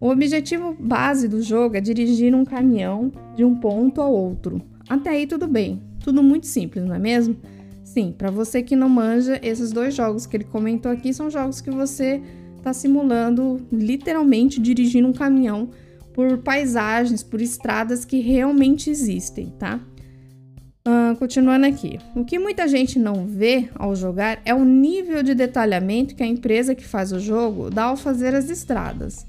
O 0.00 0.08
objetivo 0.08 0.74
base 0.80 1.28
do 1.28 1.42
jogo 1.42 1.76
é 1.76 1.82
dirigir 1.82 2.34
um 2.34 2.46
caminhão 2.46 3.12
de 3.36 3.44
um 3.44 3.56
ponto 3.56 4.00
ao 4.00 4.10
outro. 4.10 4.58
Até 4.88 5.10
aí 5.10 5.26
tudo 5.26 5.46
bem, 5.46 5.82
tudo 6.02 6.22
muito 6.22 6.46
simples, 6.46 6.82
não 6.82 6.94
é 6.94 6.98
mesmo? 6.98 7.36
Sim, 7.84 8.14
para 8.16 8.30
você 8.30 8.62
que 8.62 8.74
não 8.74 8.88
manja, 8.88 9.38
esses 9.42 9.70
dois 9.70 9.94
jogos 9.94 10.24
que 10.24 10.38
ele 10.38 10.44
comentou 10.44 10.90
aqui 10.90 11.12
são 11.12 11.28
jogos 11.28 11.60
que 11.60 11.70
você 11.70 12.22
está 12.56 12.72
simulando 12.72 13.60
literalmente 13.70 14.58
dirigindo 14.58 15.08
um 15.08 15.12
caminhão 15.12 15.68
por 16.14 16.38
paisagens, 16.38 17.22
por 17.22 17.42
estradas 17.42 18.02
que 18.02 18.20
realmente 18.20 18.88
existem, 18.88 19.52
tá? 19.58 19.78
Uh, 20.86 21.16
continuando 21.16 21.64
aqui. 21.64 21.98
O 22.14 22.26
que 22.26 22.38
muita 22.38 22.68
gente 22.68 22.98
não 22.98 23.26
vê 23.26 23.70
ao 23.74 23.96
jogar 23.96 24.42
é 24.44 24.54
o 24.54 24.66
nível 24.66 25.22
de 25.22 25.34
detalhamento 25.34 26.14
que 26.14 26.22
a 26.22 26.26
empresa 26.26 26.74
que 26.74 26.84
faz 26.84 27.10
o 27.10 27.18
jogo 27.18 27.70
dá 27.70 27.84
ao 27.84 27.96
fazer 27.96 28.34
as 28.34 28.50
estradas. 28.50 29.24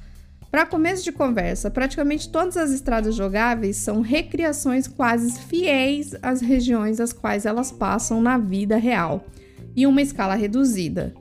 Para 0.52 0.66
começo 0.66 1.02
de 1.06 1.14
conversa, 1.14 1.72
praticamente 1.72 2.28
todas 2.28 2.58
as 2.58 2.72
estradas 2.72 3.16
jogáveis 3.16 3.78
são 3.78 4.02
recriações 4.02 4.86
quase 4.86 5.40
fiéis 5.44 6.14
às 6.22 6.42
regiões 6.42 7.00
às 7.00 7.14
quais 7.14 7.46
elas 7.46 7.72
passam 7.72 8.22
na 8.22 8.38
vida 8.38 8.76
real, 8.76 9.26
em 9.78 9.86
uma 9.86 10.02
escala 10.02 10.36
reduzida. 10.36 11.14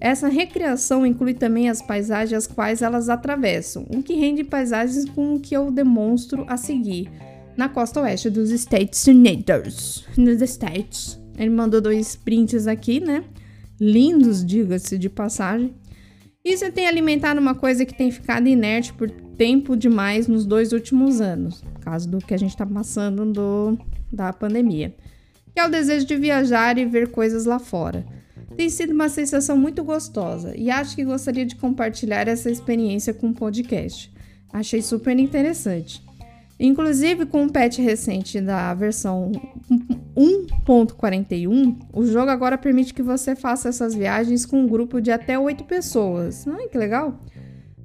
Essa 0.00 0.28
recriação 0.28 1.04
inclui 1.04 1.34
também 1.34 1.68
as 1.68 1.82
paisagens 1.82 2.44
as 2.44 2.46
quais 2.46 2.80
elas 2.80 3.08
atravessam, 3.08 3.86
o 3.90 4.04
que 4.04 4.14
rende 4.14 4.44
paisagens 4.44 5.04
como 5.06 5.34
o 5.34 5.40
que 5.40 5.56
eu 5.56 5.68
demonstro 5.68 6.44
a 6.48 6.56
seguir, 6.56 7.10
na 7.56 7.68
costa 7.68 8.00
oeste 8.00 8.30
dos 8.30 8.50
States 8.50 9.06
Unidos. 9.06 10.06
Nos 10.16 10.40
States. 10.42 11.20
Ele 11.38 11.50
mandou 11.50 11.80
dois 11.80 12.16
prints 12.16 12.66
aqui, 12.66 13.00
né? 13.00 13.24
Lindos, 13.80 14.44
diga-se 14.44 14.98
de 14.98 15.08
passagem. 15.08 15.74
Isso 16.44 16.70
tem 16.72 16.86
alimentado 16.86 17.40
uma 17.40 17.54
coisa 17.54 17.84
que 17.84 17.94
tem 17.94 18.10
ficado 18.10 18.48
inerte 18.48 18.92
por 18.92 19.10
tempo 19.10 19.76
demais 19.76 20.26
nos 20.26 20.44
dois 20.46 20.72
últimos 20.72 21.20
anos, 21.20 21.62
causa 21.80 22.08
do 22.08 22.18
que 22.18 22.34
a 22.34 22.36
gente 22.36 22.50
está 22.50 22.66
passando 22.66 23.24
do, 23.26 23.78
da 24.12 24.32
pandemia, 24.32 24.94
que 25.54 25.60
é 25.60 25.66
o 25.66 25.70
desejo 25.70 26.06
de 26.06 26.16
viajar 26.16 26.78
e 26.78 26.84
ver 26.84 27.10
coisas 27.10 27.44
lá 27.44 27.58
fora. 27.58 28.06
Tem 28.56 28.68
sido 28.68 28.92
uma 28.92 29.08
sensação 29.08 29.56
muito 29.56 29.82
gostosa 29.84 30.54
e 30.56 30.70
acho 30.70 30.96
que 30.96 31.04
gostaria 31.04 31.46
de 31.46 31.56
compartilhar 31.56 32.26
essa 32.28 32.50
experiência 32.50 33.14
com 33.14 33.28
o 33.28 33.34
podcast. 33.34 34.12
Achei 34.52 34.82
super 34.82 35.18
interessante. 35.18 36.02
Inclusive, 36.62 37.24
com 37.24 37.46
o 37.46 37.50
patch 37.50 37.78
recente 37.78 38.38
da 38.38 38.74
versão 38.74 39.32
1.41, 40.14 41.74
o 41.90 42.04
jogo 42.04 42.30
agora 42.30 42.58
permite 42.58 42.92
que 42.92 43.02
você 43.02 43.34
faça 43.34 43.70
essas 43.70 43.94
viagens 43.94 44.44
com 44.44 44.60
um 44.60 44.68
grupo 44.68 45.00
de 45.00 45.10
até 45.10 45.38
8 45.38 45.64
pessoas. 45.64 46.46
Ai, 46.46 46.68
que 46.68 46.76
legal! 46.76 47.18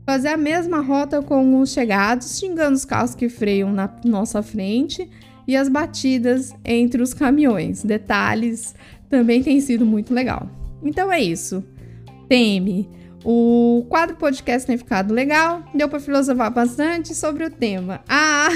Fazer 0.06 0.28
a 0.28 0.38
mesma 0.38 0.82
rota 0.82 1.22
com 1.22 1.62
os 1.62 1.72
chegados, 1.72 2.38
xingando 2.38 2.76
os 2.76 2.84
carros 2.84 3.16
que 3.16 3.30
freiam 3.30 3.72
na 3.72 3.90
nossa 4.04 4.44
frente 4.44 5.10
e 5.48 5.56
as 5.56 5.70
batidas 5.70 6.54
entre 6.66 7.02
os 7.02 7.14
caminhões. 7.14 7.82
Detalhes 7.82 8.76
também 9.10 9.42
tem 9.42 9.62
sido 9.62 9.86
muito 9.86 10.14
legal. 10.14 10.50
Então 10.84 11.10
é 11.10 11.22
isso. 11.22 11.64
Teme 12.28 12.90
o 13.28 13.84
quadro 13.90 14.16
podcast 14.18 14.68
tem 14.68 14.78
ficado 14.78 15.12
legal, 15.12 15.64
deu 15.74 15.90
para 15.90 16.00
filosofar 16.00 16.54
bastante 16.54 17.16
sobre 17.16 17.44
o 17.44 17.50
tema. 17.50 18.02
Ah, 18.08 18.50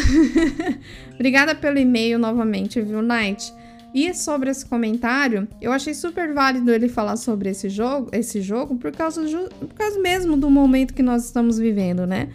obrigada 1.15 1.55
pelo 1.55 1.79
e-mail 1.79 2.19
novamente, 2.19 2.79
viu, 2.79 3.01
Night? 3.01 3.51
E 3.95 4.13
sobre 4.13 4.51
esse 4.51 4.63
comentário, 4.63 5.47
eu 5.59 5.71
achei 5.71 5.95
super 5.95 6.31
válido 6.35 6.71
ele 6.71 6.87
falar 6.87 7.17
sobre 7.17 7.49
esse 7.49 7.67
jogo, 7.67 8.09
esse 8.13 8.43
jogo 8.43 8.75
por 8.75 8.91
causa, 8.91 9.23
por 9.59 9.73
causa 9.73 9.99
mesmo 9.99 10.37
do 10.37 10.51
momento 10.51 10.93
que 10.93 11.01
nós 11.01 11.25
estamos 11.25 11.57
vivendo, 11.57 12.05
né? 12.05 12.29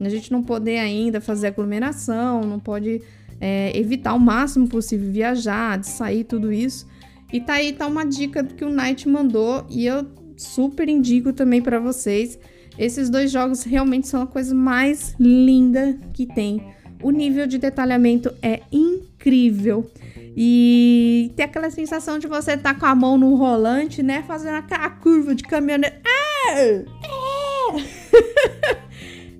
A 0.00 0.08
gente 0.08 0.30
não 0.30 0.44
poder 0.44 0.78
ainda 0.78 1.20
fazer 1.20 1.48
aglomeração, 1.48 2.42
não 2.42 2.60
pode 2.60 3.02
é, 3.40 3.76
evitar 3.76 4.14
o 4.14 4.20
máximo 4.20 4.68
possível 4.68 5.10
viajar, 5.10 5.76
de 5.76 5.88
sair, 5.88 6.22
tudo 6.22 6.52
isso. 6.52 6.86
E 7.32 7.40
tá 7.40 7.54
aí, 7.54 7.72
tá 7.72 7.88
uma 7.88 8.04
dica 8.04 8.44
que 8.44 8.64
o 8.64 8.70
Night 8.70 9.08
mandou 9.08 9.66
e 9.68 9.86
eu 9.86 10.04
super 10.40 10.88
indico 10.88 11.32
também 11.32 11.60
para 11.60 11.78
vocês. 11.78 12.38
Esses 12.78 13.10
dois 13.10 13.30
jogos 13.30 13.62
realmente 13.62 14.08
são 14.08 14.22
a 14.22 14.26
coisa 14.26 14.54
mais 14.54 15.14
linda 15.18 15.98
que 16.14 16.26
tem. 16.26 16.74
O 17.02 17.10
nível 17.10 17.46
de 17.46 17.58
detalhamento 17.58 18.32
é 18.42 18.60
incrível. 18.72 19.90
E 20.36 21.32
tem 21.36 21.44
aquela 21.44 21.70
sensação 21.70 22.18
de 22.18 22.26
você 22.26 22.52
estar 22.52 22.74
tá 22.74 22.80
com 22.80 22.86
a 22.86 22.94
mão 22.94 23.18
no 23.18 23.34
rolante, 23.34 24.02
né? 24.02 24.22
Fazendo 24.26 24.54
aquela 24.54 24.88
curva 24.88 25.34
de 25.34 25.42
caminhonete. 25.42 25.96
Ah! 26.06 26.52
É! 26.56 26.84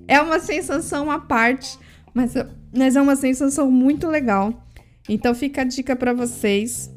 é 0.15 0.21
uma 0.21 0.39
sensação 0.39 1.09
à 1.09 1.19
parte, 1.19 1.79
mas, 2.13 2.33
mas 2.75 2.95
é 2.95 3.01
uma 3.01 3.15
sensação 3.15 3.71
muito 3.71 4.07
legal. 4.07 4.67
Então 5.09 5.33
fica 5.33 5.61
a 5.61 5.63
dica 5.65 5.95
para 5.95 6.13
vocês, 6.13 6.90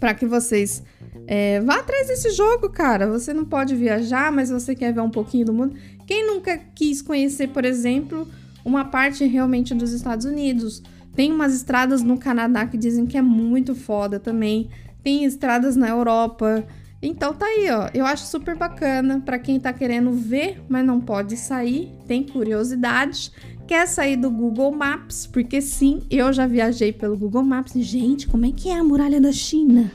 para 0.00 0.14
que 0.14 0.26
vocês 0.26 0.82
é, 1.26 1.60
vá 1.60 1.76
atrás 1.76 2.08
desse 2.08 2.30
jogo, 2.30 2.70
cara. 2.70 3.06
Você 3.06 3.32
não 3.32 3.44
pode 3.44 3.76
viajar, 3.76 4.32
mas 4.32 4.50
você 4.50 4.74
quer 4.74 4.92
ver 4.92 5.00
um 5.00 5.10
pouquinho 5.10 5.46
do 5.46 5.52
mundo. 5.52 5.76
Quem 6.06 6.26
nunca 6.26 6.58
quis 6.74 7.00
conhecer, 7.00 7.48
por 7.48 7.64
exemplo, 7.64 8.26
uma 8.64 8.86
parte 8.86 9.24
realmente 9.26 9.74
dos 9.74 9.92
Estados 9.92 10.24
Unidos? 10.24 10.82
Tem 11.14 11.30
umas 11.30 11.54
estradas 11.54 12.02
no 12.02 12.18
Canadá 12.18 12.66
que 12.66 12.76
dizem 12.76 13.06
que 13.06 13.16
é 13.16 13.22
muito 13.22 13.74
foda 13.74 14.18
também. 14.18 14.70
Tem 15.04 15.24
estradas 15.24 15.76
na 15.76 15.88
Europa. 15.88 16.64
Então 17.02 17.32
tá 17.32 17.46
aí, 17.46 17.70
ó. 17.70 17.88
Eu 17.94 18.04
acho 18.06 18.26
super 18.26 18.56
bacana 18.56 19.20
para 19.20 19.38
quem 19.38 19.60
tá 19.60 19.72
querendo 19.72 20.12
ver, 20.12 20.62
mas 20.68 20.84
não 20.84 21.00
pode 21.00 21.36
sair, 21.36 21.90
tem 22.06 22.22
curiosidade, 22.22 23.32
quer 23.70 23.86
sair 23.86 24.16
do 24.16 24.28
Google 24.32 24.72
Maps, 24.72 25.28
porque 25.28 25.60
sim, 25.62 26.02
eu 26.10 26.32
já 26.32 26.44
viajei 26.44 26.92
pelo 26.92 27.16
Google 27.16 27.44
Maps. 27.44 27.72
Gente, 27.74 28.26
como 28.26 28.44
é 28.44 28.50
que 28.50 28.68
é 28.68 28.76
a 28.76 28.82
muralha 28.82 29.20
da 29.20 29.30
China? 29.30 29.92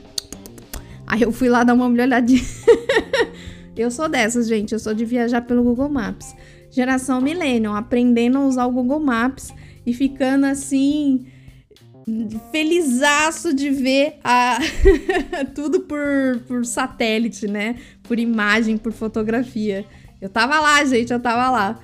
Aí 1.06 1.20
eu 1.20 1.30
fui 1.30 1.50
lá 1.50 1.62
dar 1.62 1.74
uma 1.74 1.84
olhadinha. 1.84 2.40
eu 3.76 3.90
sou 3.90 4.08
dessas, 4.08 4.48
gente. 4.48 4.72
Eu 4.72 4.78
sou 4.78 4.94
de 4.94 5.04
viajar 5.04 5.42
pelo 5.42 5.62
Google 5.62 5.90
Maps. 5.90 6.34
Geração 6.70 7.20
Millennium, 7.20 7.74
aprendendo 7.74 8.38
a 8.38 8.46
usar 8.46 8.64
o 8.64 8.72
Google 8.72 8.98
Maps 8.98 9.52
e 9.84 9.92
ficando 9.92 10.46
assim 10.46 11.26
felizaço 12.50 13.52
de 13.52 13.68
ver 13.68 14.14
a... 14.24 14.56
tudo 15.54 15.80
por, 15.80 16.40
por 16.48 16.64
satélite, 16.64 17.46
né? 17.46 17.76
Por 18.04 18.18
imagem, 18.18 18.78
por 18.78 18.92
fotografia. 18.92 19.84
Eu 20.18 20.30
tava 20.30 20.58
lá, 20.60 20.82
gente, 20.86 21.12
eu 21.12 21.20
tava 21.20 21.50
lá. 21.50 21.78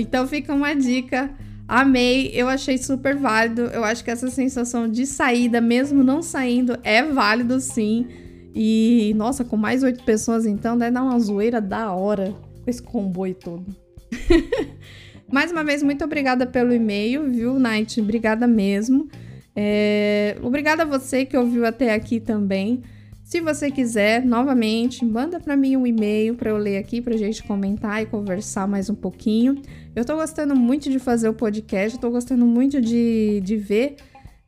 Então 0.00 0.26
fica 0.26 0.54
uma 0.54 0.74
dica. 0.74 1.30
Amei, 1.68 2.32
eu 2.34 2.48
achei 2.48 2.76
super 2.78 3.16
válido. 3.16 3.62
Eu 3.62 3.84
acho 3.84 4.02
que 4.02 4.10
essa 4.10 4.28
sensação 4.28 4.88
de 4.88 5.06
saída, 5.06 5.60
mesmo 5.60 6.02
não 6.02 6.20
saindo, 6.20 6.76
é 6.82 7.02
válido 7.02 7.60
sim. 7.60 8.08
E, 8.54 9.12
nossa, 9.16 9.44
com 9.44 9.56
mais 9.56 9.82
oito 9.82 10.02
pessoas, 10.02 10.44
então, 10.46 10.76
deve 10.76 10.90
dar 10.90 11.04
uma 11.04 11.18
zoeira 11.20 11.60
da 11.60 11.92
hora 11.92 12.34
com 12.64 12.70
esse 12.70 12.82
comboio 12.82 13.34
todo. 13.34 13.64
mais 15.30 15.52
uma 15.52 15.62
vez, 15.62 15.82
muito 15.82 16.04
obrigada 16.04 16.44
pelo 16.46 16.74
e-mail, 16.74 17.30
viu, 17.30 17.58
Night? 17.58 18.00
Obrigada 18.00 18.46
mesmo. 18.46 19.08
É... 19.54 20.36
Obrigada 20.42 20.82
a 20.82 20.86
você 20.86 21.24
que 21.24 21.36
ouviu 21.36 21.64
até 21.64 21.94
aqui 21.94 22.18
também. 22.18 22.82
Se 23.22 23.40
você 23.40 23.70
quiser, 23.70 24.24
novamente, 24.24 25.04
manda 25.04 25.38
para 25.38 25.56
mim 25.56 25.76
um 25.76 25.86
e-mail 25.86 26.34
para 26.34 26.50
eu 26.50 26.56
ler 26.56 26.78
aqui, 26.78 27.00
para 27.00 27.16
gente 27.16 27.44
comentar 27.44 28.02
e 28.02 28.06
conversar 28.06 28.66
mais 28.66 28.90
um 28.90 28.94
pouquinho. 28.96 29.62
Eu 29.94 30.02
estou 30.02 30.16
gostando 30.16 30.54
muito 30.54 30.88
de 30.88 30.98
fazer 30.98 31.28
o 31.28 31.34
podcast, 31.34 31.96
estou 31.96 32.10
gostando 32.10 32.46
muito 32.46 32.80
de, 32.80 33.40
de 33.42 33.56
ver 33.56 33.96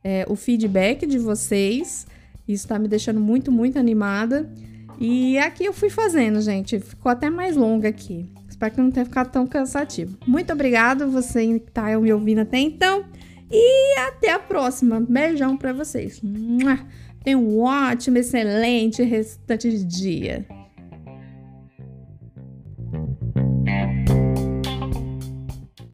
é, 0.02 0.24
o 0.28 0.36
feedback 0.36 1.06
de 1.06 1.18
vocês. 1.18 2.06
Isso 2.46 2.66
tá 2.68 2.78
me 2.78 2.88
deixando 2.88 3.20
muito, 3.20 3.50
muito 3.50 3.78
animada. 3.78 4.48
E 5.00 5.36
aqui 5.38 5.64
eu 5.64 5.72
fui 5.72 5.90
fazendo, 5.90 6.40
gente. 6.40 6.78
Ficou 6.78 7.10
até 7.10 7.28
mais 7.28 7.56
longa 7.56 7.88
aqui. 7.88 8.30
Espero 8.48 8.74
que 8.74 8.80
não 8.80 8.90
tenha 8.90 9.04
ficado 9.04 9.32
tão 9.32 9.46
cansativo. 9.46 10.16
Muito 10.26 10.52
obrigado 10.52 11.10
você 11.10 11.58
que 11.58 11.70
tá 11.72 11.98
me 11.98 12.12
ouvindo 12.12 12.42
até 12.42 12.58
então. 12.58 13.04
E 13.50 13.98
até 13.98 14.32
a 14.32 14.38
próxima. 14.38 15.00
Beijão 15.00 15.56
para 15.56 15.72
vocês. 15.72 16.20
Tenha 17.24 17.38
um 17.38 17.60
ótimo, 17.60 18.18
excelente 18.18 19.02
restante 19.02 19.70
de 19.70 19.84
dia. 19.84 20.46